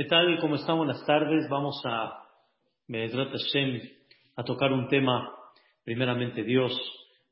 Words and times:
¿Qué 0.00 0.06
tal? 0.06 0.38
¿Cómo 0.40 0.54
están? 0.54 0.78
Buenas 0.78 1.04
tardes. 1.04 1.46
Vamos 1.50 1.78
a, 1.84 2.24
Hashem, 2.88 3.82
a 4.34 4.44
tocar 4.44 4.72
un 4.72 4.88
tema, 4.88 5.30
primeramente 5.84 6.42
Dios, 6.42 6.72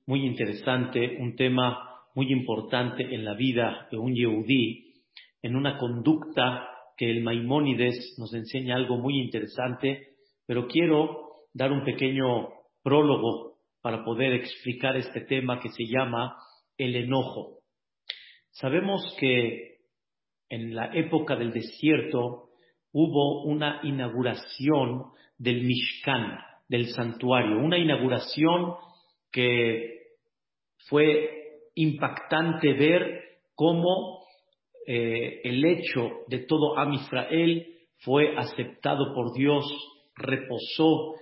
muy 0.04 0.27
interesante, 0.27 1.16
un 1.18 1.34
tema 1.34 2.04
muy 2.14 2.30
importante 2.30 3.04
en 3.04 3.25
la 3.25 3.32
vida 3.32 3.89
de 3.91 3.96
un 3.96 4.14
Yehudí, 4.14 5.00
en 5.41 5.57
una 5.57 5.79
conducta 5.79 6.68
que 6.95 7.11
el 7.11 7.23
Maimónides 7.23 8.16
nos 8.18 8.34
enseña 8.34 8.77
algo 8.77 8.98
muy 8.98 9.19
interesante, 9.19 10.09
pero 10.45 10.66
quiero 10.66 11.37
dar 11.55 11.73
un 11.73 11.87
pequeño 11.87 12.50
prólogo 12.82 13.61
para 13.80 14.05
poder 14.05 14.35
explicar 14.35 14.95
este 14.95 15.23
tema 15.23 15.59
que 15.59 15.71
se 15.71 15.87
llama 15.87 16.37
el 16.77 16.96
enojo. 16.96 17.60
Sabemos 18.50 19.16
que 19.19 19.78
en 20.50 20.74
la 20.74 20.91
época 20.92 21.34
del 21.34 21.50
desierto 21.50 22.48
hubo 22.92 23.42
una 23.45 23.80
inauguración 23.83 25.05
del 25.37 25.65
Mishkan, 25.65 26.38
del 26.69 26.88
santuario, 26.88 27.59
una 27.59 27.78
inauguración 27.78 28.74
que 29.30 29.98
fue 30.88 31.30
impactante 31.74 32.73
ver 32.73 33.23
cómo 33.55 34.24
eh, 34.87 35.41
el 35.45 35.64
hecho 35.64 36.11
de 36.28 36.38
todo 36.41 36.78
Am 36.78 36.92
Israel 36.95 37.66
fue 37.98 38.37
aceptado 38.37 39.14
por 39.14 39.34
Dios, 39.34 39.64
reposó 40.14 41.14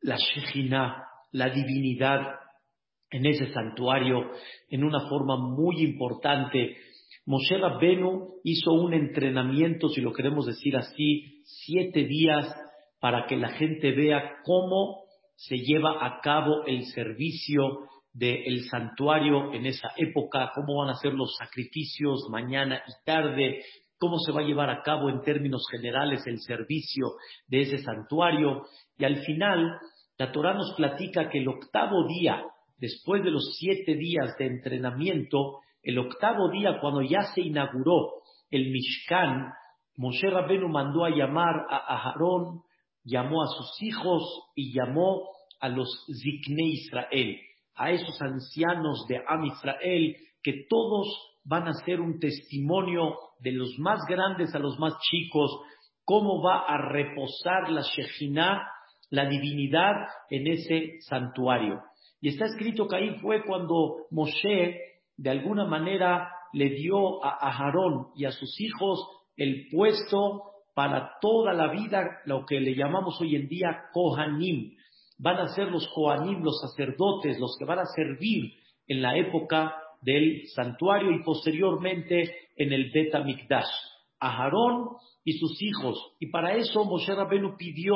la 0.00 0.16
Shekhinah, 0.16 1.04
la 1.32 1.50
divinidad 1.50 2.40
en 3.10 3.26
ese 3.26 3.52
santuario 3.52 4.30
en 4.68 4.84
una 4.84 5.08
forma 5.08 5.36
muy 5.36 5.82
importante 5.82 6.76
Moshe 7.30 7.58
Rabbenu 7.58 8.40
hizo 8.42 8.72
un 8.72 8.92
entrenamiento, 8.92 9.88
si 9.88 10.00
lo 10.00 10.12
queremos 10.12 10.46
decir 10.46 10.76
así, 10.76 11.44
siete 11.44 12.02
días 12.02 12.52
para 12.98 13.26
que 13.28 13.36
la 13.36 13.50
gente 13.50 13.92
vea 13.92 14.38
cómo 14.42 15.04
se 15.36 15.58
lleva 15.58 16.04
a 16.04 16.18
cabo 16.22 16.64
el 16.66 16.86
servicio 16.86 17.86
del 18.12 18.64
santuario 18.64 19.54
en 19.54 19.64
esa 19.66 19.92
época, 19.96 20.50
cómo 20.56 20.80
van 20.80 20.90
a 20.90 20.98
ser 20.98 21.14
los 21.14 21.36
sacrificios 21.36 22.26
mañana 22.30 22.82
y 22.84 23.04
tarde, 23.04 23.62
cómo 23.96 24.18
se 24.18 24.32
va 24.32 24.40
a 24.40 24.44
llevar 24.44 24.68
a 24.68 24.82
cabo 24.82 25.08
en 25.08 25.20
términos 25.20 25.62
generales 25.70 26.26
el 26.26 26.40
servicio 26.40 27.12
de 27.46 27.60
ese 27.60 27.78
santuario. 27.78 28.64
Y 28.98 29.04
al 29.04 29.18
final, 29.18 29.78
la 30.18 30.32
Torah 30.32 30.54
nos 30.54 30.74
platica 30.74 31.28
que 31.28 31.38
el 31.38 31.46
octavo 31.46 32.08
día, 32.08 32.42
después 32.76 33.22
de 33.22 33.30
los 33.30 33.54
siete 33.56 33.94
días 33.94 34.34
de 34.36 34.46
entrenamiento, 34.46 35.60
el 35.82 35.98
octavo 35.98 36.50
día, 36.50 36.78
cuando 36.80 37.02
ya 37.02 37.22
se 37.34 37.40
inauguró 37.42 38.22
el 38.50 38.70
Mishkan, 38.70 39.52
Moshe 39.96 40.28
Rabbenu 40.28 40.68
mandó 40.68 41.04
a 41.04 41.10
llamar 41.10 41.66
a 41.70 41.76
Aarón, 41.76 42.62
llamó 43.04 43.42
a 43.42 43.46
sus 43.46 43.82
hijos 43.82 44.22
y 44.54 44.72
llamó 44.72 45.28
a 45.60 45.68
los 45.68 45.88
Zikne 46.22 46.68
Israel, 46.68 47.36
a 47.74 47.90
esos 47.90 48.20
ancianos 48.20 49.06
de 49.08 49.22
Am 49.26 49.44
Israel, 49.44 50.16
que 50.42 50.64
todos 50.68 51.06
van 51.44 51.68
a 51.68 51.74
ser 51.84 52.00
un 52.00 52.18
testimonio 52.18 53.14
de 53.40 53.52
los 53.52 53.78
más 53.78 54.00
grandes 54.08 54.54
a 54.54 54.58
los 54.58 54.78
más 54.78 54.94
chicos, 55.00 55.50
cómo 56.04 56.42
va 56.42 56.64
a 56.66 56.78
reposar 56.90 57.70
la 57.70 57.82
Shejinah, 57.82 58.62
la 59.10 59.28
divinidad, 59.28 59.94
en 60.28 60.46
ese 60.46 61.00
santuario. 61.00 61.80
Y 62.20 62.28
está 62.28 62.46
escrito 62.46 62.86
que 62.86 62.96
ahí 62.96 63.18
fue 63.20 63.44
cuando 63.44 64.06
Moshe 64.10 64.89
de 65.20 65.28
alguna 65.28 65.66
manera 65.66 66.32
le 66.54 66.70
dio 66.70 67.22
a 67.22 67.36
Aarón 67.42 68.06
y 68.16 68.24
a 68.24 68.32
sus 68.32 68.58
hijos 68.58 69.06
el 69.36 69.68
puesto 69.70 70.44
para 70.74 71.18
toda 71.20 71.52
la 71.52 71.70
vida, 71.70 72.20
lo 72.24 72.46
que 72.46 72.58
le 72.58 72.74
llamamos 72.74 73.20
hoy 73.20 73.36
en 73.36 73.46
día 73.46 73.82
Kohanim. 73.92 74.76
Van 75.18 75.36
a 75.36 75.48
ser 75.48 75.70
los 75.70 75.86
Kohanim, 75.94 76.42
los 76.42 76.58
sacerdotes, 76.62 77.38
los 77.38 77.54
que 77.58 77.66
van 77.66 77.80
a 77.80 77.84
servir 77.84 78.54
en 78.86 79.02
la 79.02 79.14
época 79.18 79.74
del 80.00 80.46
santuario 80.54 81.10
y 81.10 81.22
posteriormente 81.22 82.34
en 82.56 82.72
el 82.72 82.90
Bet 82.90 83.12
Mikdash. 83.22 83.68
A 84.20 84.44
Aarón 84.44 84.88
y 85.22 85.34
sus 85.34 85.60
hijos. 85.62 86.14
Y 86.18 86.30
para 86.30 86.54
eso 86.54 86.84
Moshe 86.86 87.14
Rabenu 87.14 87.56
pidió 87.58 87.94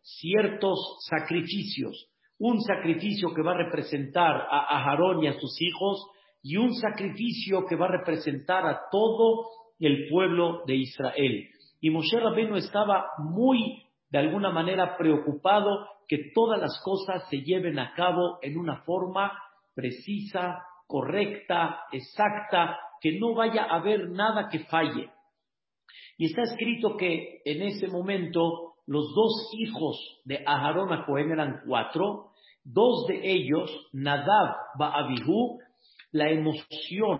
ciertos 0.00 0.78
sacrificios. 1.06 2.08
Un 2.38 2.62
sacrificio 2.62 3.34
que 3.34 3.42
va 3.42 3.52
a 3.52 3.64
representar 3.64 4.46
a 4.50 4.78
Aarón 4.78 5.22
y 5.22 5.26
a 5.26 5.38
sus 5.38 5.60
hijos 5.60 6.06
y 6.42 6.56
un 6.56 6.74
sacrificio 6.74 7.64
que 7.66 7.76
va 7.76 7.86
a 7.86 7.98
representar 7.98 8.66
a 8.66 8.82
todo 8.90 9.46
el 9.78 10.08
pueblo 10.08 10.62
de 10.66 10.76
Israel. 10.76 11.48
Y 11.80 11.90
Moshe 11.90 12.18
Rabbeinu 12.18 12.56
estaba 12.56 13.06
muy, 13.18 13.82
de 14.10 14.18
alguna 14.18 14.50
manera, 14.50 14.96
preocupado 14.96 15.86
que 16.08 16.30
todas 16.34 16.60
las 16.60 16.80
cosas 16.84 17.28
se 17.28 17.42
lleven 17.42 17.78
a 17.78 17.94
cabo 17.94 18.38
en 18.42 18.58
una 18.58 18.82
forma 18.82 19.32
precisa, 19.74 20.62
correcta, 20.86 21.80
exacta, 21.92 22.78
que 23.00 23.18
no 23.18 23.34
vaya 23.34 23.64
a 23.64 23.76
haber 23.76 24.10
nada 24.10 24.48
que 24.48 24.60
falle. 24.60 25.10
Y 26.18 26.26
está 26.26 26.42
escrito 26.42 26.96
que 26.96 27.40
en 27.44 27.62
ese 27.62 27.88
momento 27.88 28.74
los 28.86 29.12
dos 29.14 29.50
hijos 29.58 30.20
de 30.24 30.44
Aharón 30.46 30.92
a 30.92 31.04
Cohen 31.06 31.30
eran 31.30 31.62
cuatro, 31.66 32.30
dos 32.62 33.06
de 33.08 33.20
ellos, 33.24 33.70
Nadab 33.92 34.54
Ba'abihu, 34.78 35.58
la 36.12 36.30
emoción, 36.30 37.18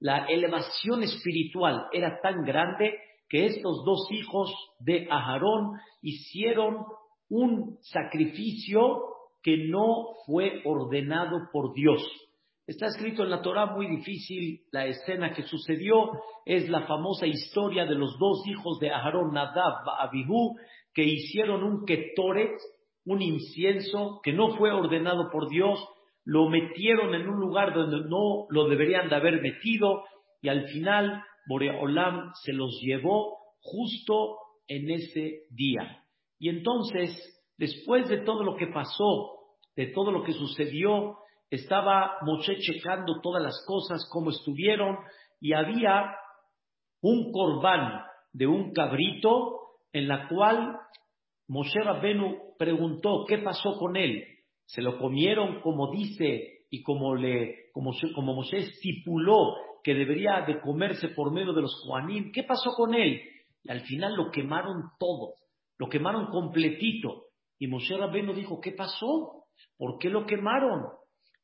la 0.00 0.26
elevación 0.26 1.02
espiritual 1.02 1.86
era 1.92 2.20
tan 2.22 2.44
grande 2.44 2.94
que 3.28 3.46
estos 3.46 3.84
dos 3.84 4.08
hijos 4.10 4.50
de 4.80 5.06
Aharón 5.10 5.78
hicieron 6.02 6.86
un 7.28 7.78
sacrificio 7.82 9.02
que 9.42 9.68
no 9.68 10.14
fue 10.24 10.62
ordenado 10.64 11.48
por 11.52 11.74
Dios. 11.74 12.02
Está 12.66 12.86
escrito 12.86 13.22
en 13.22 13.30
la 13.30 13.42
Torah 13.42 13.66
muy 13.66 13.86
difícil 13.86 14.60
la 14.72 14.86
escena 14.86 15.32
que 15.32 15.42
sucedió, 15.42 16.10
es 16.44 16.68
la 16.68 16.86
famosa 16.86 17.26
historia 17.26 17.86
de 17.86 17.94
los 17.94 18.18
dos 18.18 18.46
hijos 18.46 18.78
de 18.78 18.90
Aharón, 18.90 19.32
Nadab 19.32 19.84
y 19.84 20.06
Abihu, 20.06 20.56
que 20.94 21.02
hicieron 21.02 21.64
un 21.64 21.84
ketoret, 21.86 22.56
un 23.04 23.22
incienso 23.22 24.20
que 24.22 24.32
no 24.32 24.56
fue 24.56 24.70
ordenado 24.70 25.30
por 25.30 25.48
Dios, 25.48 25.82
lo 26.28 26.46
metieron 26.50 27.14
en 27.14 27.26
un 27.26 27.40
lugar 27.40 27.72
donde 27.72 28.06
no 28.06 28.44
lo 28.50 28.68
deberían 28.68 29.08
de 29.08 29.16
haber 29.16 29.40
metido 29.40 30.04
y 30.42 30.50
al 30.50 30.68
final 30.68 31.22
Boreolam 31.48 32.32
se 32.44 32.52
los 32.52 32.78
llevó 32.82 33.38
justo 33.62 34.36
en 34.66 34.90
ese 34.90 35.44
día. 35.48 36.04
Y 36.38 36.50
entonces, 36.50 37.16
después 37.56 38.10
de 38.10 38.18
todo 38.18 38.44
lo 38.44 38.56
que 38.56 38.66
pasó, 38.66 39.38
de 39.74 39.86
todo 39.86 40.12
lo 40.12 40.22
que 40.22 40.34
sucedió, 40.34 41.16
estaba 41.48 42.18
Moshe 42.20 42.58
checando 42.58 43.22
todas 43.22 43.42
las 43.42 43.64
cosas, 43.66 44.06
como 44.12 44.28
estuvieron, 44.28 44.98
y 45.40 45.54
había 45.54 46.14
un 47.00 47.32
corbán 47.32 48.02
de 48.34 48.46
un 48.46 48.74
cabrito 48.74 49.60
en 49.94 50.08
la 50.08 50.28
cual 50.28 50.76
Moshe 51.48 51.80
Rabbenu 51.82 52.54
preguntó 52.58 53.24
qué 53.26 53.38
pasó 53.38 53.78
con 53.78 53.96
él 53.96 54.22
se 54.68 54.82
lo 54.82 54.98
comieron 54.98 55.60
como 55.62 55.90
dice 55.90 56.66
y 56.70 56.82
como, 56.82 57.14
le, 57.14 57.70
como, 57.72 57.92
como 58.14 58.34
Moshe 58.34 58.58
estipuló 58.58 59.54
que 59.82 59.94
debería 59.94 60.44
de 60.46 60.60
comerse 60.60 61.08
por 61.08 61.32
medio 61.32 61.54
de 61.54 61.62
los 61.62 61.82
Juanim. 61.86 62.30
¿Qué 62.32 62.42
pasó 62.42 62.72
con 62.76 62.94
él? 62.94 63.18
Al 63.66 63.80
final 63.80 64.14
lo 64.14 64.30
quemaron 64.30 64.82
todo, 64.98 65.36
lo 65.78 65.88
quemaron 65.88 66.26
completito. 66.26 67.28
Y 67.58 67.66
Moshe 67.66 67.96
Rabbeinu 67.96 68.34
dijo, 68.34 68.60
¿qué 68.60 68.72
pasó? 68.72 69.44
¿Por 69.78 69.98
qué 69.98 70.10
lo 70.10 70.26
quemaron? 70.26 70.84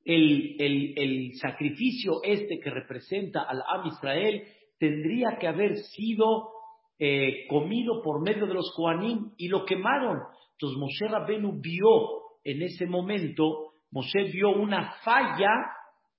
El, 0.05 0.57
el, 0.61 0.93
el 0.99 1.35
sacrificio 1.37 2.21
este 2.23 2.61
que 2.61 2.69
representa 2.69 3.45
al 3.45 3.63
Am 3.67 3.87
Israel 3.87 4.43
tendría 4.79 5.39
que 5.41 5.49
haber 5.49 5.77
sido 5.79 6.51
eh, 6.99 7.47
comido 7.49 8.03
por 8.03 8.21
medio 8.21 8.47
de 8.47 8.53
los 8.53 8.71
Juanim 8.75 9.33
y 9.39 9.49
lo 9.49 9.65
quemaron. 9.65 10.19
Entonces 10.53 10.79
Moshe 10.79 11.09
Rabbeinu 11.09 11.59
vio 11.59 12.24
en 12.45 12.63
ese 12.63 12.87
momento 12.87 13.73
Moshe 13.91 14.25
vio 14.25 14.51
una 14.51 14.93
falla 15.05 15.51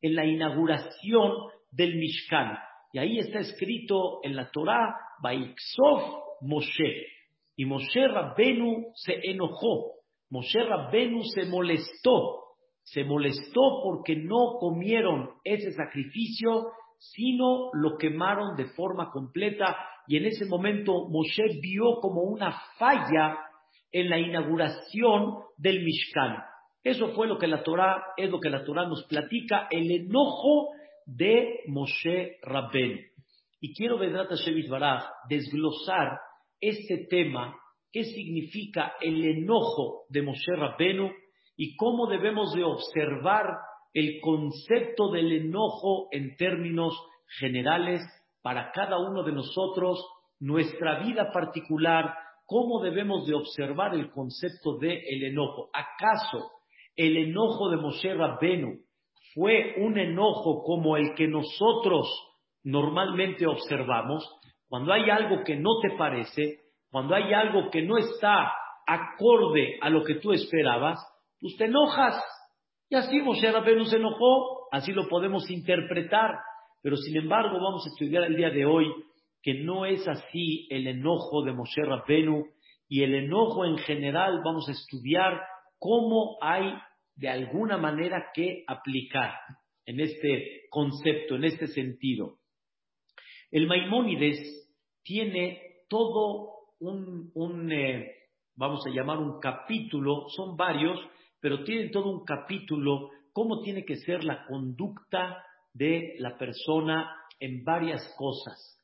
en 0.01 0.15
la 0.15 0.25
inauguración 0.25 1.31
del 1.71 1.95
Mishkan. 1.95 2.57
Y 2.93 2.99
ahí 2.99 3.19
está 3.19 3.39
escrito 3.39 4.19
en 4.23 4.35
la 4.35 4.49
Torah, 4.49 4.95
Baixov 5.21 6.23
Moshe. 6.41 7.05
Y 7.57 7.65
Moshe 7.65 8.07
Rabbenu 8.07 8.91
se 8.93 9.19
enojó. 9.23 9.93
Moshe 10.29 10.63
Rabbenu 10.63 11.21
se 11.23 11.45
molestó. 11.45 12.43
Se 12.83 13.03
molestó 13.03 13.81
porque 13.83 14.15
no 14.15 14.57
comieron 14.59 15.31
ese 15.43 15.71
sacrificio, 15.73 16.67
sino 16.99 17.71
lo 17.73 17.97
quemaron 17.97 18.55
de 18.55 18.65
forma 18.67 19.09
completa. 19.11 19.75
Y 20.07 20.17
en 20.17 20.25
ese 20.25 20.45
momento 20.45 21.09
Moshe 21.09 21.59
vio 21.61 21.99
como 21.99 22.21
una 22.21 22.51
falla 22.77 23.37
en 23.95 24.09
la 24.09 24.19
inauguración 24.19 25.35
del 25.57 25.81
Mishkan. 25.81 26.35
Eso 26.83 27.13
fue 27.13 27.27
lo 27.27 27.37
que 27.37 27.47
la 27.47 27.63
Torah, 27.63 28.03
es 28.17 28.29
lo 28.29 28.41
que 28.41 28.49
la 28.49 28.65
Torah 28.65 28.85
nos 28.85 29.05
platica, 29.07 29.69
el 29.71 29.89
enojo 29.89 30.71
de 31.05 31.61
Moshe 31.67 32.35
Rabben. 32.41 32.99
Y 33.61 33.73
quiero, 33.73 33.97
Vedrat 33.97 34.27
Hashem 34.27 34.57
desglosar 35.29 36.19
este 36.59 37.07
tema, 37.09 37.55
qué 37.89 38.03
significa 38.03 38.95
el 38.99 39.23
enojo 39.23 40.03
de 40.09 40.23
Moshe 40.23 40.53
Rabbenu 40.57 41.13
y 41.55 41.77
cómo 41.77 42.07
debemos 42.07 42.53
de 42.53 42.65
observar 42.65 43.45
el 43.93 44.19
concepto 44.19 45.09
del 45.09 45.31
enojo 45.31 46.09
en 46.11 46.35
términos 46.35 47.01
generales 47.39 48.01
para 48.41 48.71
cada 48.73 48.99
uno 48.99 49.23
de 49.23 49.31
nosotros, 49.31 50.05
nuestra 50.41 50.99
vida 50.99 51.31
particular, 51.31 52.13
cómo 52.45 52.81
debemos 52.81 53.25
de 53.25 53.35
observar 53.35 53.95
el 53.95 54.11
concepto 54.11 54.77
del 54.77 54.99
el 55.05 55.23
enojo. 55.23 55.69
¿Acaso 55.73 56.51
el 56.95 57.17
enojo 57.17 57.69
de 57.69 57.77
Moshe 57.77 58.13
Rabbenu 58.13 58.79
fue 59.33 59.75
un 59.77 59.97
enojo 59.97 60.63
como 60.63 60.97
el 60.97 61.13
que 61.15 61.27
nosotros 61.27 62.07
normalmente 62.63 63.47
observamos? 63.47 64.23
Cuando 64.67 64.93
hay 64.93 65.09
algo 65.09 65.43
que 65.43 65.55
no 65.55 65.79
te 65.81 65.97
parece, 65.97 66.59
cuando 66.89 67.15
hay 67.15 67.33
algo 67.33 67.69
que 67.69 67.81
no 67.81 67.97
está 67.97 68.51
acorde 68.87 69.77
a 69.81 69.89
lo 69.89 70.03
que 70.03 70.15
tú 70.15 70.31
esperabas, 70.31 70.99
pues 71.39 71.55
te 71.57 71.65
enojas. 71.65 72.21
Y 72.89 72.95
así 72.95 73.19
Moshe 73.21 73.51
Rabbenu 73.51 73.85
se 73.85 73.97
enojó, 73.97 74.67
así 74.71 74.91
lo 74.91 75.07
podemos 75.07 75.49
interpretar. 75.49 76.31
Pero 76.81 76.97
sin 76.97 77.17
embargo, 77.17 77.57
vamos 77.59 77.83
a 77.85 77.89
estudiar 77.89 78.23
el 78.25 78.35
día 78.35 78.51
de 78.51 78.65
hoy 78.65 78.85
que 79.45 79.53
no 79.53 79.85
es 79.85 80.07
así 80.07 80.65
el 80.71 80.87
enojo 80.87 81.43
de 81.43 81.53
Moshe 81.53 81.83
Rabbenu 81.83 82.47
y 82.89 83.03
el 83.03 83.13
enojo 83.13 83.63
en 83.63 83.77
general 83.77 84.41
vamos 84.43 84.67
a 84.67 84.71
estudiar 84.71 85.39
cómo 85.77 86.39
hay 86.41 86.73
de 87.15 87.29
alguna 87.29 87.77
manera 87.77 88.31
que 88.33 88.63
aplicar 88.65 89.35
en 89.85 89.99
este 89.99 90.63
concepto, 90.71 91.35
en 91.35 91.43
este 91.43 91.67
sentido. 91.67 92.39
El 93.51 93.67
Maimónides 93.67 94.67
tiene 95.03 95.61
todo 95.89 96.71
un, 96.79 97.71
eh, 97.71 98.13
vamos 98.55 98.83
a 98.87 98.89
llamar 98.89 99.19
un 99.19 99.39
capítulo, 99.39 100.27
son 100.29 100.57
varios, 100.57 100.99
pero 101.39 101.63
tiene 101.63 101.89
todo 101.89 102.09
un 102.09 102.25
capítulo, 102.25 103.11
cómo 103.31 103.61
tiene 103.61 103.85
que 103.85 103.97
ser 103.97 104.23
la 104.23 104.43
conducta 104.47 105.45
de 105.71 106.15
la 106.17 106.35
persona 106.35 107.15
en 107.39 107.63
varias 107.63 108.11
cosas. 108.17 108.74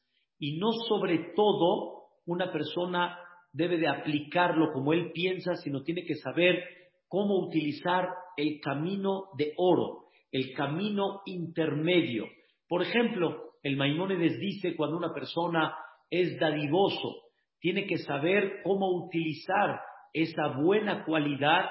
Y 0.41 0.57
no 0.57 0.71
sobre 0.89 1.33
todo 1.35 2.07
una 2.25 2.51
persona 2.51 3.15
debe 3.53 3.77
de 3.77 3.87
aplicarlo 3.87 4.73
como 4.73 4.91
él 4.91 5.11
piensa, 5.11 5.55
sino 5.55 5.83
tiene 5.83 6.03
que 6.03 6.15
saber 6.15 6.63
cómo 7.07 7.37
utilizar 7.37 8.09
el 8.37 8.59
camino 8.59 9.25
de 9.37 9.53
oro, 9.57 10.05
el 10.31 10.51
camino 10.53 11.21
intermedio. 11.27 12.25
Por 12.67 12.81
ejemplo, 12.81 13.51
el 13.61 13.77
Maimónides 13.77 14.39
dice 14.39 14.75
cuando 14.75 14.97
una 14.97 15.13
persona 15.13 15.75
es 16.09 16.39
dadivoso, 16.39 17.17
tiene 17.59 17.85
que 17.85 17.99
saber 17.99 18.61
cómo 18.63 18.89
utilizar 18.89 19.79
esa 20.11 20.47
buena 20.57 21.05
cualidad 21.05 21.65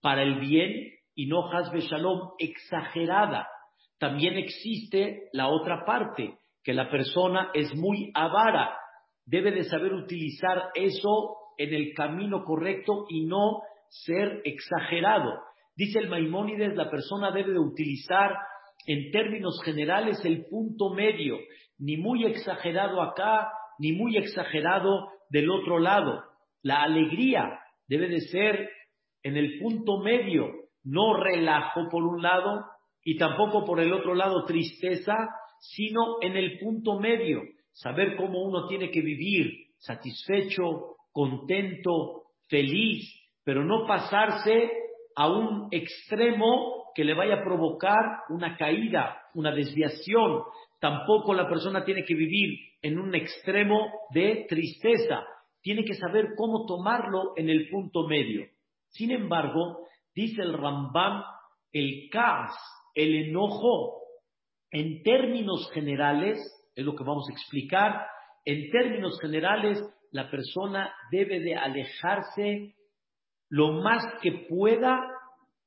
para 0.00 0.24
el 0.24 0.40
bien 0.40 0.90
y 1.14 1.26
no 1.26 1.48
hasbe 1.52 1.82
shalom 1.82 2.32
exagerada 2.38 3.46
también 3.98 4.36
existe 4.38 5.28
la 5.32 5.48
otra 5.48 5.84
parte, 5.84 6.37
que 6.62 6.74
la 6.74 6.90
persona 6.90 7.50
es 7.54 7.74
muy 7.74 8.10
avara, 8.14 8.76
debe 9.24 9.52
de 9.52 9.64
saber 9.64 9.92
utilizar 9.92 10.70
eso 10.74 11.36
en 11.56 11.74
el 11.74 11.92
camino 11.94 12.44
correcto 12.44 13.04
y 13.08 13.26
no 13.26 13.62
ser 13.88 14.40
exagerado. 14.44 15.40
Dice 15.76 15.98
el 15.98 16.08
Maimónides, 16.08 16.74
la 16.74 16.90
persona 16.90 17.30
debe 17.30 17.52
de 17.52 17.58
utilizar 17.58 18.36
en 18.86 19.10
términos 19.10 19.60
generales 19.64 20.24
el 20.24 20.46
punto 20.46 20.94
medio, 20.94 21.36
ni 21.78 21.96
muy 21.96 22.24
exagerado 22.24 23.02
acá, 23.02 23.50
ni 23.78 23.92
muy 23.92 24.16
exagerado 24.16 25.08
del 25.30 25.50
otro 25.50 25.78
lado. 25.78 26.22
La 26.62 26.82
alegría 26.82 27.60
debe 27.86 28.08
de 28.08 28.20
ser 28.20 28.70
en 29.22 29.36
el 29.36 29.58
punto 29.60 29.98
medio, 29.98 30.48
no 30.84 31.14
relajo 31.14 31.88
por 31.90 32.02
un 32.04 32.22
lado, 32.22 32.64
y 33.04 33.16
tampoco 33.16 33.64
por 33.64 33.80
el 33.80 33.92
otro 33.92 34.14
lado 34.14 34.44
tristeza, 34.44 35.14
sino 35.60 36.20
en 36.20 36.36
el 36.36 36.58
punto 36.58 36.98
medio, 36.98 37.42
saber 37.72 38.16
cómo 38.16 38.42
uno 38.42 38.66
tiene 38.66 38.90
que 38.90 39.00
vivir 39.00 39.68
satisfecho, 39.78 40.96
contento, 41.12 42.24
feliz, 42.48 43.04
pero 43.44 43.64
no 43.64 43.86
pasarse 43.86 44.70
a 45.14 45.28
un 45.28 45.68
extremo 45.70 46.90
que 46.94 47.04
le 47.04 47.14
vaya 47.14 47.36
a 47.36 47.44
provocar 47.44 48.22
una 48.28 48.56
caída, 48.56 49.22
una 49.34 49.52
desviación. 49.52 50.42
Tampoco 50.80 51.34
la 51.34 51.48
persona 51.48 51.84
tiene 51.84 52.04
que 52.04 52.14
vivir 52.14 52.58
en 52.82 52.98
un 52.98 53.14
extremo 53.14 53.90
de 54.10 54.46
tristeza. 54.48 55.24
Tiene 55.60 55.84
que 55.84 55.94
saber 55.94 56.30
cómo 56.36 56.66
tomarlo 56.66 57.32
en 57.36 57.48
el 57.48 57.68
punto 57.68 58.06
medio. 58.06 58.46
Sin 58.88 59.10
embargo, 59.10 59.86
dice 60.14 60.42
el 60.42 60.54
Rambam, 60.54 61.22
el 61.72 62.08
caos 62.10 62.54
el 62.98 63.14
enojo, 63.28 64.02
en 64.70 65.02
términos 65.02 65.70
generales, 65.72 66.38
es 66.74 66.84
lo 66.84 66.94
que 66.94 67.04
vamos 67.04 67.28
a 67.28 67.32
explicar, 67.32 68.06
en 68.44 68.70
términos 68.70 69.18
generales, 69.20 69.82
la 70.10 70.30
persona 70.30 70.92
debe 71.10 71.40
de 71.40 71.54
alejarse 71.54 72.74
lo 73.50 73.82
más 73.82 74.02
que 74.22 74.46
pueda 74.48 75.00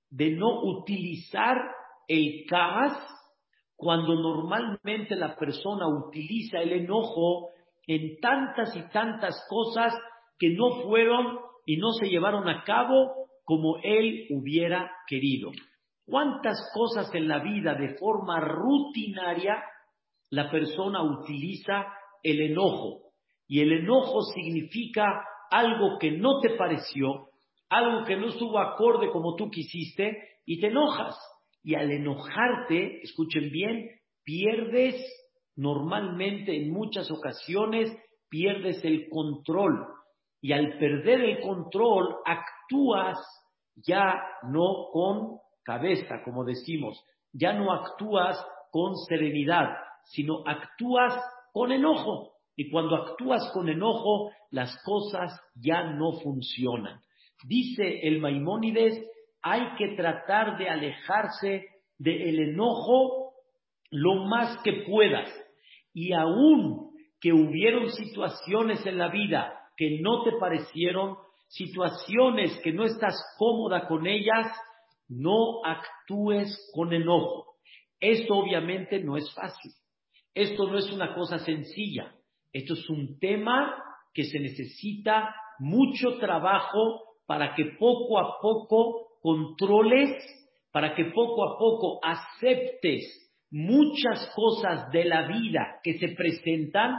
de 0.10 0.32
no 0.32 0.62
utilizar 0.64 1.58
el 2.08 2.46
caos 2.48 2.94
cuando 3.76 4.16
normalmente 4.16 5.16
la 5.16 5.36
persona 5.36 5.88
utiliza 5.88 6.60
el 6.60 6.74
enojo 6.74 7.50
en 7.88 8.20
tantas 8.20 8.76
y 8.76 8.82
tantas 8.90 9.44
cosas 9.50 9.94
que 10.38 10.50
no 10.50 10.84
fueron 10.84 11.40
y 11.66 11.78
no 11.78 11.92
se 11.94 12.08
llevaron 12.08 12.48
a 12.48 12.64
cabo 12.64 13.22
como 13.44 13.78
él 13.84 14.28
hubiera 14.30 14.92
querido. 15.08 15.52
¿Cuántas 16.12 16.58
cosas 16.74 17.10
en 17.16 17.30
la 17.30 17.40
vida 17.40 17.74
de 17.74 17.96
forma 17.96 18.42
rutinaria 18.42 19.64
la 20.30 20.52
persona 20.52 21.02
utiliza 21.02 21.86
el 22.22 22.42
enojo? 22.42 23.14
Y 23.48 23.62
el 23.62 23.72
enojo 23.72 24.22
significa 24.36 25.24
algo 25.50 25.98
que 26.00 26.12
no 26.12 26.42
te 26.42 26.50
pareció, 26.58 27.30
algo 27.70 28.04
que 28.04 28.18
no 28.18 28.28
estuvo 28.28 28.60
acorde 28.60 29.10
como 29.10 29.38
tú 29.38 29.50
quisiste 29.50 30.18
y 30.46 30.60
te 30.60 30.68
enojas. 30.68 31.16
Y 31.64 31.76
al 31.76 31.90
enojarte, 31.90 33.00
escuchen 33.04 33.50
bien, 33.50 33.90
pierdes 34.26 34.96
normalmente 35.56 36.54
en 36.58 36.74
muchas 36.74 37.10
ocasiones, 37.10 37.90
pierdes 38.28 38.84
el 38.84 39.08
control. 39.08 39.88
Y 40.42 40.52
al 40.52 40.78
perder 40.78 41.22
el 41.22 41.40
control, 41.40 42.18
actúas 42.26 43.18
ya 43.78 44.22
no 44.44 44.90
con 44.92 45.40
cabeza, 45.64 46.22
como 46.24 46.44
decimos, 46.44 47.04
ya 47.34 47.54
no 47.54 47.72
actúas 47.72 48.44
con 48.72 48.96
serenidad, 49.08 49.70
sino 50.06 50.44
actúas 50.46 51.14
con 51.54 51.72
enojo. 51.72 52.32
Y 52.56 52.70
cuando 52.70 52.96
actúas 52.96 53.50
con 53.54 53.70
enojo, 53.70 54.32
las 54.52 54.76
cosas 54.84 55.32
ya 55.56 55.84
no 55.84 56.14
funcionan. 56.24 57.00
Dice 57.44 58.02
el 58.04 58.20
Maimónides, 58.20 59.04
hay 59.42 59.76
que 59.78 59.96
tratar 59.96 60.58
de 60.58 60.70
alejarse 60.70 61.66
del 61.98 62.40
enojo 62.40 63.34
lo 63.90 64.26
más 64.26 64.62
que 64.64 64.84
puedas. 64.88 65.30
Y 65.94 66.14
aún 66.14 66.92
que 67.20 67.34
hubieron 67.34 67.90
situaciones 67.90 68.86
en 68.86 68.98
la 68.98 69.10
vida 69.10 69.54
que 69.78 70.00
no 70.02 70.24
te 70.24 70.32
parecieron, 70.40 71.18
situaciones 71.48 72.60
que 72.64 72.72
no 72.72 72.86
estás 72.86 73.16
cómoda 73.38 73.88
con 73.88 74.08
ellas, 74.08 74.48
no 75.12 75.64
actúes 75.66 76.72
con 76.74 76.94
enojo. 76.94 77.56
Esto 78.00 78.36
obviamente 78.36 79.00
no 79.04 79.18
es 79.18 79.32
fácil. 79.34 79.72
Esto 80.34 80.68
no 80.68 80.78
es 80.78 80.92
una 80.92 81.14
cosa 81.14 81.38
sencilla. 81.40 82.16
Esto 82.54 82.74
es 82.74 82.90
un 82.90 83.20
tema 83.20 83.76
que 84.14 84.24
se 84.24 84.40
necesita 84.40 85.36
mucho 85.60 86.18
trabajo 86.18 87.04
para 87.26 87.54
que 87.56 87.66
poco 87.78 88.20
a 88.20 88.40
poco 88.42 89.20
controles, 89.22 90.24
para 90.72 90.96
que 90.96 91.06
poco 91.06 91.46
a 91.46 91.58
poco 91.58 92.00
aceptes 92.04 93.30
muchas 93.52 94.34
cosas 94.34 94.90
de 94.92 95.06
la 95.06 95.28
vida 95.28 95.80
que 95.84 96.00
se 96.00 96.10
presentan 96.10 96.96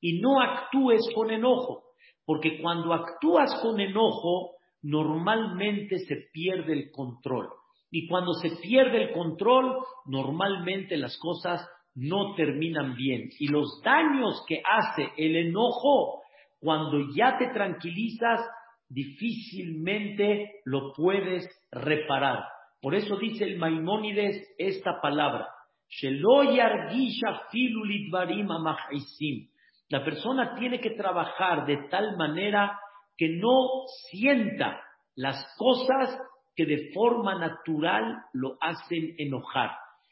y 0.00 0.20
no 0.20 0.40
actúes 0.40 1.00
con 1.14 1.30
enojo. 1.30 1.84
Porque 2.24 2.60
cuando 2.60 2.92
actúas 2.92 3.54
con 3.62 3.80
enojo, 3.80 4.56
normalmente 4.82 5.98
se 6.00 6.16
pierde 6.32 6.72
el 6.72 6.90
control. 6.90 7.48
Y 7.90 8.08
cuando 8.08 8.32
se 8.34 8.50
pierde 8.56 9.04
el 9.04 9.12
control, 9.12 9.76
normalmente 10.06 10.96
las 10.96 11.16
cosas 11.18 11.68
no 11.94 12.34
terminan 12.34 12.96
bien. 12.96 13.28
Y 13.38 13.48
los 13.48 13.80
daños 13.84 14.42
que 14.48 14.62
hace 14.64 15.10
el 15.16 15.36
enojo, 15.36 16.22
cuando 16.58 17.12
ya 17.14 17.36
te 17.38 17.48
tranquilizas, 17.48 18.40
difícilmente 18.88 20.60
lo 20.64 20.92
puedes 20.94 21.46
reparar. 21.70 22.44
Por 22.80 22.94
eso 22.94 23.16
dice 23.16 23.44
el 23.44 23.58
Maimónides 23.58 24.54
esta 24.58 25.00
palabra, 25.00 25.48
La 29.88 30.04
persona 30.04 30.54
tiene 30.58 30.80
que 30.80 30.90
trabajar 30.90 31.66
de 31.66 31.76
tal 31.90 32.16
manera 32.16 32.78
que 33.22 33.28
no 33.36 33.84
sienta 34.10 34.82
las 35.14 35.46
cosas 35.56 36.18
que 36.56 36.66
de 36.66 36.90
forma 36.92 37.38
natural 37.38 38.16
lo 38.32 38.56
hacen 38.60 39.14
enojar. 39.16 39.70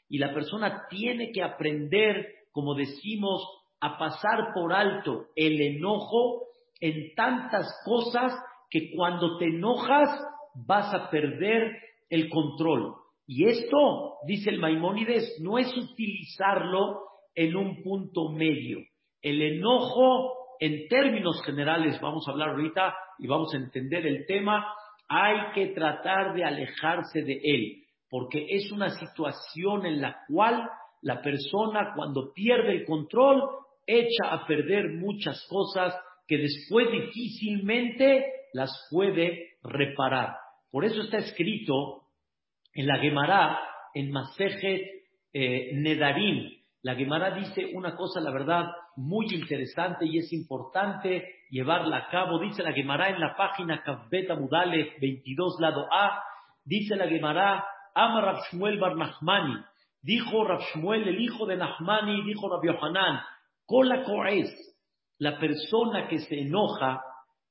Y 0.08 0.18
la 0.18 0.32
persona 0.32 0.86
tiene 0.88 1.32
que 1.32 1.42
aprender, 1.42 2.24
como 2.52 2.76
decimos, 2.76 3.42
a 3.80 3.98
pasar 3.98 4.52
por 4.54 4.72
alto 4.72 5.26
el 5.34 5.60
enojo 5.60 6.44
en 6.78 7.12
tantas 7.16 7.66
cosas 7.84 8.32
que 8.70 8.92
cuando 8.94 9.38
te 9.38 9.46
enojas 9.46 10.08
vas 10.54 10.94
a 10.94 11.10
perder 11.10 11.82
el 12.10 12.30
control. 12.30 12.94
Y 13.26 13.48
esto, 13.48 14.18
dice 14.24 14.50
el 14.50 14.60
Maimónides, 14.60 15.36
no 15.42 15.58
es 15.58 15.76
utilizarlo 15.76 17.00
en 17.34 17.56
un 17.56 17.82
punto 17.82 18.28
medio. 18.30 18.78
El 19.20 19.42
enojo, 19.42 20.39
en 20.60 20.88
términos 20.88 21.42
generales, 21.44 21.98
vamos 22.00 22.28
a 22.28 22.32
hablar 22.32 22.50
ahorita 22.50 22.94
y 23.18 23.26
vamos 23.26 23.52
a 23.54 23.56
entender 23.56 24.06
el 24.06 24.26
tema, 24.26 24.66
hay 25.08 25.52
que 25.54 25.68
tratar 25.68 26.34
de 26.34 26.44
alejarse 26.44 27.22
de 27.22 27.40
él, 27.42 27.84
porque 28.10 28.46
es 28.50 28.70
una 28.70 28.90
situación 28.90 29.86
en 29.86 30.02
la 30.02 30.18
cual 30.28 30.68
la 31.02 31.22
persona 31.22 31.92
cuando 31.96 32.32
pierde 32.34 32.72
el 32.72 32.84
control 32.84 33.42
echa 33.86 34.30
a 34.30 34.46
perder 34.46 34.90
muchas 34.90 35.44
cosas 35.48 35.94
que 36.28 36.36
después 36.36 36.92
difícilmente 36.92 38.26
las 38.52 38.70
puede 38.90 39.56
reparar. 39.62 40.36
Por 40.70 40.84
eso 40.84 41.00
está 41.00 41.18
escrito 41.18 42.02
en 42.74 42.86
la 42.86 42.98
Gemara, 42.98 43.58
en 43.94 44.10
Masejet 44.10 44.82
eh, 45.32 45.70
Nedarim. 45.74 46.59
La 46.82 46.94
Gemara 46.94 47.32
dice 47.32 47.72
una 47.74 47.94
cosa, 47.94 48.20
la 48.20 48.30
verdad, 48.30 48.66
muy 48.96 49.26
interesante 49.34 50.06
y 50.06 50.18
es 50.18 50.32
importante 50.32 51.28
llevarla 51.50 51.98
a 51.98 52.08
cabo. 52.08 52.38
Dice 52.38 52.62
la 52.62 52.72
Gemara 52.72 53.10
en 53.10 53.20
la 53.20 53.36
página 53.36 53.82
Kavbeta 53.82 54.34
Mudale 54.34 54.94
22, 55.00 55.60
lado 55.60 55.86
A, 55.92 56.22
dice 56.64 56.96
la 56.96 57.06
Gemara, 57.06 57.64
Ama 57.94 58.42
Bar 58.80 58.96
Nachmani. 58.96 59.56
Dijo 60.02 60.44
Rab 60.44 60.60
Shmuel, 60.72 61.08
el 61.08 61.20
hijo 61.20 61.44
de 61.44 61.58
Nachmani, 61.58 62.24
dijo 62.24 62.48
Rab 62.48 62.64
Yohanan, 62.64 63.20
Kola 63.66 64.02
Koes, 64.02 64.50
la 65.18 65.38
persona 65.38 66.08
que 66.08 66.20
se 66.20 66.40
enoja 66.40 67.02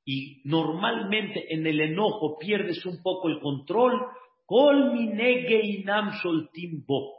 y 0.03 0.41
normalmente 0.45 1.53
en 1.53 1.67
el 1.67 1.79
enojo 1.81 2.39
pierdes 2.39 2.83
un 2.88 3.03
poco 3.03 3.29
el 3.29 3.39
control, 3.39 3.93
Kol 4.48 4.91
mine 4.93 5.45
geinam 5.48 6.13
sholtimbo. 6.13 7.19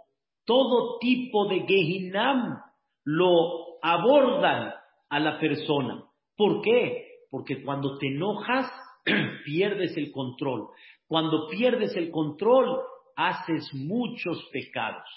Todo 0.50 0.98
tipo 0.98 1.46
de 1.46 1.60
gehinam 1.60 2.58
lo 3.04 3.78
abordan 3.82 4.74
a 5.08 5.20
la 5.20 5.38
persona. 5.38 6.02
¿Por 6.36 6.60
qué? 6.60 7.06
Porque 7.30 7.62
cuando 7.62 7.98
te 7.98 8.08
enojas, 8.08 8.68
pierdes 9.44 9.96
el 9.96 10.10
control. 10.10 10.70
Cuando 11.06 11.46
pierdes 11.50 11.94
el 11.94 12.10
control, 12.10 12.80
haces 13.14 13.72
muchos 13.74 14.44
pecados. 14.50 15.08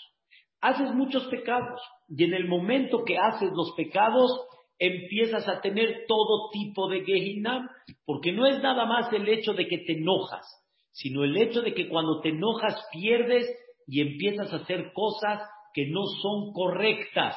Haces 0.62 0.94
muchos 0.94 1.26
pecados. 1.26 1.82
Y 2.10 2.26
en 2.26 2.36
el 2.36 2.48
momento 2.48 3.04
que 3.04 3.18
haces 3.18 3.50
los 3.54 3.72
pecados, 3.76 4.40
empiezas 4.78 5.50
a 5.50 5.62
tener 5.62 6.06
todo 6.08 6.52
tipo 6.52 6.88
de 6.90 7.06
Gehinam, 7.06 7.68
porque 8.06 8.34
no 8.34 8.46
es 8.46 8.62
nada 8.62 8.86
más 8.86 9.12
el 9.12 9.28
hecho 9.28 9.54
de 9.54 9.68
que 9.68 9.80
te 9.80 9.94
enojas, 9.94 10.46
sino 10.92 11.24
el 11.24 11.36
hecho 11.38 11.64
de 11.64 11.74
que 11.74 11.90
cuando 11.90 12.22
te 12.22 12.30
enojas 12.30 12.88
pierdes 12.92 13.48
y 13.88 14.02
empiezas 14.02 14.52
a 14.54 14.58
hacer 14.58 14.92
cosas 14.94 15.42
que 15.74 15.88
no 15.88 16.06
son 16.22 16.54
correctas 16.54 17.36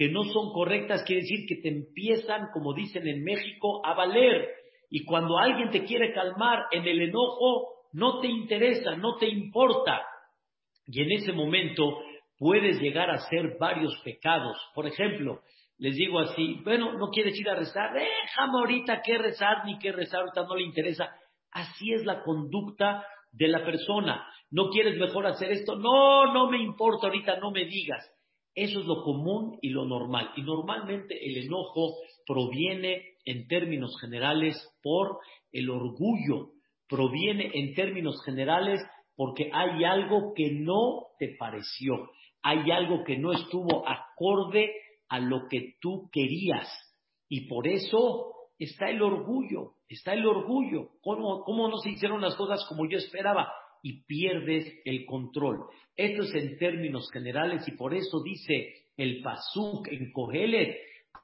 que 0.00 0.08
no 0.08 0.24
son 0.24 0.54
correctas, 0.54 1.04
quiere 1.04 1.20
decir 1.20 1.44
que 1.46 1.56
te 1.56 1.68
empiezan, 1.68 2.48
como 2.54 2.72
dicen 2.72 3.06
en 3.06 3.22
México, 3.22 3.84
a 3.84 3.92
valer. 3.92 4.48
Y 4.88 5.04
cuando 5.04 5.36
alguien 5.36 5.68
te 5.68 5.84
quiere 5.84 6.14
calmar 6.14 6.60
en 6.72 6.88
el 6.88 7.02
enojo, 7.02 7.68
no 7.92 8.18
te 8.18 8.28
interesa, 8.28 8.96
no 8.96 9.16
te 9.16 9.28
importa. 9.28 10.00
Y 10.86 11.02
en 11.02 11.12
ese 11.12 11.32
momento 11.32 11.98
puedes 12.38 12.80
llegar 12.80 13.10
a 13.10 13.16
hacer 13.16 13.58
varios 13.60 13.94
pecados. 14.02 14.56
Por 14.74 14.86
ejemplo, 14.86 15.42
les 15.76 15.94
digo 15.96 16.18
así, 16.20 16.62
bueno, 16.64 16.94
no 16.94 17.10
quieres 17.10 17.38
ir 17.38 17.50
a 17.50 17.56
rezar, 17.56 17.92
déjame 17.92 18.58
ahorita 18.58 19.02
qué 19.04 19.18
rezar 19.18 19.66
ni 19.66 19.78
qué 19.78 19.92
rezar, 19.92 20.20
ahorita 20.20 20.44
no 20.44 20.56
le 20.56 20.62
interesa. 20.62 21.14
Así 21.50 21.92
es 21.92 22.06
la 22.06 22.22
conducta 22.22 23.04
de 23.32 23.48
la 23.48 23.62
persona. 23.66 24.26
¿No 24.50 24.70
quieres 24.70 24.98
mejor 24.98 25.26
hacer 25.26 25.52
esto? 25.52 25.76
No, 25.76 26.32
no 26.32 26.50
me 26.50 26.60
importa, 26.60 27.06
ahorita 27.06 27.38
no 27.38 27.50
me 27.50 27.64
digas. 27.64 28.04
Eso 28.54 28.80
es 28.80 28.86
lo 28.86 29.02
común 29.04 29.58
y 29.62 29.68
lo 29.70 29.84
normal. 29.84 30.32
Y 30.36 30.42
normalmente 30.42 31.16
el 31.24 31.44
enojo 31.44 31.94
proviene 32.26 33.14
en 33.24 33.46
términos 33.46 33.96
generales 34.00 34.56
por 34.82 35.18
el 35.52 35.70
orgullo, 35.70 36.50
proviene 36.88 37.50
en 37.54 37.74
términos 37.74 38.20
generales 38.24 38.80
porque 39.14 39.50
hay 39.52 39.84
algo 39.84 40.32
que 40.34 40.50
no 40.50 41.08
te 41.18 41.36
pareció, 41.38 42.10
hay 42.42 42.70
algo 42.70 43.04
que 43.04 43.18
no 43.18 43.32
estuvo 43.32 43.86
acorde 43.86 44.72
a 45.08 45.20
lo 45.20 45.46
que 45.48 45.74
tú 45.80 46.08
querías. 46.10 46.68
Y 47.28 47.46
por 47.46 47.68
eso 47.68 48.34
está 48.58 48.90
el 48.90 49.02
orgullo, 49.02 49.74
está 49.88 50.14
el 50.14 50.26
orgullo. 50.26 50.90
¿Cómo, 51.02 51.44
cómo 51.44 51.68
no 51.68 51.76
se 51.78 51.90
hicieron 51.90 52.20
las 52.20 52.34
cosas 52.34 52.64
como 52.68 52.88
yo 52.88 52.98
esperaba? 52.98 53.52
Y 53.82 54.04
pierdes 54.04 54.80
el 54.84 55.04
control. 55.06 55.66
Esto 55.96 56.22
es 56.22 56.34
en 56.34 56.58
términos 56.58 57.10
generales 57.12 57.66
y 57.66 57.72
por 57.72 57.94
eso 57.94 58.22
dice 58.22 58.74
el 58.96 59.22
Pasuk 59.22 59.88
en 59.88 60.12
Kohelet, 60.12 60.76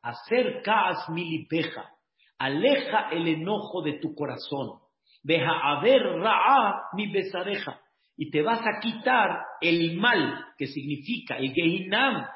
acerca 0.02 0.92
milipeja, 1.10 1.90
aleja 2.38 3.10
el 3.10 3.28
enojo 3.28 3.82
de 3.82 3.94
tu 3.94 4.14
corazón, 4.14 4.80
deja 5.22 5.50
a 5.50 5.80
ver 5.82 6.02
ra'a 6.02 6.82
mi 6.94 7.10
besareja, 7.10 7.80
y 8.16 8.30
te 8.30 8.42
vas 8.42 8.60
a 8.60 8.80
quitar 8.80 9.40
el 9.60 9.96
mal, 9.96 10.44
que 10.56 10.66
significa 10.66 11.36
el 11.36 11.52
gehinam, 11.52 12.26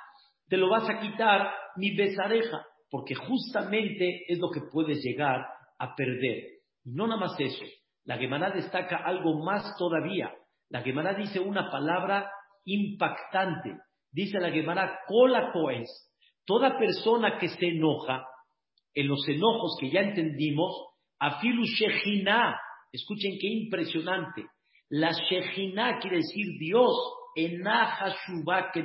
te 0.48 0.56
lo 0.56 0.68
vas 0.68 0.88
a 0.90 1.00
quitar 1.00 1.52
mi 1.76 1.96
besareja, 1.96 2.64
porque 2.90 3.14
justamente 3.14 4.24
es 4.28 4.38
lo 4.38 4.50
que 4.50 4.60
puedes 4.70 5.02
llegar 5.02 5.46
a 5.78 5.94
perder. 5.94 6.44
Y 6.84 6.92
no 6.92 7.06
nada 7.06 7.20
más 7.20 7.38
eso, 7.38 7.64
la 8.04 8.16
Gemara 8.18 8.50
destaca 8.50 8.96
algo 8.96 9.42
más 9.44 9.76
todavía. 9.76 10.32
La 10.68 10.82
Gemara 10.82 11.14
dice 11.14 11.40
una 11.40 11.70
palabra 11.70 12.30
impactante. 12.64 13.76
Dice 14.10 14.38
la 14.40 14.50
Gemara, 14.50 15.00
cola. 15.06 15.52
Toda 16.44 16.78
persona 16.78 17.38
que 17.38 17.48
se 17.48 17.68
enoja, 17.68 18.24
en 18.94 19.06
los 19.06 19.26
enojos 19.28 19.76
que 19.80 19.90
ya 19.90 20.00
entendimos, 20.00 20.74
afilu 21.18 21.64
shejina. 21.64 22.58
Escuchen 22.92 23.38
qué 23.40 23.46
impresionante. 23.46 24.46
La 24.88 25.12
shejina 25.12 25.98
quiere 26.00 26.16
decir 26.16 26.46
Dios, 26.58 26.92
enaja 27.36 28.16
que 28.72 28.82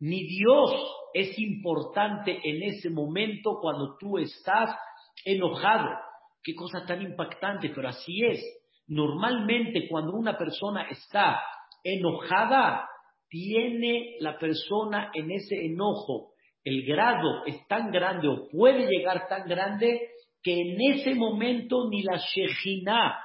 Ni 0.00 0.26
Dios 0.26 0.72
es 1.14 1.38
importante 1.38 2.38
en 2.44 2.62
ese 2.62 2.90
momento 2.90 3.58
cuando 3.60 3.96
tú 3.98 4.18
estás 4.18 4.76
enojado. 5.24 6.09
Qué 6.42 6.54
cosa 6.54 6.84
tan 6.86 7.02
impactante, 7.02 7.70
pero 7.74 7.88
así 7.88 8.24
es. 8.24 8.40
Normalmente 8.86 9.86
cuando 9.88 10.12
una 10.12 10.36
persona 10.36 10.88
está 10.88 11.40
enojada, 11.84 12.88
tiene 13.28 14.16
la 14.20 14.38
persona 14.38 15.10
en 15.14 15.30
ese 15.30 15.64
enojo, 15.66 16.32
el 16.64 16.84
grado 16.84 17.44
es 17.46 17.66
tan 17.68 17.90
grande 17.90 18.28
o 18.28 18.48
puede 18.48 18.86
llegar 18.86 19.28
tan 19.28 19.48
grande 19.48 20.10
que 20.42 20.52
en 20.52 20.80
ese 20.92 21.14
momento 21.14 21.88
ni 21.88 22.02
la 22.02 22.18
Shejina 22.18 23.18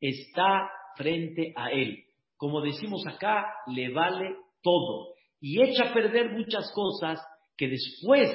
está 0.00 0.70
frente 0.96 1.52
a 1.56 1.70
él. 1.70 2.04
Como 2.36 2.60
decimos 2.60 3.04
acá, 3.06 3.46
le 3.66 3.92
vale 3.92 4.36
todo 4.62 5.14
y 5.40 5.62
echa 5.62 5.90
a 5.90 5.94
perder 5.94 6.32
muchas 6.32 6.70
cosas 6.72 7.20
que 7.56 7.68
después 7.68 8.30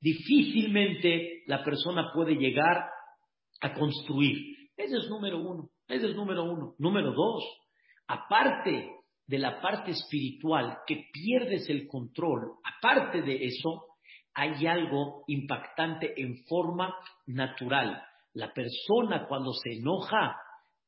difícilmente 0.00 1.42
la 1.46 1.62
persona 1.62 2.10
puede 2.14 2.34
llegar 2.34 2.91
a 3.62 3.72
construir. 3.74 4.56
Ese 4.76 4.96
es 4.96 5.08
número 5.08 5.38
uno, 5.38 5.70
ese 5.88 6.10
es 6.10 6.16
número 6.16 6.44
uno. 6.44 6.74
Número 6.78 7.12
dos, 7.12 7.44
aparte 8.06 8.90
de 9.26 9.38
la 9.38 9.60
parte 9.60 9.92
espiritual 9.92 10.78
que 10.86 11.04
pierdes 11.12 11.68
el 11.70 11.86
control, 11.86 12.56
aparte 12.64 13.22
de 13.22 13.44
eso, 13.44 13.84
hay 14.34 14.66
algo 14.66 15.24
impactante 15.28 16.12
en 16.20 16.44
forma 16.48 16.94
natural. 17.26 18.02
La 18.34 18.52
persona 18.52 19.26
cuando 19.28 19.52
se 19.52 19.74
enoja 19.74 20.36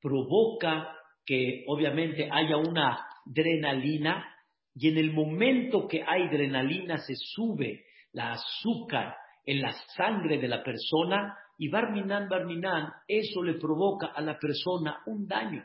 provoca 0.01 0.91
que 1.25 1.65
obviamente 1.69 2.29
haya 2.31 2.57
una 2.57 3.07
adrenalina 3.27 4.27
y 4.75 4.89
en 4.89 4.99
el 4.99 5.13
momento 5.13 5.87
que 5.87 6.03
hay 6.03 6.23
adrenalina 6.23 6.99
se 6.99 7.15
sube 7.17 7.85
la 8.13 8.33
azúcar 8.33 9.15
en 9.45 9.61
la 9.61 9.73
sangre 9.97 10.39
de 10.39 10.49
la 10.49 10.63
persona 10.63 11.37
y 11.59 11.69
Barminan, 11.69 12.29
Barminan, 12.29 12.93
eso 13.07 13.43
le 13.43 13.55
provoca 13.55 14.09
a 14.09 14.21
la 14.21 14.39
persona 14.39 15.01
un 15.07 15.27
daño. 15.27 15.65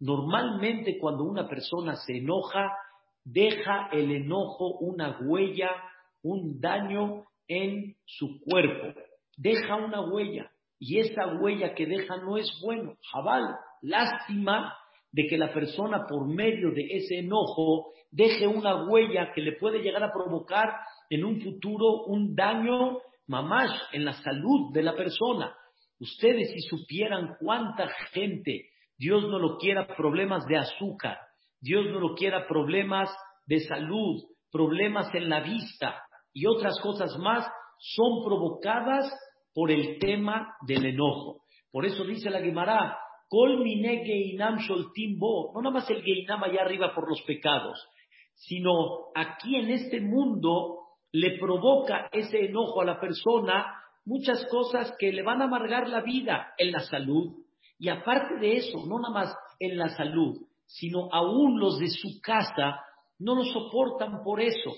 Normalmente 0.00 0.98
cuando 0.98 1.24
una 1.24 1.48
persona 1.48 1.96
se 1.96 2.18
enoja, 2.18 2.72
deja 3.24 3.88
el 3.92 4.10
enojo 4.10 4.78
una 4.78 5.18
huella, 5.20 5.70
un 6.22 6.60
daño 6.60 7.24
en 7.46 7.96
su 8.04 8.40
cuerpo, 8.40 8.98
deja 9.36 9.76
una 9.76 10.00
huella 10.00 10.50
y 10.78 10.98
esa 10.98 11.34
huella 11.38 11.74
que 11.74 11.86
deja 11.86 12.16
no 12.16 12.38
es 12.38 12.50
bueno. 12.62 12.96
Jabal, 13.12 13.56
lástima 13.82 14.74
de 15.12 15.26
que 15.26 15.36
la 15.36 15.52
persona 15.52 16.06
por 16.08 16.26
medio 16.26 16.70
de 16.70 16.86
ese 16.90 17.18
enojo 17.18 17.92
deje 18.10 18.46
una 18.46 18.86
huella 18.86 19.32
que 19.34 19.42
le 19.42 19.52
puede 19.52 19.80
llegar 19.80 20.02
a 20.02 20.12
provocar 20.12 20.70
en 21.10 21.24
un 21.24 21.40
futuro 21.40 22.04
un 22.06 22.34
daño 22.34 22.98
mamash 23.30 23.80
en 23.92 24.04
la 24.04 24.12
salud 24.14 24.72
de 24.72 24.82
la 24.82 24.96
persona. 24.96 25.54
Ustedes 26.00 26.52
si 26.52 26.60
supieran 26.62 27.36
cuánta 27.38 27.88
gente, 28.12 28.70
Dios 28.98 29.22
no 29.28 29.38
lo 29.38 29.56
quiera 29.56 29.86
problemas 29.86 30.44
de 30.46 30.56
azúcar, 30.56 31.16
Dios 31.60 31.86
no 31.86 32.00
lo 32.00 32.14
quiera 32.14 32.46
problemas 32.48 33.08
de 33.46 33.60
salud, 33.60 34.20
problemas 34.50 35.14
en 35.14 35.28
la 35.28 35.40
vista 35.40 36.02
y 36.32 36.46
otras 36.46 36.80
cosas 36.80 37.16
más, 37.18 37.46
son 37.78 38.24
provocadas 38.24 39.10
por 39.54 39.70
el 39.70 39.98
tema 39.98 40.54
del 40.66 40.86
enojo. 40.86 41.44
Por 41.70 41.86
eso 41.86 42.04
dice 42.04 42.30
la 42.30 42.40
Gemara, 42.40 42.98
Kol 43.28 43.62
mine 43.62 44.02
geinam 44.04 44.58
sholtim 44.58 45.18
no 45.20 45.62
nada 45.62 45.70
más 45.70 45.88
el 45.88 46.02
geinam 46.02 46.42
allá 46.42 46.62
arriba 46.62 46.92
por 46.92 47.08
los 47.08 47.22
pecados, 47.22 47.78
sino 48.34 48.72
aquí 49.14 49.54
en 49.54 49.70
este 49.70 50.00
mundo 50.00 50.79
le 51.12 51.38
provoca 51.38 52.08
ese 52.12 52.46
enojo 52.46 52.80
a 52.80 52.84
la 52.84 53.00
persona 53.00 53.66
muchas 54.04 54.46
cosas 54.46 54.94
que 54.98 55.12
le 55.12 55.22
van 55.22 55.42
a 55.42 55.44
amargar 55.44 55.88
la 55.88 56.00
vida 56.00 56.52
en 56.58 56.72
la 56.72 56.80
salud. 56.80 57.44
Y 57.78 57.88
aparte 57.88 58.36
de 58.40 58.56
eso, 58.56 58.78
no 58.86 58.98
nada 58.98 59.14
más 59.14 59.36
en 59.58 59.76
la 59.78 59.88
salud, 59.88 60.36
sino 60.66 61.08
aún 61.12 61.58
los 61.58 61.78
de 61.78 61.88
su 61.88 62.20
casa 62.22 62.80
no 63.18 63.34
lo 63.34 63.44
soportan 63.44 64.22
por 64.22 64.40
eso. 64.40 64.72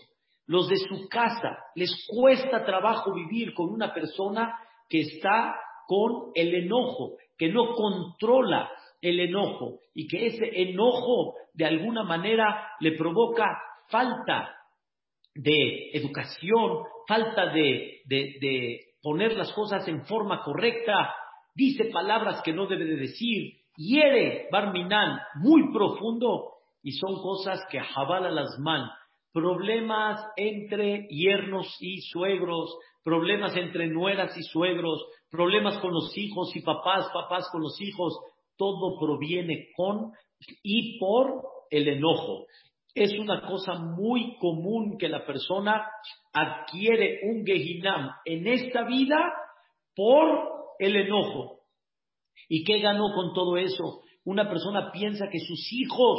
Los 0.47 0.69
de 0.69 0.77
su 0.77 1.09
casa 1.09 1.59
les 1.75 2.07
cuesta 2.09 2.65
trabajo 2.65 3.13
vivir 3.15 3.55
con 3.55 3.71
una 3.71 3.95
persona 3.95 4.59
que 4.89 5.01
está 5.01 5.55
con 5.87 6.31
el 6.35 6.55
enojo, 6.55 7.17
que 7.37 7.49
no 7.49 7.75
controla 7.75 8.71
el 9.01 9.21
enojo 9.21 9.79
y 9.95 10.07
que 10.07 10.27
ese 10.27 10.63
enojo 10.63 11.35
de 11.55 11.67
alguna 11.67 12.03
manera 12.05 12.69
le 12.81 12.93
provoca 12.93 13.59
falta 13.89 14.57
de 15.35 15.91
educación, 15.93 16.85
falta 17.07 17.47
de, 17.47 18.03
de, 18.07 18.81
poner 19.03 19.37
las 19.37 19.53
cosas 19.53 19.87
en 19.89 20.05
forma 20.05 20.43
correcta, 20.43 21.15
dice 21.55 21.87
palabras 21.87 22.43
que 22.43 22.53
no 22.53 22.67
debe 22.67 22.85
de 22.85 22.97
decir, 22.97 23.55
hiere 23.77 24.49
Barminan 24.51 25.19
muy 25.37 25.73
profundo 25.73 26.53
y 26.83 26.93
son 26.93 27.21
cosas 27.23 27.61
que 27.71 27.81
jabala 27.81 28.31
las 28.31 28.59
man, 28.59 28.89
problemas 29.33 30.25
entre 30.37 31.07
yernos 31.09 31.77
y 31.81 32.01
suegros, 32.03 32.77
problemas 33.03 33.57
entre 33.57 33.89
nueras 33.89 34.37
y 34.37 34.43
suegros, 34.43 35.05
problemas 35.31 35.79
con 35.79 35.93
los 35.93 36.17
hijos 36.17 36.55
y 36.55 36.61
papás, 36.61 37.09
papás 37.13 37.49
con 37.51 37.63
los 37.63 37.81
hijos, 37.81 38.19
todo 38.57 38.99
proviene 39.01 39.69
con 39.75 40.13
y 40.63 40.99
por 40.99 41.43
el 41.71 41.89
enojo 41.89 42.47
es 42.95 43.19
una 43.19 43.47
cosa 43.47 43.75
muy 43.75 44.37
común 44.39 44.97
que 44.99 45.09
la 45.09 45.25
persona 45.25 45.87
adquiere 46.33 47.21
un 47.25 47.45
Gehinam 47.45 48.11
en 48.25 48.47
esta 48.47 48.85
vida 48.85 49.19
por 49.95 50.75
el 50.79 50.97
enojo. 50.97 51.61
¿Y 52.49 52.65
qué 52.65 52.81
ganó 52.81 53.15
con 53.15 53.33
todo 53.35 53.57
eso? 53.57 54.03
Una 54.25 54.49
persona 54.49 54.93
piensa 54.93 55.29
que 55.31 55.41
sus 55.41 55.73
hijos 55.73 56.19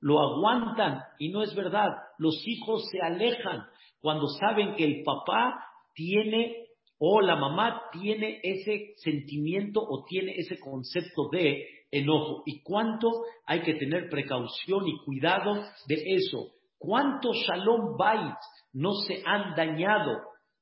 lo 0.00 0.20
aguantan 0.20 1.02
y 1.18 1.30
no 1.30 1.42
es 1.42 1.54
verdad. 1.54 1.88
Los 2.18 2.42
hijos 2.46 2.84
se 2.90 3.00
alejan 3.00 3.64
cuando 4.00 4.26
saben 4.28 4.74
que 4.74 4.84
el 4.84 5.02
papá 5.02 5.64
tiene 5.94 6.66
o 6.98 7.20
la 7.22 7.36
mamá 7.36 7.82
tiene 7.92 8.40
ese 8.42 8.92
sentimiento 8.96 9.80
o 9.80 10.04
tiene 10.04 10.34
ese 10.36 10.58
concepto 10.58 11.28
de 11.32 11.66
enojo. 11.90 12.42
¿Y 12.46 12.62
cuánto 12.62 13.10
hay 13.46 13.62
que 13.62 13.74
tener 13.74 14.08
precaución 14.08 14.86
y 14.86 14.96
cuidado 15.04 15.54
de 15.86 16.02
eso? 16.06 16.52
¿Cuántos 16.78 17.36
Shalom 17.36 17.96
Bait 17.98 18.36
no 18.72 18.92
se 19.06 19.22
han 19.24 19.54
dañado 19.54 20.18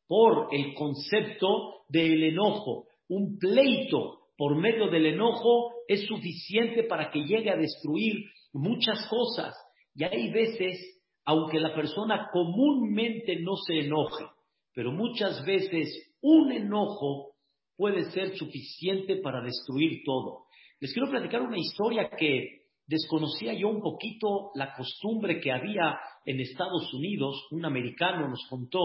por 0.06 0.48
el 0.52 0.74
concepto 0.74 1.84
del 1.88 2.24
enojo? 2.24 2.86
Un 3.08 3.38
pleito 3.38 4.18
por 4.36 4.56
medio 4.56 4.88
del 4.88 5.06
enojo 5.06 5.72
es 5.86 6.06
suficiente 6.06 6.84
para 6.84 7.10
que 7.10 7.24
llegue 7.24 7.50
a 7.50 7.56
destruir 7.56 8.24
muchas 8.52 9.08
cosas. 9.08 9.54
Y 9.94 10.04
hay 10.04 10.30
veces, 10.30 10.78
aunque 11.24 11.58
la 11.58 11.74
persona 11.74 12.28
comúnmente 12.32 13.40
no 13.40 13.56
se 13.56 13.80
enoje, 13.80 14.26
pero 14.74 14.92
muchas 14.92 15.44
veces 15.44 16.14
un 16.20 16.52
enojo 16.52 17.32
puede 17.76 18.10
ser 18.10 18.36
suficiente 18.36 19.16
para 19.16 19.42
destruir 19.42 20.02
todo. 20.04 20.46
Les 20.80 20.92
quiero 20.92 21.10
platicar 21.10 21.42
una 21.42 21.58
historia 21.58 22.08
que 22.10 22.62
desconocía 22.86 23.52
yo 23.52 23.68
un 23.68 23.82
poquito 23.82 24.52
la 24.54 24.74
costumbre 24.74 25.40
que 25.40 25.50
había 25.50 25.98
en 26.24 26.40
Estados 26.40 26.92
Unidos. 26.94 27.48
Un 27.50 27.64
americano 27.64 28.28
nos 28.28 28.46
contó 28.48 28.80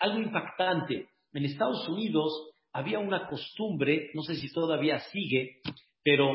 algo 0.00 0.20
impactante. 0.20 1.08
En 1.34 1.44
Estados 1.44 1.86
Unidos 1.88 2.32
había 2.72 2.98
una 2.98 3.28
costumbre, 3.28 4.10
no 4.14 4.22
sé 4.22 4.36
si 4.36 4.50
todavía 4.52 5.00
sigue, 5.00 5.60
pero 6.02 6.32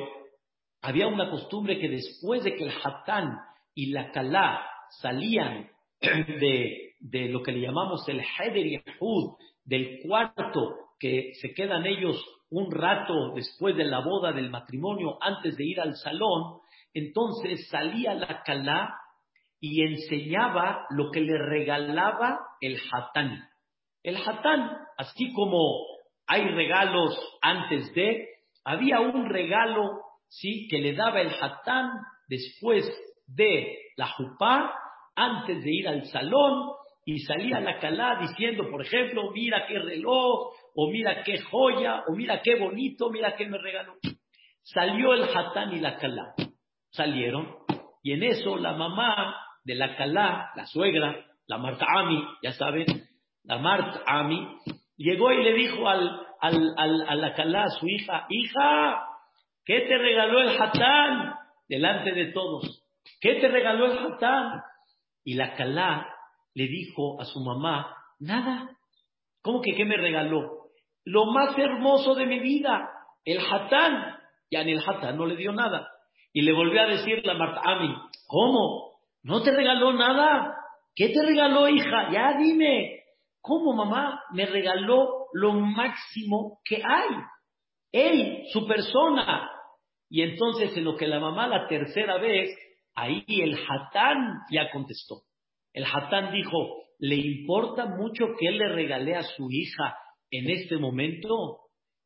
había 0.81 1.07
una 1.07 1.31
costumbre 1.31 1.79
que 1.79 1.89
después 1.89 2.43
de 2.43 2.55
que 2.55 2.65
el 2.65 2.73
hatán 2.83 3.37
y 3.73 3.87
la 3.87 4.11
kalá 4.11 4.61
salían 5.01 5.71
de, 6.01 7.29
lo 7.29 7.41
que 7.41 7.51
le 7.51 7.61
llamamos 7.61 8.07
el 8.07 8.19
heder 8.19 8.67
y 8.67 8.81
del 9.65 10.01
cuarto 10.05 10.75
que 10.99 11.31
se 11.41 11.53
quedan 11.53 11.85
ellos 11.85 12.23
un 12.53 12.71
rato 12.71 13.33
después 13.33 13.75
de 13.75 13.85
la 13.85 13.99
boda 13.99 14.31
del 14.31 14.51
matrimonio, 14.51 15.17
antes 15.21 15.57
de 15.57 15.65
ir 15.65 15.81
al 15.81 15.95
salón, 15.95 16.59
entonces 16.93 17.67
salía 17.69 18.13
la 18.13 18.43
calá 18.43 18.95
y 19.59 19.81
enseñaba 19.81 20.85
lo 20.91 21.09
que 21.09 21.21
le 21.21 21.35
regalaba 21.35 22.39
el 22.61 22.79
hatán. 22.91 23.49
El 24.03 24.17
hatán, 24.17 24.69
así 24.97 25.33
como 25.33 25.57
hay 26.27 26.47
regalos 26.49 27.17
antes 27.41 27.91
de, 27.95 28.27
había 28.63 28.99
un 28.99 29.29
regalo, 29.29 30.01
sí, 30.27 30.67
que 30.69 30.77
le 30.77 30.93
daba 30.93 31.21
el 31.21 31.31
hatán 31.41 31.89
después 32.27 32.85
de 33.25 33.77
la 33.97 34.07
jupá, 34.09 34.75
antes 35.15 35.63
de 35.63 35.71
ir 35.71 35.87
al 35.87 36.05
salón, 36.05 36.69
y 37.05 37.19
salía 37.19 37.59
la 37.59 37.79
calá 37.79 38.19
diciendo, 38.21 38.69
por 38.69 38.81
ejemplo, 38.81 39.31
mira 39.31 39.65
qué 39.67 39.79
reloj, 39.79 40.53
o 40.75 40.89
mira 40.89 41.23
qué 41.23 41.39
joya, 41.39 42.03
o 42.07 42.13
mira 42.13 42.41
qué 42.41 42.55
bonito, 42.55 43.09
mira 43.09 43.35
qué 43.35 43.47
me 43.47 43.57
regaló. 43.57 43.93
Salió 44.63 45.13
el 45.13 45.23
hatán 45.23 45.73
y 45.73 45.79
la 45.79 45.97
calá. 45.97 46.33
Salieron. 46.91 47.55
Y 48.01 48.13
en 48.13 48.23
eso 48.23 48.57
la 48.57 48.73
mamá 48.73 49.35
de 49.63 49.75
la 49.75 49.95
calá, 49.95 50.51
la 50.55 50.65
suegra, 50.65 51.25
la 51.47 51.57
Marta 51.57 51.85
Ami, 51.97 52.23
ya 52.41 52.51
saben, 52.53 52.85
la 53.43 53.57
Marta 53.57 54.01
Ami, 54.05 54.47
llegó 54.97 55.31
y 55.31 55.43
le 55.43 55.53
dijo 55.53 55.87
al, 55.87 56.25
al, 56.39 56.73
al, 56.77 57.09
a 57.09 57.15
la 57.15 57.33
calá, 57.33 57.67
su 57.79 57.87
hija, 57.87 58.25
hija, 58.29 59.05
¿qué 59.65 59.81
te 59.81 59.97
regaló 59.97 60.41
el 60.41 60.61
hatán? 60.61 61.35
Delante 61.67 62.11
de 62.11 62.31
todos. 62.33 62.83
¿Qué 63.21 63.35
te 63.35 63.47
regaló 63.47 63.91
el 63.91 63.97
hatán? 63.97 64.61
Y 65.23 65.35
la 65.35 65.55
calá 65.55 66.07
le 66.53 66.67
dijo 66.67 67.19
a 67.21 67.25
su 67.25 67.39
mamá, 67.39 67.95
nada. 68.19 68.69
¿Cómo 69.41 69.61
que 69.61 69.75
qué 69.75 69.85
me 69.85 69.97
regaló? 69.97 70.62
Lo 71.05 71.25
más 71.25 71.57
hermoso 71.57 72.15
de 72.15 72.25
mi 72.25 72.39
vida, 72.39 72.89
el 73.25 73.39
hatán. 73.39 74.17
Ya 74.49 74.61
en 74.61 74.69
el 74.69 74.81
hatán 74.85 75.17
no 75.17 75.25
le 75.25 75.35
dio 75.35 75.51
nada. 75.51 75.89
Y 76.31 76.41
le 76.41 76.53
volvió 76.53 76.81
a 76.81 76.87
decir 76.87 77.25
la 77.25 77.33
Marta 77.33 77.61
Ami, 77.63 77.93
¿cómo? 78.27 78.93
¿No 79.23 79.41
te 79.41 79.51
regaló 79.51 79.93
nada? 79.93 80.55
¿Qué 80.95 81.09
te 81.09 81.23
regaló, 81.23 81.67
hija? 81.67 82.11
Ya 82.11 82.37
dime. 82.37 83.03
¿Cómo, 83.41 83.73
mamá? 83.73 84.21
Me 84.31 84.45
regaló 84.45 85.27
lo 85.33 85.53
máximo 85.53 86.59
que 86.63 86.77
hay. 86.77 87.09
Él, 87.91 88.43
su 88.51 88.67
persona. 88.67 89.49
Y 90.09 90.21
entonces 90.21 90.75
en 90.77 90.83
lo 90.83 90.95
que 90.95 91.07
la 91.07 91.19
mamá 91.19 91.47
la 91.47 91.67
tercera 91.67 92.17
vez, 92.17 92.49
ahí 92.95 93.25
el 93.27 93.55
hatán 93.55 94.39
ya 94.51 94.69
contestó. 94.71 95.23
El 95.73 95.85
hatán 95.85 96.31
dijo, 96.31 96.83
¿le 96.99 97.15
importa 97.15 97.85
mucho 97.85 98.25
que 98.39 98.47
él 98.47 98.57
le 98.59 98.69
regale 98.69 99.15
a 99.15 99.23
su 99.23 99.47
hija 99.49 99.97
en 100.33 100.49
este 100.49 100.77
momento? 100.77 101.59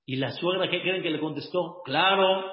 Y 0.05 0.17
la 0.17 0.31
suegra, 0.31 0.69
¿qué 0.69 0.81
creen 0.81 1.01
que 1.01 1.09
le 1.09 1.19
contestó? 1.19 1.81
Claro, 1.85 2.43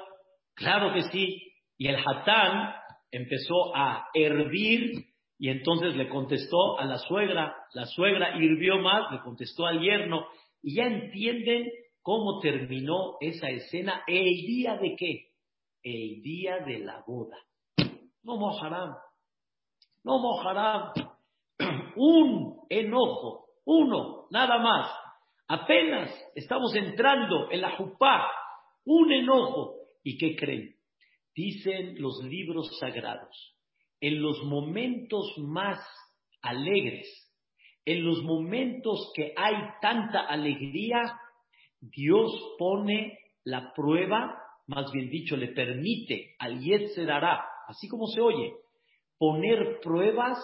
claro 0.55 0.93
que 0.93 1.03
sí. 1.03 1.41
Y 1.77 1.87
el 1.87 1.97
hatán 1.97 2.73
empezó 3.11 3.75
a 3.75 4.07
hervir 4.13 4.91
y 5.37 5.49
entonces 5.49 5.95
le 5.95 6.07
contestó 6.07 6.79
a 6.79 6.85
la 6.85 6.97
suegra. 6.97 7.55
La 7.73 7.85
suegra 7.85 8.37
hirvió 8.41 8.77
más, 8.79 9.11
le 9.11 9.19
contestó 9.19 9.65
al 9.65 9.81
yerno. 9.81 10.25
Y 10.61 10.75
ya 10.75 10.85
entienden 10.85 11.69
cómo 12.01 12.39
terminó 12.39 13.17
esa 13.19 13.49
escena. 13.49 14.03
¿El 14.07 14.23
día 14.23 14.77
de 14.77 14.95
qué? 14.95 15.27
El 15.83 16.21
día 16.21 16.59
de 16.59 16.79
la 16.79 17.03
boda. 17.05 17.37
No 18.23 18.37
mojarán. 18.37 18.93
No 20.03 20.19
mojarán. 20.19 20.93
Un 21.95 22.61
enojo 22.69 23.45
uno, 23.65 24.27
nada 24.29 24.59
más. 24.59 25.04
Apenas 25.47 26.11
estamos 26.33 26.75
entrando 26.75 27.51
en 27.51 27.61
la 27.61 27.75
jupá, 27.77 28.27
un 28.85 29.11
enojo. 29.11 29.75
¿Y 30.03 30.17
qué 30.17 30.35
creen? 30.35 30.75
Dicen 31.35 32.01
los 32.01 32.23
libros 32.23 32.77
sagrados, 32.79 33.55
en 33.99 34.21
los 34.21 34.43
momentos 34.43 35.33
más 35.37 35.79
alegres, 36.41 37.07
en 37.85 38.03
los 38.03 38.23
momentos 38.23 39.11
que 39.15 39.33
hay 39.35 39.55
tanta 39.81 40.21
alegría, 40.21 41.19
Dios 41.79 42.31
pone 42.57 43.19
la 43.43 43.73
prueba, 43.73 44.39
más 44.67 44.91
bien 44.91 45.09
dicho, 45.09 45.37
le 45.37 45.49
permite 45.49 46.35
al 46.39 46.59
Yetzer 46.59 47.11
así 47.67 47.87
como 47.87 48.07
se 48.07 48.21
oye, 48.21 48.53
poner 49.17 49.79
pruebas 49.81 50.39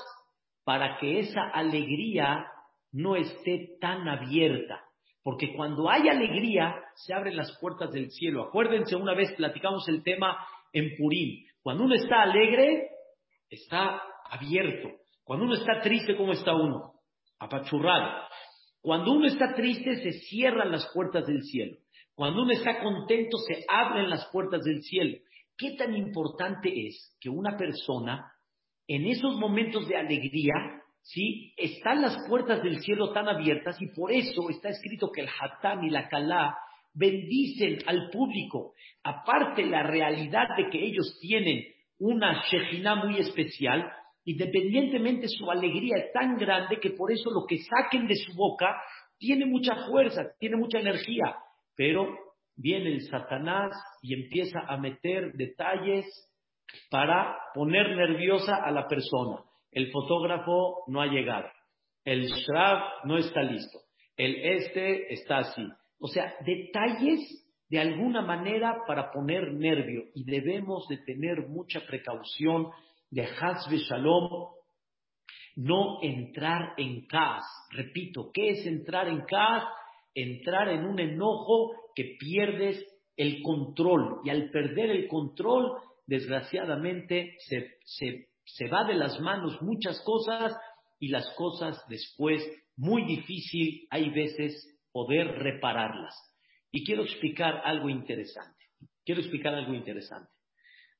para 0.64 0.98
que 1.00 1.20
esa 1.20 1.50
alegría 1.50 2.46
no 2.92 3.16
esté 3.16 3.78
tan 3.80 4.08
abierta. 4.08 4.84
Porque 5.24 5.54
cuando 5.56 5.90
hay 5.90 6.10
alegría, 6.10 6.76
se 6.96 7.14
abren 7.14 7.38
las 7.38 7.58
puertas 7.60 7.92
del 7.92 8.10
cielo. 8.10 8.44
Acuérdense, 8.44 8.96
una 8.96 9.14
vez 9.14 9.32
platicamos 9.34 9.88
el 9.88 10.04
tema 10.04 10.38
en 10.74 10.96
Purim. 10.98 11.46
Cuando 11.62 11.84
uno 11.84 11.96
está 11.96 12.24
alegre, 12.24 12.90
está 13.50 14.02
abierto. 14.30 14.90
Cuando 15.24 15.46
uno 15.46 15.56
está 15.56 15.80
triste, 15.82 16.16
¿cómo 16.16 16.32
está 16.32 16.56
uno? 16.56 16.94
Apachurrado. 17.40 18.28
Cuando 18.82 19.12
uno 19.12 19.28
está 19.28 19.54
triste, 19.54 19.96
se 19.98 20.12
cierran 20.12 20.72
las 20.72 20.92
puertas 20.94 21.28
del 21.28 21.44
cielo. 21.44 21.78
Cuando 22.16 22.42
uno 22.42 22.52
está 22.52 22.82
contento, 22.82 23.38
se 23.38 23.64
abren 23.68 24.10
las 24.10 24.28
puertas 24.32 24.64
del 24.64 24.82
cielo. 24.82 25.18
¿Qué 25.56 25.76
tan 25.78 25.96
importante 25.96 26.88
es 26.88 27.16
que 27.22 27.30
una 27.30 27.56
persona, 27.56 28.32
en 28.88 29.06
esos 29.06 29.36
momentos 29.36 29.88
de 29.88 29.98
alegría, 29.98 30.81
¿sí? 31.02 31.54
están 31.58 32.02
las 32.02 32.18
puertas 32.28 32.64
del 32.64 32.80
cielo 32.82 33.12
tan 33.12 33.28
abiertas 33.28 33.82
y 33.82 33.88
por 33.88 34.12
eso 34.12 34.50
está 34.50 34.70
escrito 34.70 35.12
que 35.12 35.22
el 35.22 35.30
Hatán 35.30 35.84
y 35.84 35.90
la 35.90 36.08
Kalá 36.10 36.58
bendicen 36.94 37.80
al 37.88 38.10
público. 38.10 38.74
Aparte 39.04 39.66
la 39.66 39.84
realidad 39.84 40.48
de 40.58 40.70
que 40.70 40.84
ellos 40.84 41.18
tienen 41.22 41.64
una 42.00 42.44
Shejina 42.44 42.96
muy 42.96 43.20
especial, 43.20 43.92
independientemente 44.26 45.28
su 45.28 45.50
alegría 45.50 45.98
es 45.98 46.12
tan 46.14 46.38
grande 46.38 46.80
que 46.80 46.92
por 46.92 47.12
eso 47.12 47.30
lo 47.32 47.46
que 47.48 47.60
saquen 47.60 48.08
de 48.08 48.16
su 48.16 48.34
boca 48.36 48.76
tiene 49.18 49.46
mucha 49.46 49.88
fuerza, 49.88 50.24
tiene 50.40 50.58
mucha 50.58 50.80
energía. 50.80 51.36
Pero 51.76 52.08
viene 52.56 52.90
el 52.90 53.02
Satanás 53.02 53.72
y 54.02 54.14
empieza 54.14 54.60
a 54.68 54.78
meter 54.78 55.34
detalles 55.34 56.06
para 56.90 57.38
poner 57.54 57.96
nerviosa 57.96 58.56
a 58.56 58.72
la 58.72 58.88
persona. 58.88 59.44
El 59.72 59.92
fotógrafo 59.92 60.84
no 60.88 61.02
ha 61.02 61.08
llegado. 61.08 61.48
El 62.04 62.28
Shrab 62.28 63.06
no 63.06 63.18
está 63.18 63.42
listo. 63.44 63.80
El 64.18 64.36
este 64.36 65.14
está 65.14 65.40
así. 65.40 65.64
O 66.00 66.08
sea, 66.08 66.34
detalles 66.46 67.42
de 67.70 67.80
alguna 67.80 68.22
manera 68.22 68.80
para 68.86 69.12
poner 69.12 69.54
nervio. 69.54 70.04
Y 70.14 70.26
debemos 70.26 70.88
de 70.90 70.98
tener 70.98 71.48
mucha 71.48 71.80
precaución 71.88 72.68
de 73.10 73.24
Hazbe 73.24 73.78
Shalom, 73.78 74.50
no 75.56 76.00
entrar 76.02 76.74
en 76.78 77.06
caos. 77.08 77.46
Repito, 77.72 78.32
¿qué 78.34 78.50
es 78.50 78.66
entrar 78.66 79.08
en 79.08 79.22
caos? 79.22 79.64
Entrar 80.14 80.70
en 80.70 80.86
un 80.86 81.00
enojo 81.00 81.72
que 81.96 82.16
pierdes 82.20 82.86
el 83.16 83.42
control. 83.42 84.20
Y 84.24 84.30
al 84.30 84.50
perder 84.50 84.90
el 84.90 85.08
control, 85.08 85.78
desgraciadamente, 86.08 87.36
se, 87.40 87.78
se 87.86 88.31
se 88.56 88.68
va 88.68 88.84
de 88.84 88.96
las 88.96 89.20
manos 89.20 89.62
muchas 89.62 90.02
cosas 90.02 90.56
y 91.00 91.10
las 91.10 91.30
cosas 91.36 91.84
después 91.88 92.46
muy 92.76 93.06
difícil 93.06 93.88
hay 93.90 94.10
veces 94.10 94.68
poder 94.92 95.28
repararlas. 95.28 96.16
Y 96.72 96.86
quiero 96.86 97.04
explicar 97.04 97.62
algo 97.66 97.90
interesante. 97.90 98.66
Quiero 99.06 99.22
explicar 99.22 99.54
algo 99.54 99.74
interesante. 99.74 100.30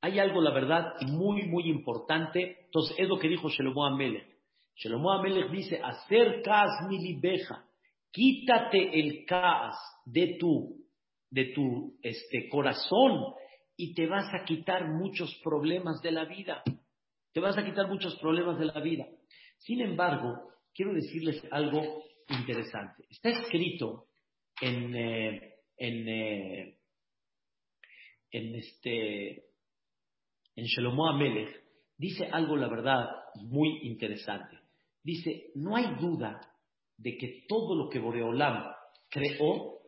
Hay 0.02 0.20
algo, 0.20 0.42
la 0.42 0.52
verdad, 0.52 0.94
muy, 1.02 1.44
muy 1.44 1.70
importante. 1.70 2.58
Entonces, 2.66 2.96
es 2.98 3.08
lo 3.08 3.20
que 3.20 3.30
dijo 3.30 3.50
Shelomo 3.50 3.86
Amelech. 3.86 4.28
Shelomo 4.76 5.12
Amelech 5.12 5.52
dice, 5.52 5.80
hacer 5.84 6.42
mi 6.90 6.98
libeja, 7.00 7.64
quítate 8.12 9.00
el 9.00 9.26
caas 9.26 9.76
de 10.06 10.38
tu, 10.40 10.86
de 11.30 11.46
tu 11.54 11.98
este, 12.02 12.50
corazón 12.50 13.34
y 13.78 13.94
te 13.94 14.08
vas 14.08 14.34
a 14.34 14.44
quitar 14.44 14.88
muchos 14.90 15.40
problemas 15.44 16.02
de 16.02 16.12
la 16.12 16.26
vida. 16.26 16.64
Te 17.34 17.40
vas 17.40 17.58
a 17.58 17.66
quitar 17.66 17.88
muchos 17.88 18.18
problemas 18.20 18.60
de 18.60 18.66
la 18.66 18.80
vida. 18.82 19.08
Sin 19.58 19.82
embargo, 19.82 20.52
quiero 20.74 20.94
decirles 20.94 21.42
algo 21.52 22.04
interesante. 22.30 23.06
Está 23.10 23.30
escrito 23.30 24.08
en, 24.60 24.96
eh, 24.96 25.56
en, 25.78 26.10
eh, 26.10 26.78
este 28.32 29.52
en 30.56 30.66
Amelech, 30.86 31.64
dice 31.98 32.26
algo, 32.26 32.56
la 32.56 32.68
verdad, 32.68 33.10
muy 33.36 33.80
interesante. 33.84 34.60
Dice, 35.04 35.52
no 35.56 35.76
hay 35.76 35.96
duda 36.00 36.40
de 36.98 37.18
que 37.18 37.46
todo 37.48 37.76
lo 37.76 37.90
que 37.90 38.00
Boreolam 38.00 38.64
creó, 39.10 39.80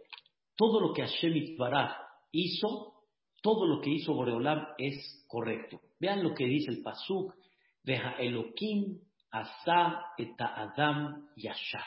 todo 0.56 0.79
lo 0.79 0.93
que 0.93 1.03
Hashem 1.03 1.58
Baraj 1.58 1.95
hizo, 2.32 2.93
todo 3.41 3.67
lo 3.67 3.82
que 3.82 3.91
hizo 3.91 4.13
Boreolam 4.13 4.65
es 4.77 5.25
correcto. 5.27 5.82
Vean 6.04 6.22
lo 6.22 6.34
que 6.34 6.46
dice 6.46 6.70
el 6.70 6.82
Pasuk, 6.84 7.34
Veja 7.82 8.18
Elohim 8.20 9.00
asa 9.32 10.08
et 10.18 10.36
Adam 10.38 11.30
yashar. 11.38 11.86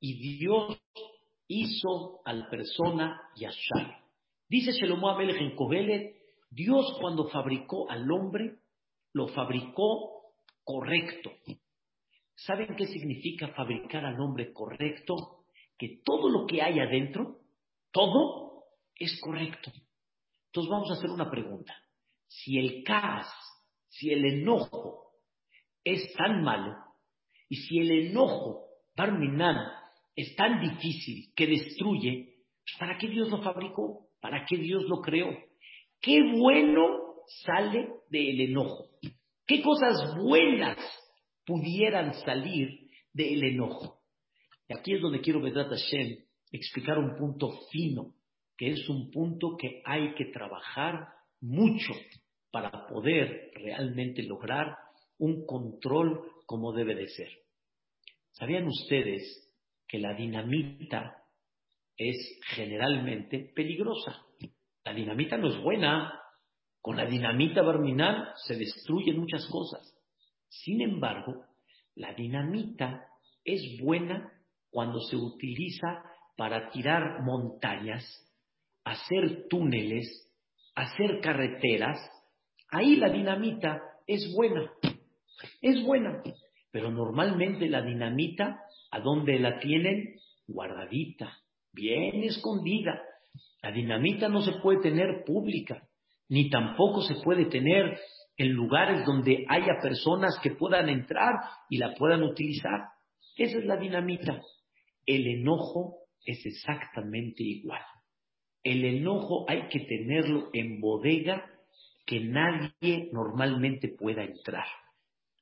Y 0.00 0.38
Dios 0.40 0.82
hizo 1.46 2.22
a 2.24 2.32
la 2.32 2.50
persona 2.50 3.22
yashar. 3.36 4.02
Dice 4.48 4.72
Shelomo 4.72 5.10
Amelech 5.10 5.40
en 5.40 5.54
Kohelet, 5.54 6.16
Dios 6.50 6.98
cuando 7.00 7.28
fabricó 7.28 7.88
al 7.88 8.10
hombre, 8.10 8.58
lo 9.12 9.28
fabricó 9.28 10.32
correcto. 10.64 11.30
¿Saben 12.34 12.74
qué 12.74 12.88
significa 12.88 13.54
fabricar 13.54 14.04
al 14.04 14.20
hombre 14.20 14.52
correcto? 14.52 15.44
Que 15.78 16.00
todo 16.04 16.28
lo 16.30 16.46
que 16.46 16.62
hay 16.62 16.80
adentro, 16.80 17.38
todo 17.92 18.64
es 18.96 19.20
correcto. 19.20 19.70
Entonces 20.46 20.68
vamos 20.68 20.90
a 20.90 20.94
hacer 20.94 21.10
una 21.10 21.30
pregunta 21.30 21.76
si 22.26 22.58
el 22.58 22.82
caos, 22.84 23.26
si 23.88 24.10
el 24.10 24.24
enojo 24.24 25.12
es 25.84 26.12
tan 26.14 26.42
malo, 26.42 26.74
y 27.48 27.56
si 27.56 27.78
el 27.78 28.08
enojo, 28.08 28.64
Barminan, 28.96 29.56
es 30.16 30.34
tan 30.36 30.60
difícil 30.60 31.32
que 31.34 31.46
destruye, 31.46 32.44
pues, 32.64 32.76
¿para 32.78 32.96
qué 32.98 33.08
Dios 33.08 33.28
lo 33.28 33.42
fabricó? 33.42 34.08
¿Para 34.20 34.44
qué 34.46 34.56
Dios 34.56 34.84
lo 34.84 35.00
creó? 35.00 35.36
¿Qué 36.00 36.20
bueno 36.36 37.16
sale 37.44 37.88
del 38.08 38.40
enojo? 38.40 38.88
¿Qué 39.46 39.60
cosas 39.62 40.16
buenas 40.16 40.78
pudieran 41.44 42.14
salir 42.24 42.88
del 43.12 43.44
enojo? 43.44 44.00
Y 44.68 44.74
aquí 44.74 44.94
es 44.94 45.00
donde 45.00 45.20
quiero, 45.20 45.42
Vedat 45.42 45.68
Hashem, 45.68 46.16
explicar 46.50 46.98
un 46.98 47.16
punto 47.16 47.50
fino, 47.70 48.14
que 48.56 48.70
es 48.70 48.88
un 48.88 49.10
punto 49.10 49.56
que 49.58 49.82
hay 49.84 50.14
que 50.14 50.26
trabajar 50.26 51.08
mucho 51.44 51.92
para 52.50 52.86
poder 52.86 53.50
realmente 53.54 54.22
lograr 54.22 54.76
un 55.18 55.44
control 55.44 56.32
como 56.46 56.72
debe 56.72 56.94
de 56.94 57.08
ser. 57.08 57.28
¿Sabían 58.32 58.66
ustedes 58.66 59.52
que 59.86 59.98
la 59.98 60.14
dinamita 60.14 61.22
es 61.96 62.16
generalmente 62.48 63.52
peligrosa? 63.54 64.24
La 64.84 64.94
dinamita 64.94 65.36
no 65.36 65.48
es 65.48 65.62
buena. 65.62 66.20
Con 66.80 66.96
la 66.96 67.06
dinamita 67.06 67.62
barminal 67.62 68.32
se 68.46 68.56
destruyen 68.56 69.18
muchas 69.18 69.46
cosas. 69.46 69.94
Sin 70.48 70.80
embargo, 70.80 71.44
la 71.94 72.14
dinamita 72.14 73.06
es 73.44 73.78
buena 73.80 74.32
cuando 74.70 75.00
se 75.00 75.16
utiliza 75.16 76.02
para 76.36 76.70
tirar 76.70 77.22
montañas, 77.22 78.04
hacer 78.84 79.46
túneles, 79.48 80.24
hacer 80.74 81.20
carreteras 81.20 81.98
Ahí 82.74 82.96
la 82.96 83.08
dinamita 83.08 83.80
es 84.04 84.34
buena, 84.34 84.68
es 85.62 85.80
buena, 85.84 86.24
pero 86.72 86.90
normalmente 86.90 87.68
la 87.68 87.82
dinamita, 87.82 88.58
¿a 88.90 88.98
dónde 88.98 89.38
la 89.38 89.60
tienen? 89.60 90.16
Guardadita, 90.48 91.38
bien 91.72 92.24
escondida. 92.24 93.00
La 93.62 93.70
dinamita 93.70 94.28
no 94.28 94.42
se 94.42 94.54
puede 94.54 94.80
tener 94.80 95.22
pública, 95.24 95.86
ni 96.28 96.50
tampoco 96.50 97.02
se 97.02 97.14
puede 97.22 97.44
tener 97.44 97.96
en 98.36 98.48
lugares 98.50 99.06
donde 99.06 99.44
haya 99.48 99.74
personas 99.80 100.36
que 100.42 100.50
puedan 100.50 100.88
entrar 100.88 101.34
y 101.70 101.78
la 101.78 101.94
puedan 101.94 102.24
utilizar. 102.24 102.88
Esa 103.36 103.58
es 103.58 103.66
la 103.66 103.76
dinamita. 103.76 104.42
El 105.06 105.28
enojo 105.28 105.98
es 106.24 106.44
exactamente 106.44 107.44
igual. 107.44 107.82
El 108.64 108.84
enojo 108.84 109.44
hay 109.48 109.68
que 109.68 109.80
tenerlo 109.80 110.48
en 110.52 110.80
bodega 110.80 111.46
que 112.06 112.20
nadie 112.20 113.10
normalmente 113.12 113.88
pueda 113.88 114.24
entrar. 114.24 114.66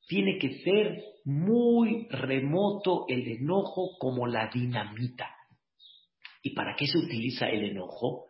tiene 0.09 0.37
que 0.39 0.59
ser 0.63 1.03
muy 1.25 2.07
remoto 2.11 3.07
el 3.09 3.27
enojo 3.29 3.97
como 3.99 4.27
la 4.27 4.51
dinamita. 4.53 5.35
¿Y 6.43 6.51
para 6.51 6.75
qué 6.77 6.87
se 6.87 6.99
utiliza 6.99 7.49
el 7.49 7.65
enojo? 7.65 8.27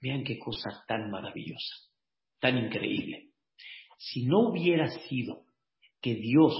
Vean 0.00 0.22
qué 0.22 0.38
cosa 0.38 0.84
tan 0.86 1.10
maravillosa, 1.10 1.74
tan 2.38 2.58
increíble. 2.58 3.30
Si 3.96 4.26
no 4.26 4.50
hubiera 4.50 4.88
sido 5.08 5.44
que 6.00 6.14
Dios 6.14 6.54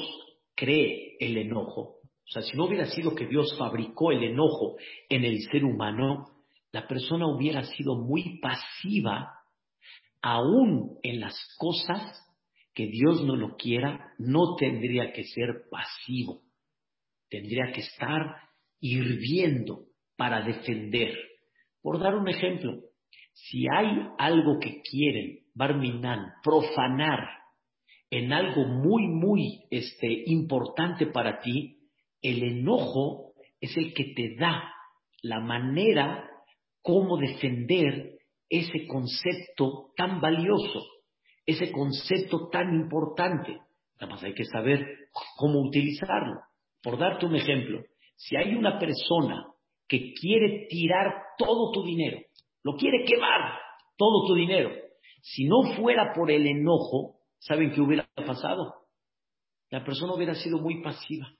cree 0.56 1.16
el 1.20 1.36
enojo, 1.36 1.98
o 2.00 2.30
sea, 2.32 2.42
si 2.42 2.56
no 2.56 2.64
hubiera 2.64 2.86
sido 2.86 3.14
que 3.14 3.26
Dios 3.26 3.54
fabricó 3.58 4.10
el 4.10 4.24
enojo 4.24 4.76
en 5.08 5.24
el 5.24 5.40
ser 5.42 5.64
humano, 5.64 6.33
la 6.74 6.88
persona 6.88 7.28
hubiera 7.28 7.62
sido 7.62 7.94
muy 7.94 8.40
pasiva 8.40 9.32
aún 10.20 10.98
en 11.04 11.20
las 11.20 11.36
cosas 11.56 12.20
que 12.74 12.88
Dios 12.88 13.24
no 13.24 13.36
lo 13.36 13.54
quiera, 13.54 14.12
no 14.18 14.56
tendría 14.56 15.12
que 15.12 15.22
ser 15.22 15.66
pasivo. 15.70 16.42
Tendría 17.30 17.70
que 17.72 17.82
estar 17.82 18.40
hirviendo 18.80 19.84
para 20.16 20.44
defender. 20.44 21.16
Por 21.80 22.00
dar 22.00 22.16
un 22.16 22.26
ejemplo, 22.26 22.80
si 23.34 23.66
hay 23.72 24.08
algo 24.18 24.58
que 24.58 24.82
quieren, 24.82 25.44
Barminan, 25.54 26.32
profanar 26.42 27.20
en 28.10 28.32
algo 28.32 28.64
muy, 28.64 29.06
muy 29.06 29.62
este, 29.70 30.24
importante 30.26 31.06
para 31.06 31.38
ti, 31.38 31.78
el 32.20 32.42
enojo 32.42 33.34
es 33.60 33.76
el 33.76 33.94
que 33.94 34.12
te 34.16 34.34
da 34.34 34.72
la 35.22 35.38
manera 35.38 36.32
cómo 36.84 37.16
defender 37.16 38.18
ese 38.48 38.86
concepto 38.86 39.92
tan 39.96 40.20
valioso, 40.20 40.84
ese 41.46 41.72
concepto 41.72 42.48
tan 42.50 42.74
importante. 42.74 43.58
Nada 43.98 44.12
más 44.12 44.22
hay 44.22 44.34
que 44.34 44.44
saber 44.44 44.86
cómo 45.38 45.62
utilizarlo. 45.62 46.40
Por 46.82 46.98
darte 46.98 47.24
un 47.24 47.36
ejemplo, 47.36 47.82
si 48.16 48.36
hay 48.36 48.54
una 48.54 48.78
persona 48.78 49.46
que 49.88 50.12
quiere 50.12 50.66
tirar 50.68 51.10
todo 51.38 51.72
tu 51.72 51.84
dinero, 51.84 52.18
lo 52.62 52.76
quiere 52.76 53.04
quemar 53.04 53.58
todo 53.96 54.26
tu 54.26 54.34
dinero, 54.34 54.70
si 55.22 55.46
no 55.46 55.74
fuera 55.76 56.12
por 56.14 56.30
el 56.30 56.46
enojo, 56.46 57.16
¿saben 57.38 57.72
qué 57.72 57.80
hubiera 57.80 58.06
pasado? 58.14 58.74
La 59.70 59.82
persona 59.82 60.14
hubiera 60.14 60.34
sido 60.34 60.58
muy 60.58 60.82
pasiva 60.82 61.32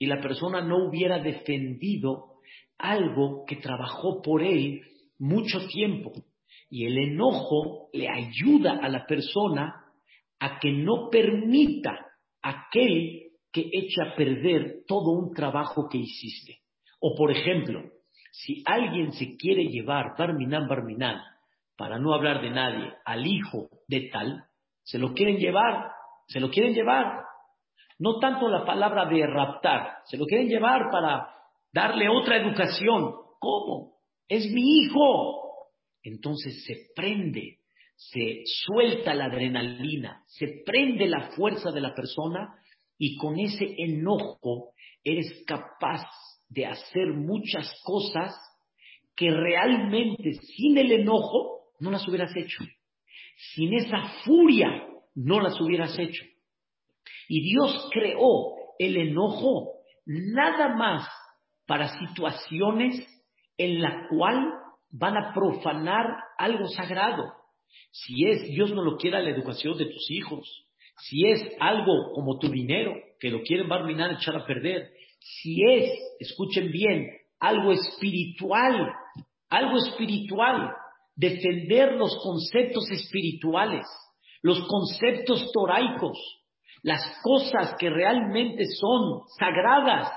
y 0.00 0.06
la 0.06 0.20
persona 0.20 0.62
no 0.62 0.88
hubiera 0.88 1.20
defendido 1.20 2.31
algo 2.78 3.44
que 3.46 3.56
trabajó 3.56 4.22
por 4.22 4.42
él 4.42 4.82
mucho 5.18 5.66
tiempo. 5.68 6.12
Y 6.68 6.86
el 6.86 6.98
enojo 6.98 7.88
le 7.92 8.08
ayuda 8.08 8.78
a 8.82 8.88
la 8.88 9.06
persona 9.06 9.84
a 10.40 10.58
que 10.58 10.72
no 10.72 11.08
permita 11.10 12.06
aquel 12.42 13.30
que 13.52 13.68
eche 13.72 14.02
a 14.02 14.16
perder 14.16 14.84
todo 14.86 15.12
un 15.12 15.32
trabajo 15.34 15.88
que 15.88 15.98
hiciste. 15.98 16.60
O 17.00 17.14
por 17.14 17.30
ejemplo, 17.30 17.82
si 18.32 18.62
alguien 18.64 19.12
se 19.12 19.36
quiere 19.36 19.64
llevar 19.64 20.14
Barminan 20.18 20.66
Barminan, 20.66 21.20
para 21.76 21.98
no 21.98 22.14
hablar 22.14 22.40
de 22.40 22.50
nadie, 22.50 22.92
al 23.04 23.26
hijo 23.26 23.68
de 23.88 24.08
tal, 24.12 24.44
se 24.82 24.98
lo 24.98 25.12
quieren 25.14 25.36
llevar, 25.36 25.90
se 26.26 26.40
lo 26.40 26.50
quieren 26.50 26.74
llevar. 26.74 27.24
No 27.98 28.18
tanto 28.18 28.48
la 28.48 28.64
palabra 28.64 29.06
de 29.06 29.26
raptar, 29.26 29.98
se 30.04 30.16
lo 30.16 30.26
quieren 30.26 30.48
llevar 30.48 30.90
para 30.90 31.28
darle 31.72 32.08
otra 32.08 32.36
educación. 32.36 33.14
¿Cómo? 33.38 33.96
Es 34.28 34.50
mi 34.52 34.80
hijo. 34.80 35.68
Entonces 36.02 36.64
se 36.64 36.90
prende, 36.94 37.58
se 37.96 38.42
suelta 38.44 39.14
la 39.14 39.26
adrenalina, 39.26 40.22
se 40.26 40.62
prende 40.64 41.06
la 41.06 41.30
fuerza 41.30 41.70
de 41.70 41.80
la 41.80 41.94
persona 41.94 42.54
y 42.98 43.16
con 43.16 43.38
ese 43.38 43.74
enojo 43.78 44.72
eres 45.04 45.44
capaz 45.46 46.04
de 46.48 46.66
hacer 46.66 47.08
muchas 47.14 47.72
cosas 47.84 48.34
que 49.16 49.30
realmente 49.30 50.34
sin 50.56 50.76
el 50.78 50.92
enojo 50.92 51.72
no 51.78 51.90
las 51.90 52.06
hubieras 52.08 52.34
hecho. 52.36 52.64
Sin 53.54 53.74
esa 53.74 54.02
furia 54.24 54.86
no 55.14 55.40
las 55.40 55.60
hubieras 55.60 55.98
hecho. 55.98 56.24
Y 57.28 57.42
Dios 57.42 57.88
creó 57.92 58.54
el 58.78 58.96
enojo 58.96 59.72
nada 60.04 60.76
más 60.76 61.08
para 61.72 61.88
situaciones 61.98 63.02
en 63.56 63.80
la 63.80 64.06
cual 64.10 64.36
van 64.90 65.16
a 65.16 65.32
profanar 65.32 66.04
algo 66.36 66.68
sagrado. 66.68 67.32
Si 67.90 68.26
es, 68.26 68.42
Dios 68.50 68.72
no 68.74 68.82
lo 68.82 68.98
quiera, 68.98 69.22
la 69.22 69.30
educación 69.30 69.78
de 69.78 69.86
tus 69.86 70.10
hijos. 70.10 70.66
Si 70.98 71.26
es 71.26 71.50
algo 71.60 72.12
como 72.12 72.38
tu 72.38 72.50
dinero, 72.50 72.92
que 73.18 73.30
lo 73.30 73.40
quieren 73.40 73.70
barminar, 73.70 74.12
echar 74.12 74.36
a 74.36 74.44
perder. 74.44 74.90
Si 75.18 75.64
es, 75.66 75.98
escuchen 76.20 76.70
bien, 76.70 77.08
algo 77.40 77.72
espiritual, 77.72 78.92
algo 79.48 79.78
espiritual, 79.78 80.74
defender 81.16 81.94
los 81.94 82.14
conceptos 82.22 82.84
espirituales, 82.90 83.86
los 84.42 84.60
conceptos 84.66 85.50
toraicos, 85.52 86.18
las 86.82 87.00
cosas 87.22 87.74
que 87.78 87.88
realmente 87.88 88.66
son 88.78 89.22
sagradas, 89.38 90.12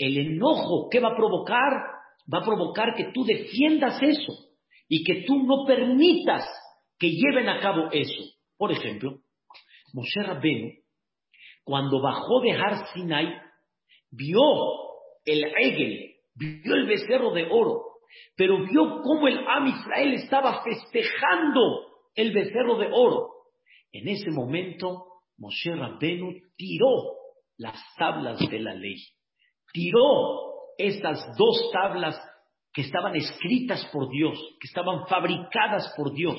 el 0.00 0.16
enojo, 0.16 0.88
¿qué 0.90 0.98
va 0.98 1.10
a 1.10 1.16
provocar? 1.16 1.72
Va 2.32 2.38
a 2.38 2.44
provocar 2.44 2.94
que 2.96 3.12
tú 3.12 3.22
defiendas 3.24 4.02
eso 4.02 4.32
y 4.88 5.04
que 5.04 5.24
tú 5.26 5.42
no 5.44 5.66
permitas 5.66 6.44
que 6.98 7.10
lleven 7.10 7.50
a 7.50 7.60
cabo 7.60 7.90
eso. 7.92 8.22
Por 8.56 8.72
ejemplo, 8.72 9.18
Moshe 9.92 10.22
Rabbeinu, 10.22 10.70
cuando 11.64 12.00
bajó 12.00 12.40
de 12.40 12.52
Har 12.52 12.86
Sinai, 12.94 13.26
vio 14.10 14.40
el 15.26 15.44
Egel, 15.44 16.14
vio 16.34 16.74
el 16.74 16.86
becerro 16.86 17.32
de 17.32 17.44
oro, 17.50 17.82
pero 18.36 18.64
vio 18.64 19.02
cómo 19.02 19.28
el 19.28 19.38
Am 19.46 19.66
Israel 19.66 20.14
estaba 20.14 20.62
festejando 20.62 21.60
el 22.14 22.32
becerro 22.32 22.78
de 22.78 22.88
oro. 22.90 23.28
En 23.92 24.08
ese 24.08 24.30
momento, 24.30 25.04
Moshe 25.36 25.74
Rabbenu 25.74 26.32
tiró 26.56 26.88
las 27.58 27.78
tablas 27.98 28.38
de 28.48 28.60
la 28.60 28.74
ley. 28.74 28.96
Tiró 29.72 30.40
estas 30.78 31.36
dos 31.36 31.70
tablas 31.72 32.18
que 32.72 32.82
estaban 32.82 33.16
escritas 33.16 33.84
por 33.92 34.10
Dios, 34.10 34.38
que 34.60 34.66
estaban 34.66 35.06
fabricadas 35.06 35.92
por 35.96 36.12
Dios. 36.12 36.38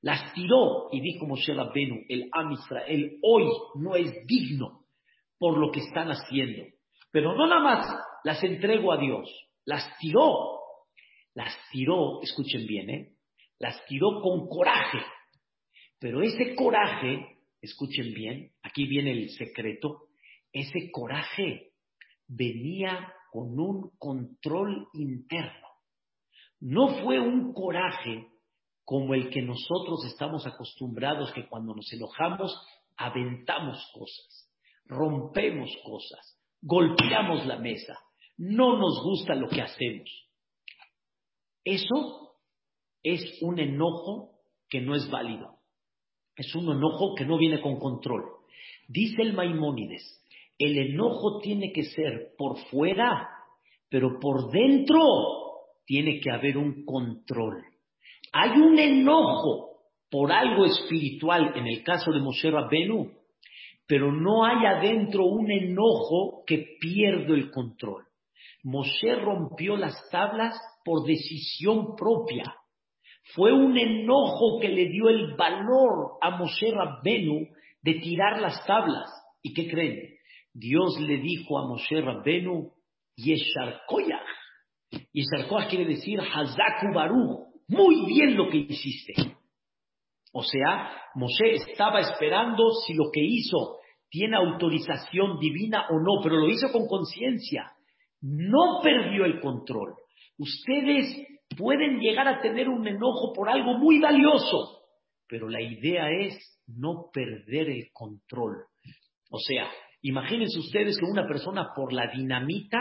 Las 0.00 0.32
tiró 0.34 0.88
y 0.92 1.00
dijo 1.00 1.26
Moshe 1.26 1.52
Rabbenu, 1.54 2.04
el 2.08 2.28
Am 2.32 2.52
Israel 2.52 3.18
hoy 3.22 3.44
no 3.74 3.96
es 3.96 4.12
digno 4.26 4.84
por 5.38 5.58
lo 5.58 5.70
que 5.72 5.80
están 5.80 6.08
haciendo. 6.08 6.64
Pero 7.10 7.34
no 7.34 7.46
nada 7.46 7.60
más 7.60 8.04
las 8.24 8.42
entrego 8.44 8.92
a 8.92 8.98
Dios, 8.98 9.28
las 9.64 9.96
tiró. 9.98 10.56
Las 11.34 11.54
tiró, 11.70 12.22
escuchen 12.22 12.66
bien, 12.66 12.88
¿eh? 12.88 13.12
Las 13.58 13.84
tiró 13.86 14.22
con 14.22 14.48
coraje. 14.48 14.98
Pero 15.98 16.22
ese 16.22 16.54
coraje 16.54 17.38
escuchen 17.60 18.14
bien, 18.14 18.52
aquí 18.62 18.86
viene 18.86 19.12
el 19.12 19.30
secreto, 19.30 20.08
ese 20.52 20.90
coraje 20.90 21.72
venía 22.28 23.12
con 23.30 23.58
un 23.58 23.90
control 23.98 24.88
interno. 24.94 25.66
No 26.60 27.02
fue 27.02 27.18
un 27.20 27.52
coraje 27.52 28.28
como 28.84 29.14
el 29.14 29.30
que 29.30 29.42
nosotros 29.42 30.04
estamos 30.06 30.46
acostumbrados, 30.46 31.32
que 31.32 31.48
cuando 31.48 31.74
nos 31.74 31.92
enojamos 31.92 32.56
aventamos 32.96 33.90
cosas, 33.92 34.50
rompemos 34.86 35.70
cosas, 35.84 36.40
golpeamos 36.62 37.44
la 37.46 37.58
mesa, 37.58 37.98
no 38.38 38.78
nos 38.78 39.02
gusta 39.02 39.34
lo 39.34 39.48
que 39.48 39.60
hacemos. 39.60 40.08
Eso 41.64 42.38
es 43.02 43.42
un 43.42 43.58
enojo 43.58 44.40
que 44.68 44.80
no 44.80 44.94
es 44.94 45.10
válido. 45.10 45.56
Es 46.36 46.54
un 46.54 46.70
enojo 46.70 47.14
que 47.14 47.24
no 47.24 47.38
viene 47.38 47.60
con 47.60 47.78
control. 47.78 48.24
Dice 48.88 49.22
el 49.22 49.32
Maimónides, 49.32 50.22
el 50.58 50.78
enojo 50.78 51.40
tiene 51.40 51.72
que 51.72 51.84
ser 51.84 52.34
por 52.38 52.58
fuera, 52.70 53.28
pero 53.88 54.18
por 54.18 54.50
dentro 54.50 55.02
tiene 55.84 56.20
que 56.20 56.30
haber 56.30 56.56
un 56.56 56.84
control. 56.84 57.62
Hay 58.32 58.58
un 58.58 58.78
enojo 58.78 59.76
por 60.10 60.32
algo 60.32 60.64
espiritual 60.64 61.52
en 61.56 61.66
el 61.66 61.82
caso 61.82 62.10
de 62.12 62.20
Moshe 62.20 62.50
Rabbenu, 62.50 63.12
pero 63.86 64.12
no 64.12 64.44
hay 64.44 64.66
adentro 64.66 65.26
un 65.26 65.50
enojo 65.50 66.42
que 66.46 66.76
pierdo 66.80 67.34
el 67.34 67.50
control. 67.50 68.04
Moshe 68.64 69.14
rompió 69.14 69.76
las 69.76 69.94
tablas 70.10 70.58
por 70.84 71.06
decisión 71.06 71.94
propia. 71.96 72.54
Fue 73.34 73.52
un 73.52 73.76
enojo 73.78 74.58
que 74.60 74.68
le 74.68 74.88
dio 74.88 75.08
el 75.08 75.34
valor 75.36 76.18
a 76.20 76.30
Moshe 76.30 76.70
Rabbenu 76.72 77.46
de 77.82 77.94
tirar 77.94 78.40
las 78.40 78.64
tablas. 78.66 79.08
¿Y 79.42 79.54
qué 79.54 79.68
creen? 79.68 80.15
Dios 80.58 80.98
le 81.00 81.18
dijo 81.18 81.58
a 81.58 81.68
Moshe 81.68 82.00
Rabbenu, 82.00 82.72
Yeshar 83.14 83.82
Koyach. 83.86 84.26
Yeshar 85.12 85.48
Koyach 85.48 85.68
quiere 85.68 85.84
decir 85.84 86.18
Hazaku 86.18 86.94
Baruch. 86.94 87.46
Muy 87.68 88.06
bien 88.06 88.36
lo 88.36 88.48
que 88.48 88.58
hiciste. 88.58 89.12
O 90.32 90.42
sea, 90.42 90.90
Moshe 91.14 91.56
estaba 91.56 92.00
esperando 92.00 92.70
si 92.86 92.94
lo 92.94 93.10
que 93.12 93.20
hizo 93.22 93.80
tiene 94.08 94.36
autorización 94.36 95.38
divina 95.38 95.88
o 95.90 96.00
no, 96.00 96.22
pero 96.22 96.36
lo 96.36 96.48
hizo 96.48 96.72
con 96.72 96.86
conciencia. 96.86 97.72
No 98.22 98.80
perdió 98.82 99.26
el 99.26 99.40
control. 99.40 99.94
Ustedes 100.38 101.26
pueden 101.56 101.98
llegar 102.00 102.28
a 102.28 102.40
tener 102.40 102.70
un 102.70 102.86
enojo 102.86 103.34
por 103.34 103.50
algo 103.50 103.76
muy 103.76 104.00
valioso, 104.00 104.86
pero 105.28 105.50
la 105.50 105.60
idea 105.60 106.08
es 106.10 106.62
no 106.66 107.10
perder 107.12 107.68
el 107.68 107.88
control. 107.92 108.64
O 109.30 109.38
sea, 109.38 109.68
imagínense 110.02 110.58
ustedes 110.58 110.98
que 110.98 111.04
una 111.04 111.26
persona 111.26 111.70
por 111.74 111.92
la 111.92 112.08
dinamita 112.08 112.78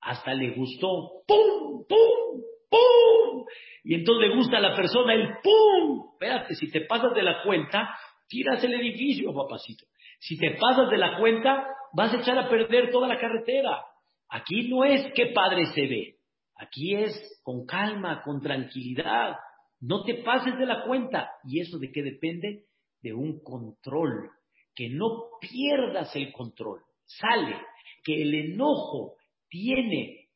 hasta 0.00 0.34
le 0.34 0.50
gustó 0.54 1.24
¡pum! 1.26 1.84
¡pum! 1.88 2.42
¡pum! 2.70 3.44
Y 3.84 3.94
entonces 3.94 4.28
le 4.28 4.36
gusta 4.36 4.58
a 4.58 4.60
la 4.60 4.76
persona 4.76 5.14
el 5.14 5.28
¡pum! 5.42 6.12
Espérate, 6.14 6.54
si 6.54 6.70
te 6.70 6.82
pasas 6.82 7.14
de 7.14 7.22
la 7.22 7.42
cuenta, 7.42 7.96
tiras 8.28 8.62
el 8.64 8.74
edificio, 8.74 9.32
papacito. 9.34 9.84
Si 10.18 10.38
te 10.38 10.52
pasas 10.52 10.90
de 10.90 10.98
la 10.98 11.18
cuenta, 11.18 11.66
vas 11.92 12.12
a 12.14 12.18
echar 12.18 12.38
a 12.38 12.48
perder 12.48 12.90
toda 12.90 13.08
la 13.08 13.18
carretera. 13.18 13.84
Aquí 14.28 14.68
no 14.68 14.84
es 14.84 15.12
qué 15.14 15.26
padre 15.34 15.66
se 15.66 15.82
ve. 15.82 16.16
Aquí 16.56 16.94
es 16.94 17.40
con 17.42 17.66
calma, 17.66 18.22
con 18.22 18.40
tranquilidad. 18.40 19.36
No 19.80 20.02
te 20.02 20.14
pases 20.22 20.56
de 20.58 20.66
la 20.66 20.84
cuenta. 20.84 21.30
¿Y 21.44 21.60
eso 21.60 21.78
de 21.78 21.90
qué 21.92 22.02
depende? 22.02 22.64
De 23.02 23.12
un 23.12 23.40
control. 23.42 24.30
Que 24.74 24.88
no 24.88 25.24
pierdas 25.40 26.14
el 26.16 26.32
control. 26.32 26.80
Sale 27.04 27.56
que 28.02 28.22
el 28.22 28.34
enojo 28.34 29.14
tiene 29.48 30.28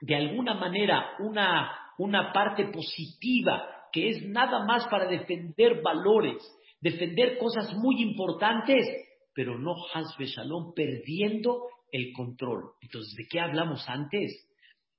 de 0.00 0.16
alguna 0.16 0.54
manera 0.54 1.16
una, 1.18 1.70
una 1.98 2.32
parte 2.32 2.66
positiva 2.68 3.80
que 3.92 4.08
es 4.08 4.22
nada 4.28 4.64
más 4.64 4.86
para 4.88 5.08
defender 5.08 5.82
valores, 5.82 6.36
defender 6.80 7.38
cosas 7.38 7.74
muy 7.74 8.00
importantes, 8.02 8.86
pero 9.34 9.58
no 9.58 9.74
Hasbe 9.92 10.26
Shalom 10.26 10.72
perdiendo 10.74 11.66
el 11.92 12.12
control. 12.12 12.72
Entonces, 12.80 13.14
¿de 13.16 13.26
qué 13.28 13.40
hablamos 13.40 13.88
antes? 13.88 14.48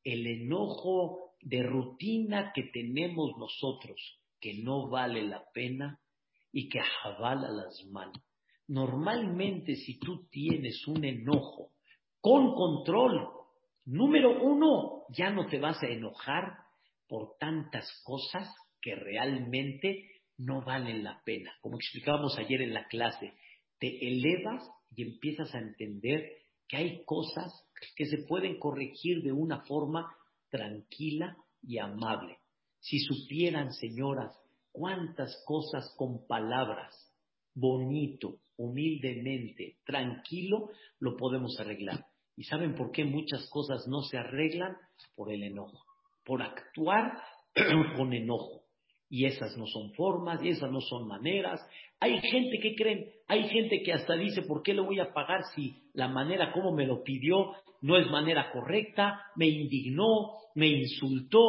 El 0.04 0.28
enojo 0.28 1.36
de 1.42 1.64
rutina 1.64 2.52
que 2.54 2.64
tenemos 2.64 3.32
nosotros, 3.38 4.20
que 4.40 4.62
no 4.62 4.90
vale 4.90 5.24
la 5.24 5.44
pena 5.54 6.00
y 6.52 6.70
que 6.70 6.82
jabala 6.82 7.50
las 7.50 7.84
manos. 7.92 8.31
Normalmente, 8.72 9.76
si 9.76 10.00
tú 10.00 10.30
tienes 10.30 10.88
un 10.88 11.04
enojo 11.04 11.72
con 12.22 12.56
control, 12.56 13.28
número 13.84 14.42
uno, 14.42 15.04
ya 15.10 15.30
no 15.30 15.46
te 15.48 15.60
vas 15.60 15.84
a 15.84 15.88
enojar 15.88 16.54
por 17.06 17.36
tantas 17.38 17.86
cosas 18.06 18.48
que 18.80 18.96
realmente 18.96 20.22
no 20.38 20.62
valen 20.62 21.04
la 21.04 21.22
pena. 21.26 21.52
Como 21.60 21.76
explicábamos 21.76 22.38
ayer 22.40 22.62
en 22.62 22.74
la 22.74 22.88
clase, 22.88 23.34
te 23.78 24.08
elevas 24.08 24.66
y 24.96 25.04
empiezas 25.04 25.54
a 25.54 25.60
entender 25.60 26.32
que 26.70 26.78
hay 26.78 27.04
cosas 27.04 27.52
que 27.98 28.06
se 28.06 28.20
pueden 28.20 28.58
corregir 28.58 29.22
de 29.22 29.34
una 29.34 29.66
forma 29.66 30.16
tranquila 30.50 31.36
y 31.62 31.78
amable. 31.78 32.38
Si 32.80 33.00
supieran, 33.00 33.74
señoras, 33.74 34.34
cuántas 34.72 35.44
cosas 35.46 35.94
con 35.98 36.26
palabras, 36.26 36.96
bonito, 37.54 38.40
humildemente, 38.64 39.78
tranquilo, 39.86 40.70
lo 41.00 41.18
podemos 41.18 41.60
arreglar. 41.60 42.06
¿Y 42.36 42.44
saben 42.44 42.76
por 42.76 42.92
qué 42.92 43.04
muchas 43.04 43.50
cosas 43.50 43.88
no 43.88 44.02
se 44.02 44.18
arreglan? 44.18 44.76
Por 45.16 45.32
el 45.32 45.44
enojo, 45.44 45.86
por 46.24 46.42
actuar 46.42 47.22
con 47.98 48.14
enojo 48.14 48.62
y 49.12 49.26
esas 49.26 49.58
no 49.58 49.68
son 49.68 49.92
formas, 49.92 50.42
y 50.42 50.50
esas 50.50 50.72
no 50.72 50.80
son 50.80 51.06
maneras. 51.06 51.60
Hay 52.00 52.18
gente 52.22 52.60
que 52.62 52.76
creen, 52.76 53.12
hay 53.28 53.50
gente 53.50 53.84
que 53.84 53.92
hasta 53.92 54.16
dice, 54.16 54.42
¿por 54.44 54.64
qué 54.64 54.74
le 54.74 54.80
voy 54.80 55.02
a 55.02 55.12
pagar 55.12 55.42
si 55.54 55.76
la 55.94 56.08
manera 56.08 56.54
como 56.54 56.72
me 56.72 56.88
lo 56.88 57.04
pidió 57.04 57.52
no 57.82 57.98
es 57.98 58.10
manera 58.10 58.52
correcta? 58.54 59.22
Me 59.36 59.48
indignó, 59.48 60.32
me 60.56 60.68
insultó. 60.68 61.42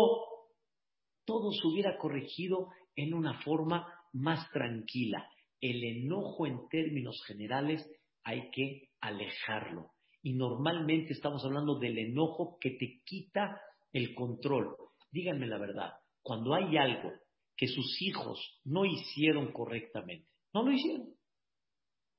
Todo 1.25 1.53
se 1.53 1.65
hubiera 1.69 1.97
corregido 1.99 2.67
en 2.97 3.15
una 3.15 3.41
forma 3.43 3.87
más 4.13 4.51
tranquila. 4.51 5.25
El 5.63 5.83
enojo 5.85 6.47
en 6.47 6.69
términos 6.69 7.23
generales 7.25 7.89
hay 8.25 8.51
que 8.51 8.91
alejarlo. 9.01 9.93
Y 10.23 10.35
normalmente 10.35 11.15
estamos 11.15 11.45
hablando 11.45 11.79
del 11.79 11.99
enojo 11.99 12.59
que 12.61 12.73
te 12.73 13.01
quita 13.05 13.61
el 13.93 14.15
control. 14.15 14.77
Díganme 15.11 15.47
la 15.47 15.59
verdad, 15.59 15.93
cuando 16.23 16.55
hay 16.55 16.77
algo 16.77 17.13
que 17.57 17.69
sus 17.69 18.03
hijos 18.03 18.61
no 18.65 18.85
hicieron 18.85 19.53
correctamente. 19.53 20.29
No 20.53 20.65
lo 20.65 20.73
hicieron. 20.73 21.15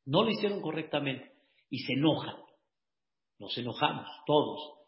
No 0.06 0.24
lo 0.24 0.30
hicieron 0.30 0.62
correctamente. 0.62 1.32
Y 1.70 1.80
se 1.80 1.94
enojan. 1.94 2.38
Nos 3.40 3.58
enojamos 3.58 4.08
todos. 4.26 4.80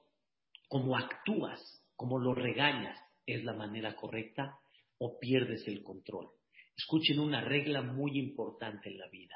Como 0.70 0.96
actúas, 0.96 1.60
como 1.96 2.20
lo 2.20 2.34
regañas, 2.34 2.98
es 3.26 3.44
la 3.44 3.54
manera 3.54 3.96
correcta 3.96 4.58
o 4.98 5.20
pierdes 5.20 5.68
el 5.68 5.84
control. 5.84 6.32
Escuchen 6.78 7.20
una 7.20 7.42
regla 7.42 7.82
muy 7.82 8.18
importante 8.18 8.90
en 8.90 8.98
la 8.98 9.08
vida. 9.08 9.36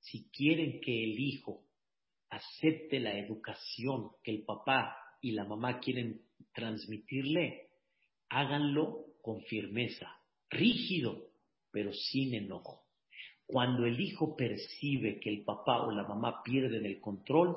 Si 0.00 0.28
quieren 0.30 0.80
que 0.80 1.04
el 1.04 1.18
hijo 1.18 1.64
acepte 2.28 3.00
la 3.00 3.16
educación 3.18 4.10
que 4.22 4.32
el 4.32 4.44
papá 4.44 4.96
y 5.20 5.32
la 5.32 5.44
mamá 5.44 5.78
quieren 5.80 6.22
transmitirle, 6.52 7.68
háganlo 8.28 9.06
con 9.22 9.42
firmeza, 9.42 10.08
rígido, 10.50 11.28
pero 11.70 11.92
sin 11.92 12.34
enojo. 12.34 12.84
Cuando 13.46 13.86
el 13.86 14.00
hijo 14.00 14.36
percibe 14.36 15.20
que 15.20 15.30
el 15.30 15.44
papá 15.44 15.82
o 15.82 15.90
la 15.90 16.06
mamá 16.06 16.42
pierden 16.42 16.84
el 16.86 17.00
control, 17.00 17.56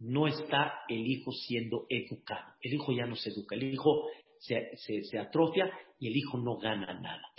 no 0.00 0.26
está 0.26 0.82
el 0.88 1.06
hijo 1.06 1.32
siendo 1.32 1.86
educado. 1.88 2.54
El 2.60 2.74
hijo 2.74 2.92
ya 2.92 3.06
no 3.06 3.16
se 3.16 3.30
educa, 3.30 3.54
el 3.54 3.72
hijo 3.72 4.08
se, 4.38 5.18
atrofia 5.18 5.70
y 5.98 6.08
el 6.08 6.16
hijo 6.16 6.38
no 6.38 6.58
gana 6.58 6.92
nada. 7.00 7.32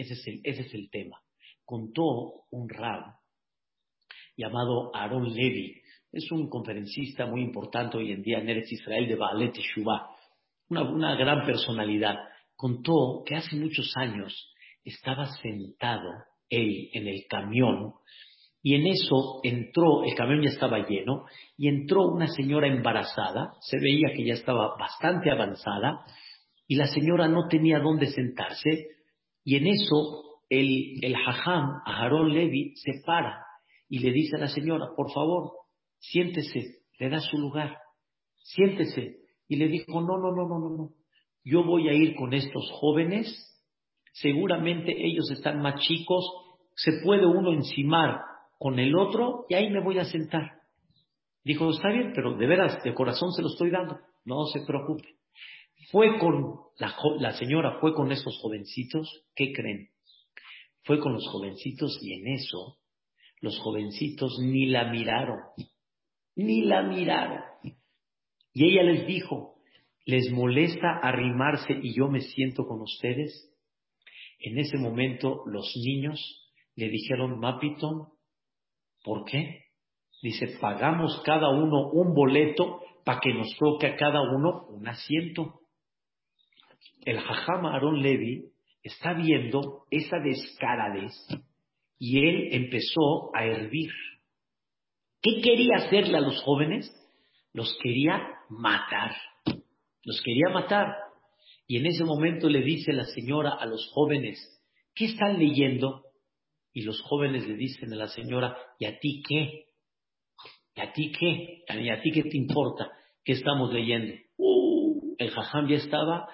Ese 0.00 0.14
es 0.14 0.26
el, 0.26 0.40
ese 0.44 0.62
es 0.62 0.74
el 0.74 0.90
tema. 0.90 1.20
Contó 1.64 2.46
un 2.50 2.68
rab 2.68 3.16
llamado 4.36 4.94
Aaron 4.94 5.32
Levy, 5.32 5.80
es 6.12 6.30
un 6.32 6.48
conferencista 6.48 7.26
muy 7.26 7.42
importante 7.42 7.98
hoy 7.98 8.12
en 8.12 8.22
día 8.22 8.38
en 8.38 8.48
Eretz 8.48 8.72
Israel 8.72 9.06
de 9.06 9.14
Baalet 9.14 9.54
Shuvah, 9.54 10.08
una, 10.68 10.82
una 10.82 11.14
gran 11.16 11.46
personalidad. 11.46 12.16
Contó 12.56 13.22
que 13.24 13.36
hace 13.36 13.56
muchos 13.56 13.92
años 13.96 14.52
estaba 14.84 15.26
sentado 15.36 16.10
él 16.48 16.90
en 16.92 17.06
el 17.06 17.26
camión 17.28 17.94
y 18.62 18.74
en 18.74 18.86
eso 18.86 19.40
entró, 19.42 20.04
el 20.04 20.14
camión 20.14 20.42
ya 20.42 20.50
estaba 20.50 20.86
lleno, 20.86 21.24
y 21.56 21.68
entró 21.68 22.08
una 22.08 22.26
señora 22.26 22.66
embarazada, 22.66 23.54
se 23.60 23.78
veía 23.78 24.12
que 24.14 24.24
ya 24.24 24.34
estaba 24.34 24.76
bastante 24.78 25.30
avanzada, 25.30 26.04
y 26.66 26.76
la 26.76 26.86
señora 26.86 27.26
no 27.26 27.48
tenía 27.48 27.78
dónde 27.78 28.08
sentarse, 28.08 28.99
y 29.44 29.56
en 29.56 29.66
eso 29.66 30.40
el, 30.48 31.02
el 31.02 31.14
hajam, 31.14 31.80
Aharon 31.86 32.32
Levi, 32.32 32.74
se 32.76 33.02
para 33.04 33.44
y 33.88 33.98
le 34.00 34.12
dice 34.12 34.36
a 34.36 34.40
la 34.40 34.48
señora, 34.48 34.86
por 34.96 35.12
favor, 35.12 35.52
siéntese, 35.98 36.82
le 36.98 37.08
da 37.08 37.20
su 37.20 37.38
lugar, 37.38 37.76
siéntese. 38.36 39.18
Y 39.48 39.56
le 39.56 39.66
dijo, 39.68 40.00
no, 40.00 40.16
no, 40.16 40.30
no, 40.30 40.46
no, 40.46 40.58
no, 40.58 40.76
no, 40.76 40.90
yo 41.44 41.64
voy 41.64 41.88
a 41.88 41.92
ir 41.92 42.14
con 42.14 42.32
estos 42.34 42.70
jóvenes, 42.72 43.26
seguramente 44.12 44.92
ellos 44.96 45.30
están 45.30 45.60
más 45.60 45.80
chicos, 45.80 46.24
se 46.76 46.92
puede 47.04 47.26
uno 47.26 47.52
encimar 47.52 48.20
con 48.58 48.78
el 48.78 48.96
otro 48.96 49.46
y 49.48 49.54
ahí 49.54 49.70
me 49.70 49.82
voy 49.82 49.98
a 49.98 50.04
sentar. 50.04 50.52
Dijo, 51.42 51.70
está 51.70 51.88
bien, 51.88 52.12
pero 52.14 52.36
de 52.36 52.46
veras, 52.46 52.82
de 52.82 52.94
corazón 52.94 53.32
se 53.32 53.42
lo 53.42 53.48
estoy 53.48 53.70
dando, 53.70 53.98
no 54.24 54.44
se 54.46 54.60
preocupe. 54.66 55.19
Fue 55.90 56.18
con, 56.18 56.56
la, 56.78 56.94
la 57.18 57.32
señora 57.32 57.78
fue 57.80 57.94
con 57.94 58.12
estos 58.12 58.38
jovencitos, 58.40 59.24
¿qué 59.34 59.52
creen? 59.52 59.88
Fue 60.84 60.98
con 61.00 61.12
los 61.12 61.26
jovencitos 61.28 61.98
y 62.02 62.14
en 62.14 62.28
eso 62.28 62.78
los 63.40 63.58
jovencitos 63.60 64.38
ni 64.40 64.66
la 64.66 64.90
miraron, 64.90 65.38
ni 66.36 66.62
la 66.62 66.82
miraron. 66.82 67.42
Y 68.52 68.64
ella 68.70 68.82
les 68.82 69.06
dijo, 69.06 69.56
les 70.04 70.30
molesta 70.30 70.98
arrimarse 71.02 71.78
y 71.82 71.94
yo 71.94 72.08
me 72.08 72.20
siento 72.20 72.66
con 72.66 72.80
ustedes? 72.82 73.50
En 74.38 74.58
ese 74.58 74.76
momento 74.78 75.42
los 75.46 75.72
niños 75.76 76.50
le 76.74 76.88
dijeron, 76.88 77.38
Mapiton, 77.38 78.08
¿por 79.04 79.24
qué? 79.24 79.64
Dice, 80.22 80.58
pagamos 80.60 81.22
cada 81.24 81.48
uno 81.50 81.90
un 81.92 82.14
boleto 82.14 82.80
para 83.04 83.20
que 83.20 83.32
nos 83.32 83.54
toque 83.56 83.86
a 83.86 83.96
cada 83.96 84.20
uno 84.22 84.66
un 84.68 84.86
asiento. 84.88 85.59
El 87.04 87.18
Jajam 87.18 87.66
Aaron 87.66 88.02
Levi 88.02 88.44
está 88.82 89.14
viendo 89.14 89.84
esa 89.90 90.18
descaradez 90.18 91.12
y 91.98 92.18
él 92.26 92.48
empezó 92.52 93.34
a 93.34 93.44
hervir. 93.44 93.90
¿Qué 95.22 95.40
quería 95.42 95.76
hacerle 95.76 96.16
a 96.16 96.22
los 96.22 96.42
jóvenes? 96.42 96.90
Los 97.52 97.76
quería 97.82 98.20
matar. 98.48 99.14
Los 100.04 100.22
quería 100.22 100.48
matar. 100.52 100.94
Y 101.66 101.76
en 101.76 101.86
ese 101.86 102.04
momento 102.04 102.48
le 102.48 102.62
dice 102.62 102.92
la 102.92 103.04
señora 103.04 103.50
a 103.50 103.66
los 103.66 103.90
jóvenes, 103.92 104.38
¿qué 104.94 105.06
están 105.06 105.38
leyendo? 105.38 106.04
Y 106.72 106.82
los 106.82 107.00
jóvenes 107.02 107.46
le 107.46 107.54
dicen 107.54 107.92
a 107.92 107.96
la 107.96 108.08
señora, 108.08 108.56
¿y 108.78 108.86
a 108.86 108.98
ti 108.98 109.22
qué? 109.28 109.66
a 110.76 110.92
ti 110.92 111.12
qué? 111.12 111.64
¿Y 111.68 111.88
a 111.90 112.00
ti 112.00 112.10
qué 112.10 112.22
te 112.24 112.36
importa? 112.36 112.90
¿Qué 113.24 113.32
estamos 113.32 113.72
leyendo? 113.72 114.14
Uh, 114.36 115.14
el 115.18 115.30
jajam 115.30 115.68
ya 115.68 115.76
estaba 115.76 116.28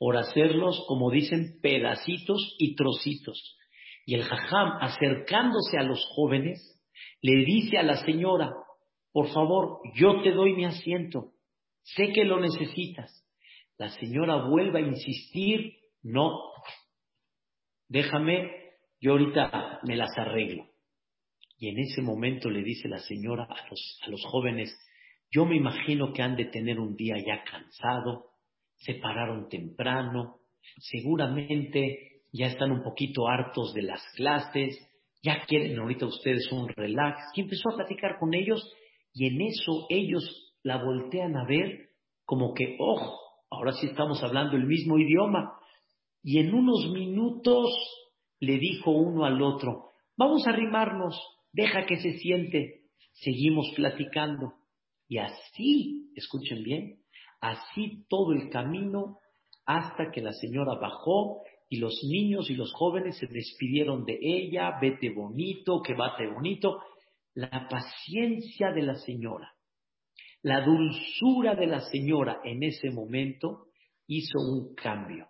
por 0.00 0.16
hacerlos, 0.16 0.82
como 0.88 1.10
dicen, 1.10 1.60
pedacitos 1.60 2.56
y 2.58 2.74
trocitos. 2.74 3.58
Y 4.06 4.14
el 4.14 4.22
jajam, 4.22 4.78
acercándose 4.80 5.76
a 5.78 5.82
los 5.82 6.02
jóvenes, 6.14 6.82
le 7.20 7.44
dice 7.44 7.76
a 7.76 7.82
la 7.82 8.02
señora, 8.02 8.50
por 9.12 9.28
favor, 9.28 9.80
yo 9.94 10.22
te 10.22 10.30
doy 10.32 10.54
mi 10.54 10.64
asiento, 10.64 11.32
sé 11.82 12.14
que 12.14 12.24
lo 12.24 12.40
necesitas. 12.40 13.12
La 13.76 13.90
señora 13.90 14.48
vuelve 14.48 14.78
a 14.78 14.86
insistir, 14.88 15.74
no, 16.02 16.32
déjame, 17.86 18.70
yo 19.02 19.12
ahorita 19.12 19.80
me 19.86 19.96
las 19.96 20.16
arreglo. 20.16 20.64
Y 21.58 21.68
en 21.68 21.78
ese 21.78 22.00
momento 22.00 22.48
le 22.48 22.62
dice 22.62 22.88
la 22.88 23.00
señora 23.00 23.44
a 23.44 23.68
los, 23.68 24.00
a 24.06 24.08
los 24.08 24.24
jóvenes, 24.24 24.74
yo 25.30 25.44
me 25.44 25.56
imagino 25.56 26.14
que 26.14 26.22
han 26.22 26.36
de 26.36 26.46
tener 26.46 26.80
un 26.80 26.96
día 26.96 27.16
ya 27.18 27.44
cansado, 27.44 28.29
se 28.80 28.94
pararon 28.94 29.48
temprano, 29.48 30.36
seguramente 30.78 32.22
ya 32.32 32.46
están 32.46 32.72
un 32.72 32.82
poquito 32.82 33.28
hartos 33.28 33.74
de 33.74 33.82
las 33.82 34.02
clases, 34.16 34.78
ya 35.22 35.44
quieren 35.46 35.78
ahorita 35.78 36.06
ustedes 36.06 36.50
un 36.50 36.68
relax. 36.68 37.18
Y 37.34 37.42
empezó 37.42 37.70
a 37.70 37.76
platicar 37.76 38.18
con 38.18 38.34
ellos 38.34 38.72
y 39.12 39.26
en 39.26 39.40
eso 39.42 39.86
ellos 39.88 40.54
la 40.62 40.82
voltean 40.82 41.36
a 41.36 41.44
ver 41.46 41.90
como 42.24 42.54
que, 42.54 42.76
ojo, 42.78 43.18
ahora 43.50 43.72
sí 43.72 43.86
estamos 43.86 44.22
hablando 44.22 44.56
el 44.56 44.66
mismo 44.66 44.98
idioma. 44.98 45.58
Y 46.22 46.38
en 46.38 46.54
unos 46.54 46.90
minutos 46.92 47.70
le 48.38 48.58
dijo 48.58 48.90
uno 48.90 49.24
al 49.24 49.42
otro, 49.42 49.90
vamos 50.16 50.46
a 50.46 50.50
arrimarnos, 50.50 51.18
deja 51.52 51.84
que 51.86 51.96
se 51.96 52.18
siente, 52.18 52.82
seguimos 53.12 53.72
platicando. 53.74 54.54
Y 55.08 55.18
así, 55.18 56.12
escuchen 56.14 56.62
bien, 56.62 56.99
así 57.40 58.04
todo 58.08 58.32
el 58.32 58.50
camino 58.50 59.18
hasta 59.66 60.10
que 60.10 60.20
la 60.20 60.32
señora 60.32 60.74
bajó 60.80 61.42
y 61.68 61.76
los 61.78 62.00
niños 62.08 62.50
y 62.50 62.54
los 62.54 62.72
jóvenes 62.72 63.16
se 63.18 63.26
despidieron 63.26 64.04
de 64.04 64.18
ella, 64.20 64.78
vete 64.80 65.10
bonito, 65.10 65.80
que 65.82 65.94
bate 65.94 66.26
bonito. 66.26 66.80
La 67.34 67.68
paciencia 67.68 68.72
de 68.72 68.82
la 68.82 68.96
señora, 68.96 69.54
la 70.42 70.64
dulzura 70.64 71.54
de 71.54 71.66
la 71.66 71.80
señora 71.80 72.40
en 72.44 72.64
ese 72.64 72.90
momento 72.90 73.66
hizo 74.08 74.38
un 74.40 74.74
cambio. 74.74 75.28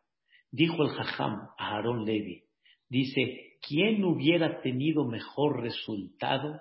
Dijo 0.50 0.82
el 0.82 0.88
jajam 0.90 1.48
a 1.58 1.76
Aarón 1.76 2.04
Levi, 2.06 2.42
dice, 2.88 3.58
¿quién 3.60 4.02
hubiera 4.04 4.62
tenido 4.62 5.04
mejor 5.04 5.60
resultado? 5.60 6.60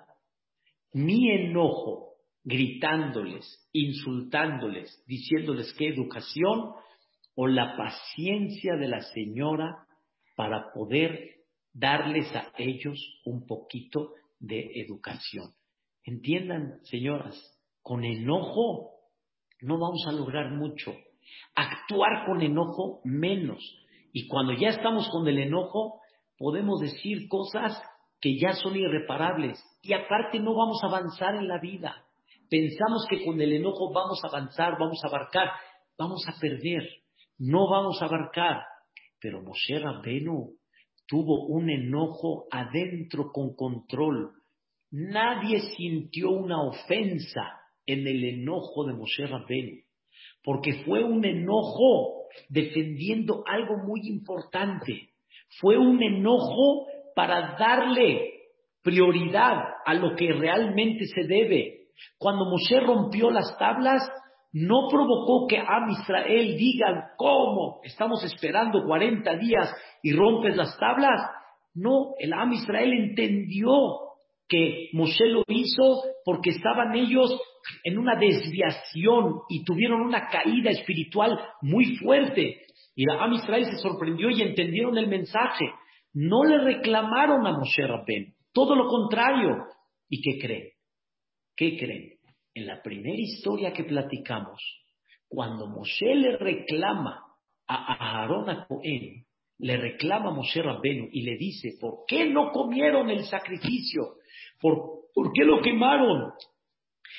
Mi 0.92 1.30
enojo 1.30 2.09
gritándoles, 2.44 3.68
insultándoles, 3.72 5.02
diciéndoles 5.06 5.74
qué 5.74 5.88
educación 5.88 6.72
o 7.34 7.46
la 7.46 7.76
paciencia 7.76 8.76
de 8.76 8.88
la 8.88 9.00
señora 9.00 9.86
para 10.36 10.72
poder 10.72 11.40
darles 11.72 12.34
a 12.34 12.52
ellos 12.56 12.98
un 13.24 13.46
poquito 13.46 14.14
de 14.38 14.70
educación. 14.74 15.52
Entiendan, 16.04 16.80
señoras, 16.84 17.36
con 17.82 18.04
enojo 18.04 19.00
no 19.60 19.78
vamos 19.78 20.04
a 20.08 20.12
lograr 20.12 20.52
mucho. 20.52 20.92
Actuar 21.54 22.26
con 22.26 22.40
enojo 22.42 23.00
menos. 23.04 23.62
Y 24.12 24.26
cuando 24.26 24.54
ya 24.54 24.68
estamos 24.68 25.08
con 25.10 25.28
el 25.28 25.38
enojo, 25.38 26.00
podemos 26.38 26.80
decir 26.80 27.28
cosas 27.28 27.80
que 28.20 28.38
ya 28.38 28.54
son 28.54 28.76
irreparables. 28.76 29.62
Y 29.82 29.92
aparte 29.92 30.40
no 30.40 30.54
vamos 30.54 30.82
a 30.82 30.86
avanzar 30.86 31.36
en 31.36 31.48
la 31.48 31.58
vida. 31.60 32.04
Pensamos 32.50 33.06
que 33.08 33.24
con 33.24 33.40
el 33.40 33.52
enojo 33.52 33.92
vamos 33.92 34.20
a 34.24 34.28
avanzar, 34.28 34.76
vamos 34.76 35.00
a 35.04 35.06
abarcar, 35.06 35.50
vamos 35.96 36.24
a 36.26 36.38
perder, 36.40 36.82
no 37.38 37.70
vamos 37.70 38.02
a 38.02 38.06
abarcar. 38.06 38.62
Pero 39.20 39.40
Moshe 39.40 39.78
Rabbenu 39.78 40.56
tuvo 41.06 41.46
un 41.46 41.70
enojo 41.70 42.46
adentro 42.50 43.30
con 43.32 43.54
control. 43.54 44.32
Nadie 44.90 45.60
sintió 45.76 46.30
una 46.30 46.60
ofensa 46.62 47.60
en 47.86 48.06
el 48.08 48.24
enojo 48.24 48.84
de 48.84 48.94
Moshe 48.94 49.28
Rabbenu, 49.28 49.76
porque 50.42 50.82
fue 50.84 51.04
un 51.04 51.24
enojo 51.24 52.24
defendiendo 52.48 53.44
algo 53.46 53.76
muy 53.86 54.00
importante. 54.08 55.10
Fue 55.60 55.78
un 55.78 56.02
enojo 56.02 56.86
para 57.14 57.56
darle 57.56 58.32
prioridad 58.82 59.62
a 59.86 59.94
lo 59.94 60.16
que 60.16 60.32
realmente 60.32 61.06
se 61.06 61.28
debe. 61.28 61.79
Cuando 62.18 62.44
Moshe 62.44 62.80
rompió 62.80 63.30
las 63.30 63.56
tablas, 63.58 64.02
no 64.52 64.88
provocó 64.90 65.46
que 65.46 65.58
Am 65.58 65.90
Israel 65.90 66.56
digan, 66.56 67.04
¿cómo? 67.16 67.80
Estamos 67.84 68.24
esperando 68.24 68.84
40 68.84 69.36
días 69.36 69.74
y 70.02 70.12
rompes 70.12 70.56
las 70.56 70.76
tablas. 70.78 71.20
No, 71.74 72.14
el 72.18 72.32
Am 72.32 72.52
Israel 72.52 72.92
entendió 72.92 73.70
que 74.48 74.88
Moshe 74.92 75.26
lo 75.26 75.44
hizo 75.46 76.02
porque 76.24 76.50
estaban 76.50 76.94
ellos 76.96 77.40
en 77.84 77.98
una 77.98 78.16
desviación 78.16 79.36
y 79.48 79.64
tuvieron 79.64 80.00
una 80.00 80.26
caída 80.28 80.70
espiritual 80.70 81.38
muy 81.62 81.96
fuerte. 81.96 82.62
Y 82.96 83.04
la 83.04 83.22
Am 83.22 83.32
Israel 83.34 83.64
se 83.66 83.78
sorprendió 83.78 84.30
y 84.30 84.42
entendieron 84.42 84.98
el 84.98 85.06
mensaje. 85.06 85.66
No 86.12 86.42
le 86.42 86.58
reclamaron 86.58 87.46
a 87.46 87.52
Moshe 87.52 87.86
Rabben, 87.86 88.34
todo 88.52 88.74
lo 88.74 88.88
contrario. 88.88 89.56
¿Y 90.08 90.20
qué 90.22 90.44
creen? 90.44 90.70
¿Qué 91.60 91.76
creen? 91.76 92.14
En 92.54 92.66
la 92.66 92.80
primera 92.80 93.20
historia 93.20 93.74
que 93.74 93.84
platicamos, 93.84 94.62
cuando 95.28 95.66
Moshe 95.66 96.14
le 96.14 96.38
reclama 96.38 97.22
a 97.66 98.22
Aarón 98.22 98.48
a 98.48 98.66
Cohen, 98.66 99.26
le 99.58 99.76
reclama 99.76 100.30
a 100.30 100.32
Moshe 100.32 100.62
Rabbenu 100.62 101.10
y 101.12 101.20
le 101.20 101.36
dice, 101.36 101.76
¿por 101.78 102.06
qué 102.08 102.24
no 102.30 102.50
comieron 102.50 103.10
el 103.10 103.24
sacrificio? 103.26 104.14
¿Por, 104.58 105.02
¿Por 105.12 105.32
qué 105.34 105.44
lo 105.44 105.60
quemaron? 105.60 106.32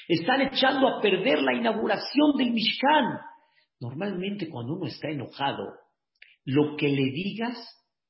Están 0.07 0.41
echando 0.41 0.87
a 0.87 0.99
perder 0.99 1.43
la 1.43 1.53
inauguración 1.53 2.35
del 2.35 2.51
Mishkan. 2.51 3.19
Normalmente 3.79 4.49
cuando 4.49 4.73
uno 4.73 4.87
está 4.87 5.09
enojado, 5.09 5.67
lo 6.45 6.75
que 6.77 6.87
le 6.87 7.11
digas 7.11 7.59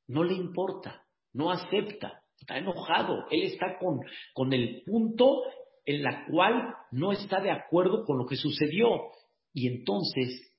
no 0.07 0.23
le 0.23 0.35
importa, 0.35 1.03
no 1.33 1.51
acepta, 1.51 2.23
está 2.39 2.57
enojado, 2.57 3.25
él 3.31 3.43
está 3.43 3.77
con, 3.77 3.99
con 4.33 4.53
el 4.53 4.81
punto 4.85 5.41
en 5.85 6.03
la 6.03 6.25
cual 6.25 6.75
no 6.91 7.11
está 7.11 7.41
de 7.41 7.51
acuerdo 7.51 8.05
con 8.05 8.17
lo 8.17 8.25
que 8.25 8.35
sucedió. 8.35 8.87
Y 9.53 9.67
entonces 9.67 10.51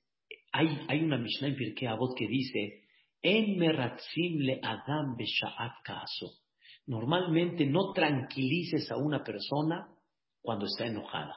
hay, 0.53 0.79
hay 0.89 1.03
una 1.03 1.19
Mishnah 1.19 1.49
en 1.49 1.57
Pirkei 1.57 1.89
Avot 1.89 2.17
que 2.17 2.27
dice, 2.27 2.85
En 3.23 3.59
meratzim 3.59 4.39
le 4.41 4.61
adam 4.63 5.17
kaso. 5.85 6.41
Normalmente 6.87 7.65
no 7.67 7.93
tranquilices 7.93 8.91
a 8.91 8.97
una 8.97 9.23
persona 9.23 9.89
cuando 10.41 10.67
está 10.67 10.87
enojada. 10.87 11.37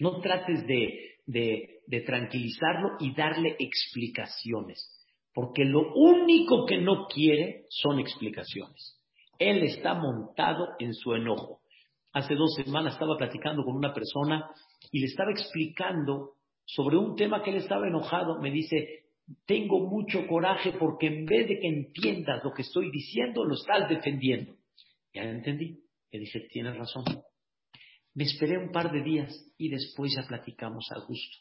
No 0.00 0.20
trates 0.20 0.66
de, 0.66 1.18
de, 1.26 1.80
de 1.86 2.00
tranquilizarlo 2.00 2.96
y 2.98 3.14
darle 3.14 3.56
explicaciones. 3.58 4.96
Porque 5.32 5.64
lo 5.64 5.94
único 5.94 6.66
que 6.66 6.78
no 6.78 7.06
quiere 7.06 7.66
son 7.68 8.00
explicaciones. 8.00 9.00
Él 9.38 9.62
está 9.62 9.94
montado 9.94 10.70
en 10.80 10.92
su 10.92 11.14
enojo. 11.14 11.60
Hace 12.12 12.34
dos 12.34 12.54
semanas 12.54 12.94
estaba 12.94 13.16
platicando 13.16 13.64
con 13.64 13.76
una 13.76 13.94
persona 13.94 14.50
y 14.90 15.00
le 15.00 15.06
estaba 15.06 15.30
explicando 15.30 16.32
sobre 16.64 16.96
un 16.96 17.14
tema 17.14 17.42
que 17.42 17.50
él 17.50 17.56
estaba 17.56 17.86
enojado. 17.86 18.40
Me 18.40 18.50
dice, 18.50 19.04
tengo 19.46 19.88
mucho 19.88 20.26
coraje 20.26 20.72
porque 20.72 21.06
en 21.06 21.24
vez 21.24 21.48
de 21.48 21.60
que 21.60 21.68
entiendas 21.68 22.42
lo 22.42 22.52
que 22.52 22.62
estoy 22.62 22.90
diciendo, 22.90 23.44
lo 23.44 23.54
estás 23.54 23.88
defendiendo. 23.88 24.56
Ya 25.14 25.22
entendí. 25.22 25.84
Le 26.10 26.18
dije, 26.18 26.40
tienes 26.50 26.76
razón. 26.76 27.04
Me 28.14 28.24
esperé 28.24 28.58
un 28.58 28.72
par 28.72 28.90
de 28.90 29.02
días 29.02 29.32
y 29.56 29.68
después 29.68 30.12
ya 30.16 30.26
platicamos 30.26 30.88
a 30.90 30.98
gusto. 31.06 31.38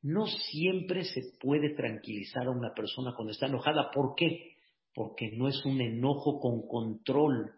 No 0.00 0.26
siempre 0.26 1.04
se 1.04 1.20
puede 1.38 1.74
tranquilizar 1.74 2.46
a 2.46 2.50
una 2.50 2.72
persona 2.74 3.12
cuando 3.14 3.32
está 3.32 3.46
enojada. 3.46 3.90
¿Por 3.90 4.14
qué? 4.16 4.54
Porque 4.94 5.32
no 5.36 5.48
es 5.48 5.62
un 5.66 5.82
enojo 5.82 6.40
con 6.40 6.66
control, 6.66 7.52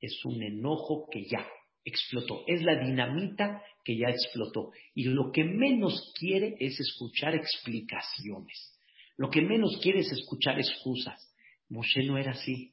es 0.00 0.22
un 0.26 0.42
enojo 0.42 1.08
que 1.10 1.24
ya 1.24 1.46
explotó. 1.88 2.42
Es 2.46 2.62
la 2.62 2.78
dinamita 2.78 3.62
que 3.84 3.96
ya 3.96 4.08
explotó. 4.08 4.70
Y 4.94 5.04
lo 5.04 5.30
que 5.32 5.44
menos 5.44 6.12
quiere 6.18 6.56
es 6.58 6.78
escuchar 6.78 7.34
explicaciones. 7.34 8.78
Lo 9.16 9.30
que 9.30 9.42
menos 9.42 9.78
quiere 9.82 10.00
es 10.00 10.12
escuchar 10.12 10.58
excusas. 10.58 11.34
Moshe 11.68 12.04
no 12.04 12.18
era 12.18 12.32
así. 12.32 12.72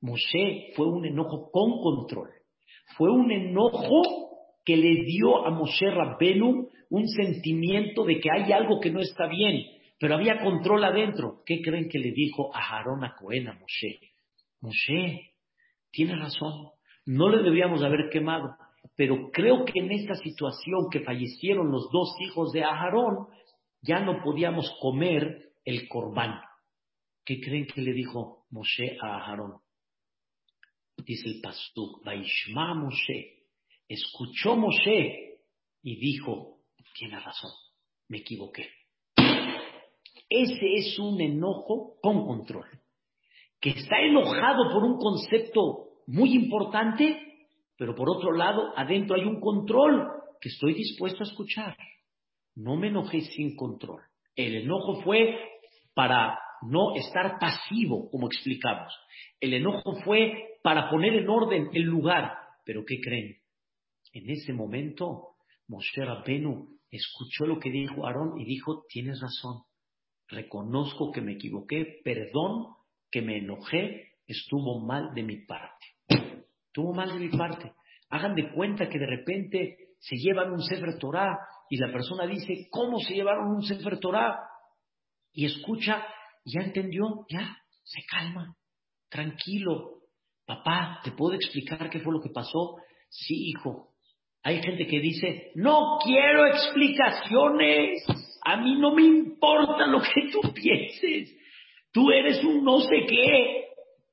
Moshe 0.00 0.72
fue 0.74 0.86
un 0.86 1.04
enojo 1.06 1.50
con 1.50 1.80
control. 1.80 2.30
Fue 2.96 3.10
un 3.10 3.30
enojo 3.30 4.02
que 4.64 4.76
le 4.76 5.04
dio 5.04 5.46
a 5.46 5.50
Moshe 5.50 5.90
Rabbenu 5.90 6.68
un 6.90 7.08
sentimiento 7.08 8.04
de 8.04 8.20
que 8.20 8.30
hay 8.30 8.52
algo 8.52 8.80
que 8.80 8.90
no 8.90 9.00
está 9.00 9.26
bien, 9.28 9.64
pero 9.98 10.16
había 10.16 10.42
control 10.42 10.84
adentro. 10.84 11.42
¿Qué 11.46 11.60
creen 11.62 11.88
que 11.88 11.98
le 11.98 12.12
dijo 12.12 12.54
a 12.54 12.58
Aarón 12.58 13.04
a 13.04 13.14
Cohen 13.14 13.48
a 13.48 13.54
Moshe? 13.54 14.00
Moshe, 14.60 15.32
tiene 15.90 16.16
razón, 16.16 16.70
no 17.10 17.28
le 17.28 17.42
debíamos 17.42 17.82
haber 17.82 18.08
quemado. 18.08 18.56
pero 18.96 19.30
creo 19.32 19.64
que 19.64 19.80
en 19.80 19.90
esta 19.90 20.14
situación 20.14 20.88
que 20.90 21.00
fallecieron 21.00 21.70
los 21.72 21.90
dos 21.90 22.14
hijos 22.20 22.52
de 22.52 22.62
Aharón, 22.62 23.26
ya 23.82 24.00
no 24.00 24.22
podíamos 24.22 24.70
comer 24.80 25.52
el 25.64 25.88
corbán. 25.88 26.40
¿Qué 27.24 27.40
creen 27.40 27.66
que 27.66 27.80
le 27.80 27.92
dijo 27.92 28.44
Moshe 28.50 28.96
a 29.02 29.16
Aharón? 29.16 29.54
Dice 30.98 31.28
el 31.28 31.40
pastor, 31.40 32.04
Vaishma 32.04 32.74
Moshe, 32.74 33.46
escuchó 33.88 34.54
Moshe 34.54 35.40
y 35.82 35.96
dijo, 35.96 36.58
tiene 36.94 37.18
razón, 37.18 37.50
me 38.08 38.18
equivoqué. 38.18 38.68
Ese 40.28 40.74
es 40.74 40.98
un 40.98 41.20
enojo 41.20 41.96
con 42.02 42.24
control, 42.26 42.66
que 43.60 43.70
está 43.70 44.00
enojado 44.00 44.72
por 44.72 44.84
un 44.84 44.98
concepto 44.98 45.89
muy 46.10 46.34
importante, 46.34 47.46
pero 47.76 47.94
por 47.94 48.10
otro 48.10 48.32
lado, 48.32 48.72
adentro 48.76 49.14
hay 49.14 49.22
un 49.22 49.38
control 49.38 50.08
que 50.40 50.48
estoy 50.48 50.74
dispuesto 50.74 51.22
a 51.22 51.26
escuchar. 51.26 51.76
No 52.56 52.76
me 52.76 52.88
enojé 52.88 53.20
sin 53.20 53.54
control. 53.54 54.02
El 54.34 54.56
enojo 54.56 55.02
fue 55.02 55.38
para 55.94 56.36
no 56.62 56.96
estar 56.96 57.38
pasivo, 57.38 58.10
como 58.10 58.26
explicamos. 58.26 58.92
El 59.38 59.54
enojo 59.54 60.00
fue 60.04 60.58
para 60.64 60.90
poner 60.90 61.14
en 61.14 61.28
orden 61.28 61.70
el 61.72 61.82
lugar. 61.82 62.32
Pero 62.64 62.84
¿qué 62.84 63.00
creen? 63.00 63.36
En 64.12 64.30
ese 64.30 64.52
momento, 64.52 65.36
Moshe 65.68 66.04
Rabbenu 66.04 66.76
escuchó 66.90 67.46
lo 67.46 67.60
que 67.60 67.70
dijo 67.70 68.04
Aarón 68.04 68.40
y 68.40 68.44
dijo, 68.46 68.84
tienes 68.88 69.20
razón, 69.20 69.62
reconozco 70.26 71.12
que 71.12 71.20
me 71.20 71.34
equivoqué, 71.34 72.00
perdón 72.02 72.74
que 73.12 73.22
me 73.22 73.38
enojé, 73.38 74.14
estuvo 74.26 74.80
mal 74.84 75.14
de 75.14 75.22
mi 75.22 75.46
parte. 75.46 75.86
Estuvo 76.70 76.94
mal 76.94 77.12
de 77.12 77.18
mi 77.18 77.36
parte. 77.36 77.72
Hagan 78.10 78.36
de 78.36 78.52
cuenta 78.52 78.88
que 78.88 78.98
de 79.00 79.06
repente 79.06 79.76
se 79.98 80.14
llevan 80.14 80.52
un 80.52 80.62
Sefer 80.62 80.98
Torah 81.00 81.36
y 81.68 81.76
la 81.78 81.90
persona 81.90 82.26
dice, 82.26 82.68
¿cómo 82.70 83.00
se 83.00 83.14
llevaron 83.14 83.56
un 83.56 83.62
Sefer 83.64 83.98
Torah? 83.98 84.38
Y 85.32 85.46
escucha, 85.46 86.06
ya 86.44 86.60
entendió, 86.60 87.26
ya, 87.28 87.56
se 87.82 88.02
calma, 88.08 88.54
tranquilo. 89.08 90.02
Papá, 90.46 91.00
¿te 91.02 91.10
puedo 91.10 91.34
explicar 91.34 91.90
qué 91.90 91.98
fue 91.98 92.12
lo 92.12 92.20
que 92.20 92.30
pasó? 92.30 92.76
Sí, 93.08 93.48
hijo. 93.48 93.88
Hay 94.44 94.62
gente 94.62 94.86
que 94.86 95.00
dice, 95.00 95.50
no 95.56 95.98
quiero 96.04 96.46
explicaciones. 96.46 98.04
A 98.44 98.58
mí 98.58 98.76
no 98.78 98.94
me 98.94 99.02
importa 99.02 99.88
lo 99.88 100.00
que 100.00 100.30
tú 100.30 100.40
pienses. 100.54 101.36
Tú 101.90 102.12
eres 102.12 102.44
un 102.44 102.62
no 102.62 102.78
sé 102.78 103.06
qué. 103.08 103.64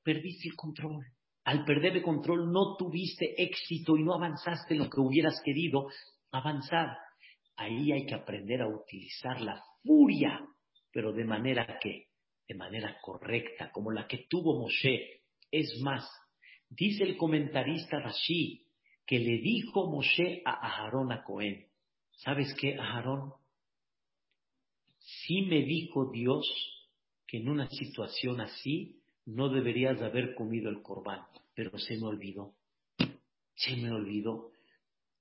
Perdiste 0.02 0.48
el 0.48 0.56
control. 0.56 1.04
Al 1.48 1.64
perder 1.64 1.96
el 1.96 2.02
control 2.02 2.52
no 2.52 2.76
tuviste 2.76 3.42
éxito 3.42 3.96
y 3.96 4.02
no 4.02 4.12
avanzaste 4.12 4.74
lo 4.74 4.90
que 4.90 5.00
hubieras 5.00 5.40
querido 5.42 5.88
avanzar. 6.30 6.98
Ahí 7.56 7.90
hay 7.90 8.04
que 8.04 8.14
aprender 8.14 8.60
a 8.60 8.68
utilizar 8.68 9.40
la 9.40 9.58
furia, 9.82 10.46
pero 10.92 11.10
de 11.10 11.24
manera 11.24 11.78
que, 11.80 12.08
de 12.46 12.54
manera 12.54 12.98
correcta, 13.00 13.70
como 13.72 13.90
la 13.90 14.06
que 14.06 14.26
tuvo 14.28 14.60
Moshe. 14.60 15.22
Es 15.50 15.80
más, 15.80 16.06
dice 16.68 17.04
el 17.04 17.16
comentarista 17.16 17.98
Rashi 17.98 18.66
que 19.06 19.18
le 19.18 19.38
dijo 19.38 19.90
Moshe 19.90 20.42
a 20.44 20.50
Aharón 20.50 21.12
a 21.12 21.24
Cohen, 21.24 21.66
¿sabes 22.12 22.54
qué, 22.60 22.74
Aharón? 22.74 23.32
Sí 24.98 25.46
me 25.48 25.62
dijo 25.62 26.10
Dios 26.12 26.46
que 27.26 27.38
en 27.38 27.48
una 27.48 27.70
situación 27.70 28.42
así 28.42 28.98
no 29.28 29.50
deberías 29.50 30.00
haber 30.00 30.34
comido 30.34 30.70
el 30.70 30.80
corbán, 30.80 31.20
pero 31.54 31.76
se 31.78 31.98
me 31.98 32.06
olvidó. 32.06 32.54
Se 33.54 33.76
me 33.76 33.92
olvidó. 33.92 34.52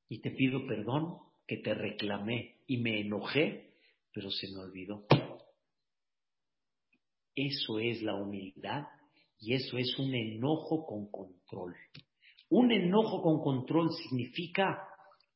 Y 0.08 0.20
te 0.20 0.32
pido 0.32 0.66
perdón 0.66 1.18
que 1.46 1.58
te 1.58 1.74
reclamé 1.74 2.56
y 2.68 2.78
me 2.78 3.02
enojé, 3.02 3.74
pero 4.14 4.32
se 4.32 4.48
me 4.54 4.60
olvidó. 4.60 5.06
Eso 7.36 7.80
es 7.80 8.02
la 8.02 8.16
humildad 8.16 8.86
y 9.40 9.54
eso 9.54 9.78
es 9.78 10.00
un 10.00 10.16
enojo 10.16 10.86
con 10.86 11.12
control. 11.12 11.76
Un 12.50 12.72
enojo 12.72 13.22
con 13.22 13.42
control 13.42 13.90
significa 13.92 14.88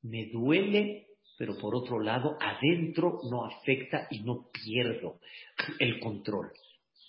me 0.02 0.28
duele, 0.28 1.08
pero 1.38 1.58
por 1.58 1.76
otro 1.76 2.00
lado, 2.00 2.38
adentro 2.40 3.20
no 3.30 3.46
afecta 3.46 4.08
y 4.10 4.22
no 4.22 4.50
pierdo 4.50 5.20
el 5.78 6.00
control. 6.00 6.54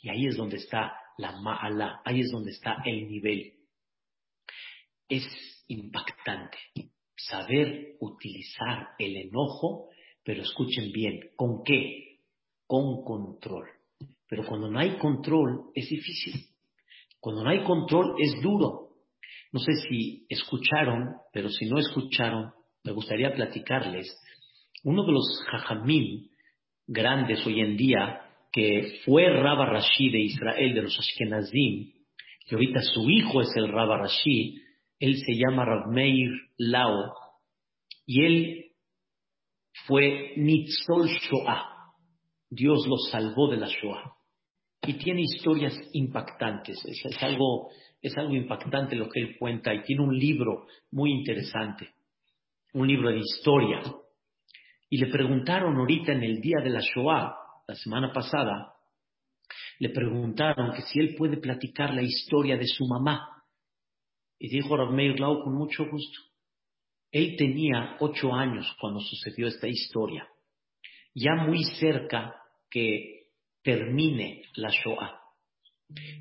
Y 0.03 0.09
ahí 0.09 0.27
es 0.27 0.37
donde 0.37 0.57
está 0.57 0.99
la 1.23 1.41
ma'ala, 1.41 2.03
ahí 2.05 2.21
es 2.21 2.31
donde 2.31 2.51
está 2.51 2.83
el 2.85 3.09
nivel. 3.09 3.55
Es 5.09 5.25
impactante 5.69 6.59
saber 7.17 7.97
utilizar 8.01 8.89
el 8.99 9.17
enojo, 9.17 9.89
pero 10.25 10.43
escuchen 10.43 10.91
bien, 10.93 11.21
¿con 11.37 11.63
qué? 11.65 12.19
Con 12.67 13.05
control. 13.05 13.69
Pero 14.29 14.45
cuando 14.47 14.69
no 14.69 14.79
hay 14.79 14.99
control 14.99 15.71
es 15.75 15.89
difícil. 15.89 16.47
Cuando 17.21 17.45
no 17.45 17.51
hay 17.51 17.63
control 17.63 18.17
es 18.19 18.41
duro. 18.43 18.89
No 19.53 19.61
sé 19.61 19.73
si 19.89 20.27
escucharon, 20.29 21.17
pero 21.33 21.49
si 21.49 21.67
no 21.67 21.79
escucharon, 21.79 22.53
me 22.83 22.93
gustaría 22.93 23.33
platicarles. 23.33 24.19
Uno 24.83 25.05
de 25.05 25.13
los 25.13 25.45
jajamim 25.51 26.29
grandes 26.87 27.47
hoy 27.47 27.61
en 27.61 27.77
día, 27.77 28.23
que 28.53 29.01
fue 29.05 29.29
Rabba 29.31 29.67
Rashi 29.67 30.11
de 30.11 30.21
Israel, 30.21 30.75
de 30.75 30.83
los 30.83 30.99
Ashkenazim, 30.99 31.93
que 32.47 32.55
ahorita 32.55 32.83
su 32.83 33.09
hijo 33.11 33.41
es 33.41 33.49
el 33.57 33.69
Rabba 33.69 33.99
Rashi, 33.99 34.61
él 35.01 35.17
se 35.17 35.33
llama 35.35 35.65
Rabmeir 35.65 36.31
Lao, 36.59 37.15
y 38.07 38.25
él 38.25 38.65
fue 39.87 40.35
Nitzol 40.37 41.09
Shoah. 41.09 41.69
Dios 42.51 42.87
lo 42.87 42.99
salvó 43.11 43.49
de 43.49 43.57
la 43.57 43.69
Shoah. 43.69 44.13
Y 44.87 44.95
tiene 44.95 45.23
historias 45.23 45.75
impactantes. 45.93 46.85
es, 46.85 47.23
algo, 47.23 47.71
es 48.01 48.17
algo 48.19 48.35
impactante 48.35 48.97
lo 48.97 49.09
que 49.09 49.21
él 49.21 49.37
cuenta 49.39 49.73
y 49.73 49.83
tiene 49.83 50.03
un 50.03 50.19
libro 50.19 50.67
muy 50.91 51.13
interesante, 51.13 51.89
un 52.75 52.89
libro 52.89 53.11
de 53.11 53.19
historia. 53.19 53.81
Y 54.91 54.99
le 54.99 55.07
preguntaron 55.07 55.77
ahorita 55.77 56.13
en 56.13 56.25
el 56.25 56.41
día 56.41 56.59
de 56.63 56.71
la 56.71 56.81
Shoah, 56.81 57.42
la 57.67 57.75
semana 57.75 58.13
pasada, 58.13 58.75
le 59.79 59.91
preguntaron 59.91 60.73
que 60.73 60.83
si 60.83 60.99
él 61.01 61.15
puede 61.17 61.37
platicar 61.37 61.93
la 61.95 62.03
historia 62.03 62.57
de 62.57 62.67
su 62.67 62.87
mamá. 62.87 63.45
Y 64.39 64.49
dijo 64.49 64.77
Rabmeir 64.77 65.19
Lau 65.21 65.43
con 65.43 65.55
mucho 65.55 65.85
gusto. 65.89 66.21
Él 67.11 67.37
tenía 67.37 67.97
ocho 68.01 68.33
años 68.33 68.67
cuando 68.81 69.01
sucedió 69.01 69.47
esta 69.47 69.69
historia, 69.69 70.27
ya 71.15 71.35
muy 71.35 71.63
cerca 71.79 72.35
que 72.71 73.29
termine 73.63 74.43
la 74.55 74.71
Shoah. 74.71 75.21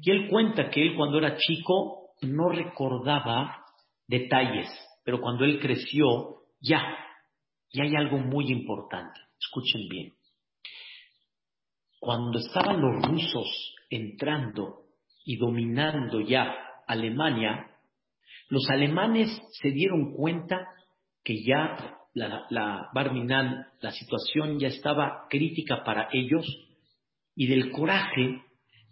Y 0.02 0.12
él 0.12 0.30
cuenta 0.30 0.70
que 0.70 0.82
él 0.82 0.96
cuando 0.96 1.18
era 1.18 1.38
chico 1.38 2.16
no 2.22 2.50
recordaba 2.50 3.66
detalles, 4.06 4.70
pero 5.04 5.22
cuando 5.22 5.46
él 5.46 5.60
creció, 5.60 6.44
ya, 6.60 6.84
y 7.70 7.82
hay 7.82 7.96
algo 7.96 8.18
muy 8.18 8.52
importante. 8.52 9.20
Escuchen 9.40 9.88
bien. 9.90 10.14
Cuando 12.02 12.40
estaban 12.40 12.82
los 12.82 13.06
rusos 13.06 13.76
entrando 13.92 14.86
y 15.24 15.38
dominando 15.38 16.20
ya 16.20 16.52
Alemania, 16.88 17.68
los 18.50 18.68
alemanes 18.72 19.30
se 19.62 19.70
dieron 19.70 20.16
cuenta 20.16 20.68
que 21.24 21.44
ya 21.44 22.00
la, 22.16 22.48
la 22.50 22.90
Barminan, 22.92 23.68
la 23.82 23.92
situación 23.92 24.58
ya 24.58 24.70
estaba 24.70 25.28
crítica 25.30 25.84
para 25.84 26.10
ellos 26.12 26.44
y 27.36 27.46
del 27.46 27.70
coraje 27.70 28.42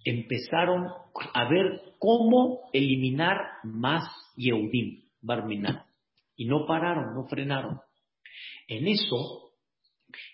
empezaron 0.06 0.86
a 1.34 1.50
ver 1.50 1.82
cómo 1.98 2.70
eliminar 2.74 3.38
más 3.64 4.04
Yehudim, 4.36 5.02
Barminan. 5.24 5.82
Y 6.36 6.46
no 6.46 6.68
pararon, 6.68 7.16
no 7.16 7.28
frenaron. 7.28 7.80
En 8.68 8.88
eso 8.88 9.50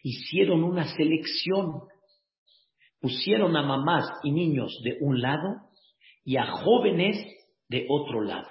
hicieron 0.03 0.61
una 0.65 0.93
selección. 0.93 1.84
Pusieron 3.05 3.55
a 3.55 3.61
mamás 3.61 4.09
y 4.23 4.31
niños 4.31 4.81
de 4.83 4.97
un 4.99 5.21
lado 5.21 5.57
y 6.23 6.37
a 6.37 6.47
jóvenes 6.47 7.15
de 7.69 7.85
otro 7.87 8.23
lado. 8.23 8.47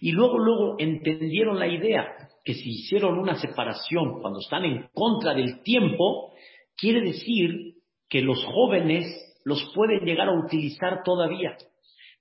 Y 0.00 0.12
luego, 0.12 0.38
luego 0.38 0.76
entendieron 0.78 1.58
la 1.58 1.68
idea 1.68 2.06
que 2.42 2.54
si 2.54 2.70
hicieron 2.70 3.18
una 3.18 3.34
separación 3.34 4.22
cuando 4.22 4.38
están 4.38 4.64
en 4.64 4.88
contra 4.94 5.34
del 5.34 5.62
tiempo, 5.62 6.32
quiere 6.78 7.02
decir 7.02 7.74
que 8.08 8.22
los 8.22 8.42
jóvenes 8.42 9.04
los 9.44 9.70
pueden 9.74 10.06
llegar 10.06 10.30
a 10.30 10.42
utilizar 10.42 11.02
todavía, 11.04 11.58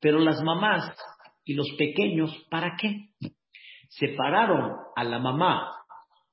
pero 0.01 0.20
las 0.20 0.43
mamás 0.43 0.97
y 1.45 1.53
los 1.53 1.72
pequeños, 1.78 2.45
¿para 2.51 2.76
qué? 2.76 3.11
Separaron 3.88 4.74
a 4.93 5.03
la 5.05 5.20
mamá 5.20 5.78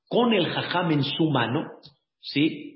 con 0.09 0.33
el 0.33 0.45
jajam 0.47 0.91
en 0.91 1.03
su 1.05 1.29
mano, 1.29 1.69
¿sí? 2.19 2.72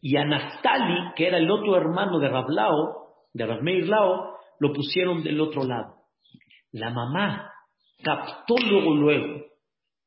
Y 0.00 0.16
a 0.16 0.24
Naftali, 0.24 1.12
que 1.14 1.26
era 1.26 1.38
el 1.38 1.50
otro 1.50 1.76
hermano 1.76 2.18
de 2.18 2.28
Rablao, 2.28 3.00
de 3.32 3.46
Rabmeir 3.46 3.86
Lao, 3.86 4.36
lo 4.58 4.72
pusieron 4.72 5.22
del 5.22 5.40
otro 5.40 5.64
lado. 5.64 5.94
La 6.72 6.90
mamá 6.90 7.50
captó 8.02 8.54
luego, 8.58 8.94
luego, 8.94 9.44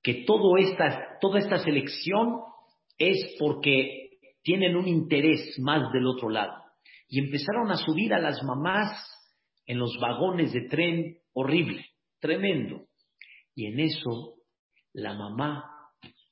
que 0.01 0.23
todo 0.25 0.57
esta, 0.57 1.17
toda 1.21 1.39
esta 1.39 1.59
selección 1.59 2.41
es 2.97 3.35
porque 3.39 4.09
tienen 4.41 4.75
un 4.75 4.87
interés 4.87 5.57
más 5.59 5.91
del 5.91 6.07
otro 6.07 6.29
lado. 6.29 6.53
Y 7.07 7.19
empezaron 7.19 7.71
a 7.71 7.77
subir 7.77 8.13
a 8.13 8.19
las 8.19 8.41
mamás 8.43 8.91
en 9.65 9.77
los 9.79 9.97
vagones 9.99 10.51
de 10.51 10.67
tren 10.67 11.17
horrible, 11.33 11.85
tremendo. 12.19 12.85
Y 13.55 13.67
en 13.67 13.79
eso 13.79 14.35
la 14.93 15.13
mamá 15.13 15.65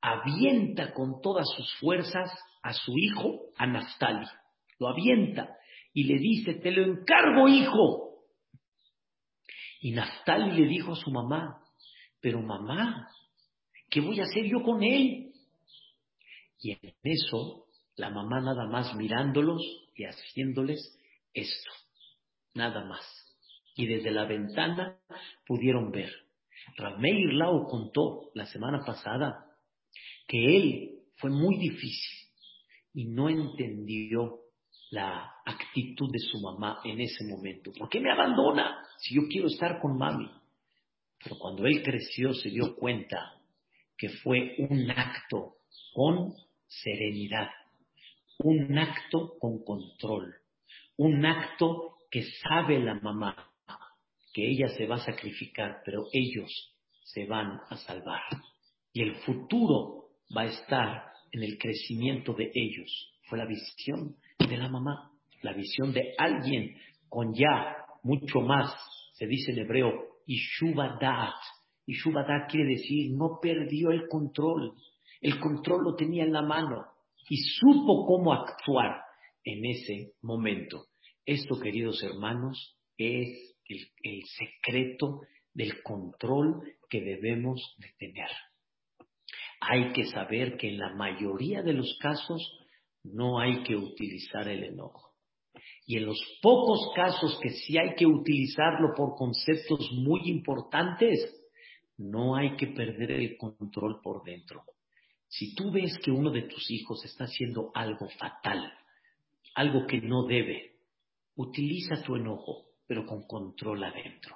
avienta 0.01 0.93
con 0.93 1.21
todas 1.21 1.47
sus 1.55 1.73
fuerzas 1.79 2.31
a 2.61 2.73
su 2.73 2.97
hijo, 2.97 3.51
a 3.57 3.65
Naftali. 3.65 4.27
Lo 4.79 4.87
avienta 4.89 5.57
y 5.93 6.03
le 6.05 6.19
dice, 6.19 6.55
te 6.55 6.71
lo 6.71 6.83
encargo, 6.83 7.47
hijo. 7.47 8.23
Y 9.81 9.91
Naftali 9.91 10.51
le 10.51 10.67
dijo 10.67 10.93
a 10.93 10.95
su 10.95 11.11
mamá, 11.11 11.61
pero 12.19 12.41
mamá, 12.41 13.07
¿qué 13.89 13.99
voy 13.99 14.19
a 14.19 14.23
hacer 14.23 14.45
yo 14.45 14.61
con 14.61 14.83
él? 14.83 15.33
Y 16.59 16.71
en 16.71 16.93
eso, 17.03 17.65
la 17.95 18.09
mamá 18.11 18.41
nada 18.41 18.67
más 18.67 18.95
mirándolos 18.95 19.61
y 19.95 20.05
haciéndoles 20.05 20.97
esto, 21.33 21.71
nada 22.53 22.85
más. 22.85 23.01
Y 23.75 23.87
desde 23.87 24.11
la 24.11 24.25
ventana 24.25 24.99
pudieron 25.47 25.91
ver. 25.91 26.11
Rameir 26.77 27.31
contó 27.69 28.29
la 28.35 28.45
semana 28.45 28.83
pasada 28.85 29.45
que 30.27 30.57
él 30.57 30.99
fue 31.17 31.31
muy 31.31 31.57
difícil 31.57 32.20
y 32.93 33.05
no 33.05 33.29
entendió 33.29 34.39
la 34.89 35.35
actitud 35.45 36.11
de 36.11 36.19
su 36.19 36.39
mamá 36.39 36.79
en 36.83 36.99
ese 36.99 37.25
momento. 37.25 37.71
¿Por 37.77 37.89
qué 37.89 37.99
me 37.99 38.11
abandona 38.11 38.83
si 38.97 39.15
yo 39.15 39.21
quiero 39.29 39.47
estar 39.47 39.79
con 39.81 39.97
mami? 39.97 40.29
Pero 41.23 41.37
cuando 41.37 41.65
él 41.65 41.81
creció 41.83 42.33
se 42.33 42.49
dio 42.49 42.75
cuenta 42.75 43.41
que 43.97 44.09
fue 44.09 44.55
un 44.69 44.89
acto 44.91 45.57
con 45.93 46.33
serenidad, 46.67 47.49
un 48.39 48.77
acto 48.77 49.37
con 49.39 49.63
control, 49.63 50.35
un 50.97 51.25
acto 51.25 51.97
que 52.09 52.23
sabe 52.43 52.79
la 52.79 52.95
mamá 52.95 53.51
que 54.33 54.49
ella 54.49 54.69
se 54.69 54.87
va 54.87 54.95
a 54.95 55.05
sacrificar, 55.05 55.81
pero 55.85 56.07
ellos 56.11 56.73
se 57.03 57.25
van 57.25 57.59
a 57.69 57.77
salvar. 57.77 58.21
Y 58.93 59.03
el 59.03 59.15
futuro 59.15 60.09
va 60.35 60.43
a 60.43 60.45
estar 60.45 61.10
en 61.31 61.43
el 61.43 61.57
crecimiento 61.57 62.33
de 62.33 62.51
ellos. 62.53 63.13
Fue 63.23 63.37
la 63.37 63.45
visión 63.45 64.15
de 64.37 64.57
la 64.57 64.69
mamá, 64.69 65.11
la 65.41 65.53
visión 65.53 65.93
de 65.93 66.13
alguien 66.17 66.75
con 67.09 67.33
ya 67.33 67.77
mucho 68.03 68.41
más, 68.41 68.73
se 69.13 69.27
dice 69.27 69.51
en 69.51 69.59
hebreo, 69.59 69.91
Ishubadat. 70.25 71.35
Ishubadat 71.85 72.49
quiere 72.49 72.69
decir 72.75 73.11
no 73.11 73.39
perdió 73.41 73.91
el 73.91 74.07
control, 74.07 74.73
el 75.19 75.39
control 75.39 75.83
lo 75.83 75.95
tenía 75.95 76.23
en 76.23 76.33
la 76.33 76.41
mano 76.41 76.85
y 77.29 77.37
supo 77.37 78.05
cómo 78.05 78.33
actuar 78.33 79.01
en 79.43 79.65
ese 79.65 80.13
momento. 80.21 80.85
Esto, 81.25 81.59
queridos 81.59 82.01
hermanos, 82.03 82.77
es 82.97 83.55
el, 83.65 83.87
el 84.03 84.21
secreto 84.25 85.21
del 85.53 85.81
control 85.83 86.61
que 86.89 87.01
debemos 87.01 87.75
de 87.77 87.87
tener. 87.97 88.29
Hay 89.61 89.93
que 89.93 90.05
saber 90.05 90.57
que 90.57 90.69
en 90.69 90.79
la 90.79 90.93
mayoría 90.95 91.61
de 91.61 91.73
los 91.73 91.97
casos 92.01 92.41
no 93.03 93.39
hay 93.39 93.63
que 93.63 93.75
utilizar 93.75 94.47
el 94.47 94.63
enojo. 94.63 95.11
Y 95.85 95.97
en 95.97 96.05
los 96.05 96.19
pocos 96.41 96.91
casos 96.95 97.39
que 97.41 97.51
sí 97.51 97.77
hay 97.77 97.95
que 97.95 98.05
utilizarlo 98.05 98.93
por 98.95 99.15
conceptos 99.15 99.91
muy 99.93 100.21
importantes, 100.29 101.19
no 101.97 102.35
hay 102.35 102.55
que 102.55 102.67
perder 102.67 103.11
el 103.11 103.37
control 103.37 104.01
por 104.01 104.23
dentro. 104.23 104.63
Si 105.27 105.53
tú 105.55 105.71
ves 105.71 105.97
que 106.03 106.11
uno 106.11 106.31
de 106.31 106.43
tus 106.43 106.69
hijos 106.71 107.05
está 107.05 107.25
haciendo 107.25 107.71
algo 107.73 108.09
fatal, 108.19 108.73
algo 109.55 109.85
que 109.85 110.01
no 110.01 110.25
debe, 110.25 110.77
utiliza 111.35 112.01
tu 112.03 112.15
enojo, 112.15 112.65
pero 112.87 113.05
con 113.05 113.27
control 113.27 113.83
adentro. 113.83 114.35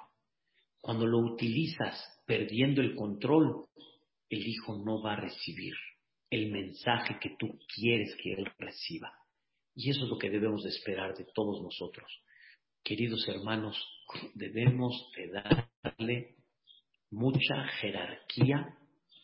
Cuando 0.80 1.06
lo 1.06 1.18
utilizas 1.18 2.22
perdiendo 2.26 2.80
el 2.80 2.94
control, 2.94 3.66
el 4.28 4.46
hijo 4.46 4.76
no 4.84 5.02
va 5.02 5.14
a 5.14 5.20
recibir 5.20 5.74
el 6.30 6.50
mensaje 6.50 7.18
que 7.20 7.36
tú 7.38 7.58
quieres 7.74 8.16
que 8.22 8.34
él 8.34 8.46
reciba. 8.58 9.12
Y 9.74 9.90
eso 9.90 10.04
es 10.04 10.08
lo 10.08 10.18
que 10.18 10.30
debemos 10.30 10.62
de 10.64 10.70
esperar 10.70 11.16
de 11.16 11.26
todos 11.34 11.62
nosotros. 11.62 12.10
Queridos 12.82 13.26
hermanos, 13.28 13.76
debemos 14.34 15.10
de 15.16 15.28
darle 15.28 16.36
mucha 17.10 17.66
jerarquía 17.80 18.76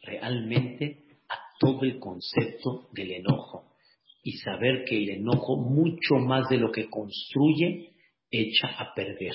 realmente 0.02 1.06
a 1.28 1.36
todo 1.58 1.82
el 1.82 1.98
concepto 1.98 2.88
del 2.92 3.12
enojo 3.12 3.72
y 4.22 4.32
saber 4.38 4.84
que 4.84 4.96
el 4.96 5.10
enojo, 5.10 5.56
mucho 5.56 6.14
más 6.16 6.48
de 6.48 6.58
lo 6.58 6.70
que 6.70 6.88
construye, 6.88 7.92
echa 8.30 8.68
a 8.68 8.94
perder. 8.94 9.34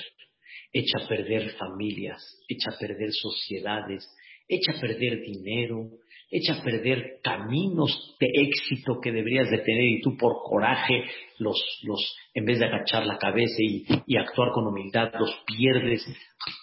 Echa 0.72 1.04
a 1.04 1.08
perder 1.08 1.52
familias, 1.52 2.22
echa 2.48 2.72
a 2.72 2.80
perder 2.80 3.12
sociedades, 3.12 4.08
echa 4.48 4.72
a 4.72 4.82
perder 4.82 5.22
dinero, 5.22 5.90
echa 6.30 6.60
a 6.60 6.64
perder 6.64 7.20
caminos 7.24 8.16
de 8.20 8.28
éxito 8.28 9.00
que 9.02 9.12
deberías 9.12 9.50
de 9.50 9.60
tener 9.60 9.84
y 9.84 10.02
tú 10.02 10.18
por 10.18 10.42
coraje 10.44 11.06
los, 11.40 11.58
los 11.84 12.18
en 12.34 12.46
vez 12.46 12.60
de 12.60 12.66
agachar 12.66 13.06
la 13.06 13.18
cabeza 13.18 13.58
y, 13.60 13.86
y 14.06 14.18
actuar 14.18 14.52
con 14.52 14.68
humildad, 14.68 15.12
los 15.20 15.34
pierdes 15.46 16.06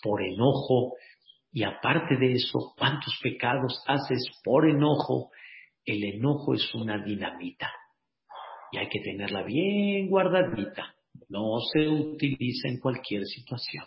por 0.03 0.23
enojo. 0.23 0.95
Y 1.53 1.63
aparte 1.63 2.17
de 2.17 2.33
eso, 2.33 2.75
¿cuántos 2.77 3.19
pecados 3.23 3.81
haces 3.87 4.27
por 4.43 4.69
enojo? 4.69 5.31
El 5.85 6.03
enojo 6.03 6.55
es 6.55 6.75
una 6.75 7.05
dinamita 7.05 7.71
y 8.75 8.79
hay 8.79 8.89
que 8.89 9.01
tenerla 9.01 9.45
bien 9.45 10.09
guardadita. 10.09 10.95
No 11.29 11.59
se 11.73 11.89
utiliza 11.89 12.69
en 12.69 12.81
cualquier 12.81 13.23
situación. 13.25 13.85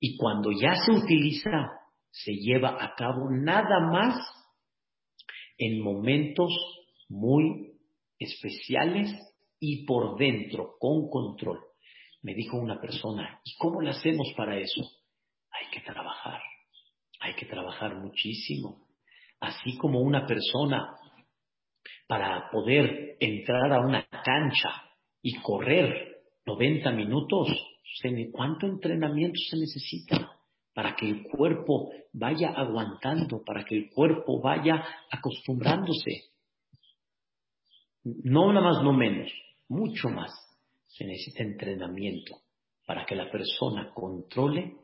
Y 0.00 0.16
cuando 0.16 0.50
ya 0.50 0.74
se 0.74 0.90
utiliza, 0.90 1.70
se 2.10 2.32
lleva 2.32 2.82
a 2.82 2.94
cabo 2.94 3.30
nada 3.30 3.80
más 3.80 4.16
en 5.58 5.82
momentos 5.82 6.52
muy 7.08 7.72
especiales 8.18 9.10
y 9.60 9.84
por 9.84 10.16
dentro, 10.16 10.76
con 10.78 11.08
control. 11.08 11.60
Me 12.22 12.34
dijo 12.34 12.56
una 12.56 12.80
persona, 12.80 13.40
¿y 13.44 13.56
cómo 13.58 13.80
lo 13.80 13.90
hacemos 13.90 14.32
para 14.36 14.58
eso? 14.58 14.82
Hay 15.50 15.70
que 15.72 15.80
trabajar, 15.80 16.40
hay 17.20 17.34
que 17.34 17.46
trabajar 17.46 17.96
muchísimo. 17.96 18.86
Así 19.40 19.76
como 19.78 20.00
una 20.00 20.26
persona 20.26 20.94
para 22.06 22.50
poder 22.50 23.16
entrar 23.20 23.72
a 23.72 23.80
una 23.80 24.06
cancha 24.24 24.70
y 25.22 25.40
correr 25.40 26.22
90 26.46 26.90
minutos, 26.92 27.48
¿cuánto 28.32 28.66
entrenamiento 28.66 29.38
se 29.50 29.56
necesita? 29.58 30.37
Para 30.78 30.94
que 30.94 31.08
el 31.08 31.24
cuerpo 31.24 31.90
vaya 32.12 32.50
aguantando, 32.50 33.42
para 33.44 33.64
que 33.64 33.74
el 33.74 33.90
cuerpo 33.90 34.40
vaya 34.40 34.80
acostumbrándose. 35.10 36.26
No 38.04 38.52
nada 38.52 38.64
más, 38.64 38.84
no 38.84 38.92
menos, 38.92 39.28
mucho 39.68 40.08
más. 40.08 40.30
Se 40.86 41.04
necesita 41.04 41.42
entrenamiento 41.42 42.36
para 42.86 43.04
que 43.04 43.16
la 43.16 43.28
persona 43.28 43.90
controle 43.92 44.76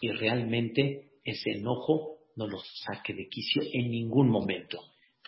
y 0.00 0.12
realmente 0.12 1.10
ese 1.22 1.58
enojo 1.58 2.20
no 2.36 2.46
lo 2.46 2.60
saque 2.86 3.12
de 3.12 3.28
quicio 3.28 3.64
en 3.70 3.90
ningún 3.90 4.30
momento. 4.30 4.80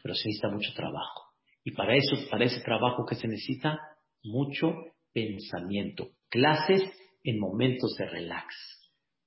Pero 0.02 0.14
se 0.14 0.28
necesita 0.28 0.48
mucho 0.48 0.72
trabajo. 0.72 1.24
Y 1.62 1.72
para 1.72 1.94
eso, 1.94 2.16
para 2.30 2.46
ese 2.46 2.62
trabajo 2.62 3.04
que 3.04 3.16
se 3.16 3.28
necesita, 3.28 3.78
mucho 4.22 4.76
pensamiento. 5.12 6.08
Clases 6.30 6.84
en 7.22 7.38
momentos 7.38 7.94
de 7.98 8.06
relax 8.06 8.75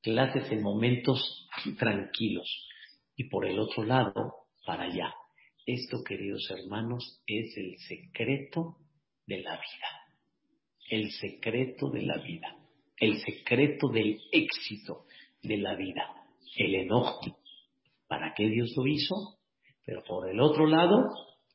clases 0.01 0.51
en 0.51 0.61
momentos 0.61 1.47
tranquilos. 1.77 2.67
Y 3.15 3.25
por 3.29 3.45
el 3.45 3.59
otro 3.59 3.83
lado, 3.83 4.33
para 4.65 4.83
allá. 4.83 5.13
Esto, 5.65 6.03
queridos 6.03 6.49
hermanos, 6.49 7.21
es 7.27 7.55
el 7.57 7.77
secreto 7.77 8.77
de 9.25 9.41
la 9.41 9.51
vida. 9.51 9.87
El 10.89 11.11
secreto 11.11 11.89
de 11.89 12.01
la 12.03 12.17
vida. 12.17 12.55
El 12.97 13.19
secreto 13.19 13.89
del 13.89 14.19
éxito 14.31 15.05
de 15.43 15.57
la 15.57 15.75
vida. 15.75 16.07
El 16.55 16.75
enojo. 16.75 17.37
¿Para 18.07 18.33
qué 18.35 18.47
Dios 18.47 18.73
lo 18.75 18.87
hizo? 18.87 19.39
Pero 19.85 20.03
por 20.03 20.29
el 20.29 20.39
otro 20.39 20.65
lado, 20.65 21.09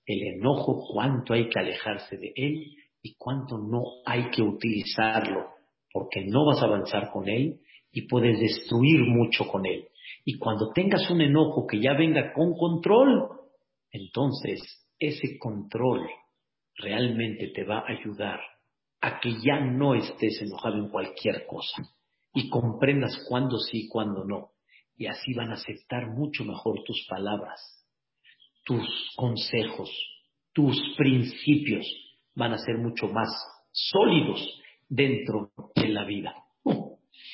el 0.06 0.22
enojo, 0.22 0.86
cuánto 0.92 1.34
hay 1.34 1.48
que 1.48 1.58
alejarse 1.58 2.16
de 2.16 2.32
él 2.36 2.76
y 3.02 3.14
cuánto 3.16 3.58
no 3.58 3.82
hay 4.04 4.30
que 4.30 4.42
utilizarlo, 4.42 5.50
porque 5.92 6.24
no 6.26 6.46
vas 6.46 6.62
a 6.62 6.66
avanzar 6.66 7.10
con 7.10 7.28
él 7.28 7.60
y 7.94 8.02
puedes 8.02 8.38
destruir 8.38 9.00
mucho 9.00 9.46
con 9.46 9.64
él. 9.64 9.88
Y 10.24 10.38
cuando 10.38 10.72
tengas 10.72 11.08
un 11.10 11.20
enojo 11.20 11.66
que 11.66 11.80
ya 11.80 11.94
venga 11.94 12.32
con 12.32 12.54
control, 12.54 13.28
entonces 13.90 14.60
ese 14.98 15.38
control 15.38 16.06
realmente 16.76 17.48
te 17.54 17.64
va 17.64 17.78
a 17.78 17.92
ayudar 17.92 18.40
a 19.00 19.20
que 19.20 19.34
ya 19.42 19.60
no 19.60 19.94
estés 19.94 20.42
enojado 20.42 20.76
en 20.76 20.88
cualquier 20.90 21.46
cosa 21.46 21.82
y 22.34 22.48
comprendas 22.50 23.24
cuándo 23.28 23.58
sí 23.58 23.84
y 23.84 23.88
cuándo 23.88 24.24
no. 24.24 24.50
Y 24.96 25.06
así 25.06 25.32
van 25.34 25.50
a 25.50 25.54
aceptar 25.54 26.08
mucho 26.10 26.44
mejor 26.44 26.82
tus 26.84 27.06
palabras 27.08 27.84
tus 28.64 29.12
consejos, 29.16 29.90
tus 30.52 30.76
principios 30.96 31.86
van 32.34 32.52
a 32.52 32.58
ser 32.58 32.78
mucho 32.78 33.08
más 33.08 33.28
sólidos 33.70 34.60
dentro 34.88 35.50
de 35.74 35.88
la 35.88 36.04
vida. 36.04 36.34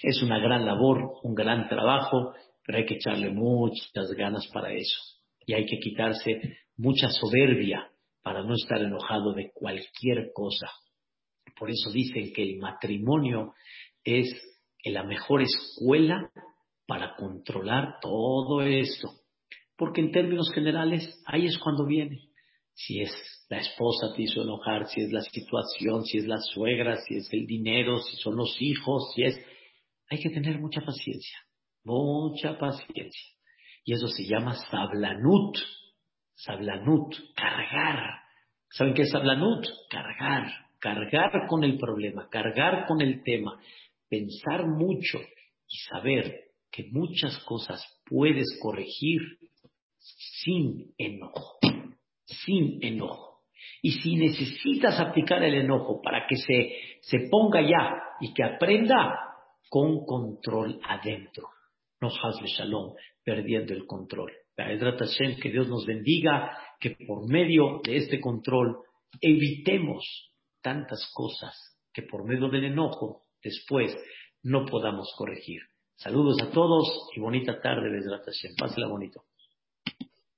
Es 0.03 0.23
una 0.23 0.39
gran 0.39 0.65
labor, 0.65 1.13
un 1.23 1.35
gran 1.35 1.69
trabajo, 1.69 2.33
pero 2.65 2.79
hay 2.79 2.87
que 2.87 2.95
echarle 2.95 3.31
muchas 3.31 4.11
ganas 4.17 4.47
para 4.53 4.73
eso. 4.73 4.99
Y 5.47 5.55
hay 5.55 5.67
que 5.67 5.79
quitarse 5.79 6.59
mucha 6.77 7.11
soberbia 7.11 7.91
para 8.23 8.43
no 8.43 8.55
estar 8.55 8.81
enojado 8.81 9.33
de 9.35 9.51
cualquier 9.53 10.31
cosa. 10.35 10.71
Por 11.59 11.71
eso 11.71 11.91
dicen 11.91 12.33
que 12.33 12.43
el 12.43 12.59
matrimonio 12.59 13.55
es 14.05 14.35
la 14.85 15.05
mejor 15.05 15.43
escuela 15.43 16.31
para 16.87 17.15
controlar 17.17 17.99
todo 18.01 18.63
esto. 18.63 19.11
Porque 19.77 20.01
en 20.01 20.13
términos 20.13 20.51
generales, 20.55 21.23
ahí 21.27 21.47
es 21.47 21.59
cuando 21.59 21.87
viene. 21.87 22.19
Si 22.75 23.01
es 23.01 23.13
la 23.49 23.59
esposa 23.59 24.13
te 24.15 24.23
hizo 24.23 24.43
enojar, 24.43 24.87
si 24.87 25.03
es 25.03 25.13
la 25.13 25.21
situación, 25.21 26.05
si 26.05 26.19
es 26.19 26.27
la 26.27 26.39
suegra, 26.39 26.97
si 26.97 27.17
es 27.17 27.29
el 27.33 27.47
dinero, 27.47 27.99
si 27.99 28.17
son 28.17 28.37
los 28.37 28.57
hijos, 28.61 29.13
si 29.15 29.23
es... 29.23 29.39
Hay 30.11 30.19
que 30.19 30.31
tener 30.31 30.59
mucha 30.59 30.81
paciencia, 30.81 31.39
mucha 31.85 32.59
paciencia. 32.59 33.29
Y 33.85 33.95
eso 33.95 34.09
se 34.09 34.25
llama 34.27 34.57
sablanut, 34.69 35.57
sablanut, 36.35 37.15
cargar. 37.37 38.21
¿Saben 38.71 38.95
qué 38.95 39.03
es 39.03 39.11
sablanut? 39.11 39.65
Cargar, 39.89 40.51
cargar 40.81 41.47
con 41.49 41.63
el 41.63 41.79
problema, 41.79 42.29
cargar 42.29 42.87
con 42.87 43.01
el 43.01 43.23
tema, 43.23 43.61
pensar 44.09 44.67
mucho 44.67 45.21
y 45.69 45.77
saber 45.89 46.41
que 46.73 46.89
muchas 46.91 47.39
cosas 47.45 47.81
puedes 48.05 48.47
corregir 48.61 49.21
sin 49.99 50.93
enojo, 50.99 51.59
sin 52.25 52.85
enojo. 52.85 53.43
Y 53.81 53.93
si 53.93 54.17
necesitas 54.17 54.99
aplicar 54.99 55.43
el 55.45 55.55
enojo 55.55 56.03
para 56.03 56.27
que 56.27 56.37
se, 56.37 56.73
se 57.01 57.29
ponga 57.31 57.63
ya 57.63 58.03
y 58.21 58.35
que 58.35 58.43
aprenda 58.43 59.30
con 59.71 60.05
control 60.05 60.81
adentro, 60.85 61.49
no 62.01 62.09
hazle 62.09 62.49
shalom, 62.49 62.95
perdiendo 63.25 63.73
el 63.73 63.87
control. 63.87 64.33
Que 64.57 65.51
Dios 65.51 65.69
nos 65.69 65.87
bendiga, 65.87 66.59
que 66.79 66.91
por 67.07 67.27
medio 67.27 67.81
de 67.83 67.97
este 67.97 68.21
control 68.21 68.79
evitemos 69.21 70.35
tantas 70.61 71.11
cosas 71.15 71.55
que 71.93 72.03
por 72.03 72.25
medio 72.25 72.49
del 72.49 72.65
enojo 72.65 73.23
después 73.43 73.97
no 74.43 74.67
podamos 74.67 75.15
corregir. 75.17 75.63
Saludos 75.97 76.43
a 76.43 76.51
todos 76.51 77.09
y 77.15 77.21
bonita 77.21 77.61
tarde, 77.61 77.89
Hashem. 77.91 78.55
Pásela 78.59 78.89
bonito. 78.89 79.25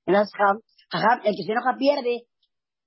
El 0.07 1.37
que 1.37 1.43
se 1.43 1.53
enoja 1.53 1.77
pierde. 1.79 2.27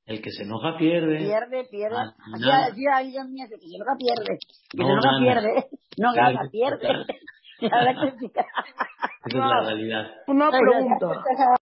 El 0.06 0.22
que 0.22 0.32
se 0.32 0.44
enoja 0.44 0.78
pierde. 0.78 1.18
Pierde, 1.18 1.68
pierde. 1.70 1.98
Así 1.98 2.46
decía 2.70 3.00
Dios 3.04 3.28
mío, 3.30 3.46
el 3.46 3.60
que 3.60 3.68
se 3.68 3.76
enoja 3.76 3.96
pierde. 3.98 4.34
El 4.34 4.80
que 4.80 4.84
no 4.84 5.02
se 5.02 5.08
enoja 5.08 5.20
pierde. 5.20 5.66
No 5.98 6.14
gana, 6.14 6.50
pierde. 6.52 6.88
Esa 7.62 7.70
es 9.28 9.34
la 9.34 9.62
realidad. 9.66 10.06
Una 10.28 10.50
pregunta. 10.50 11.24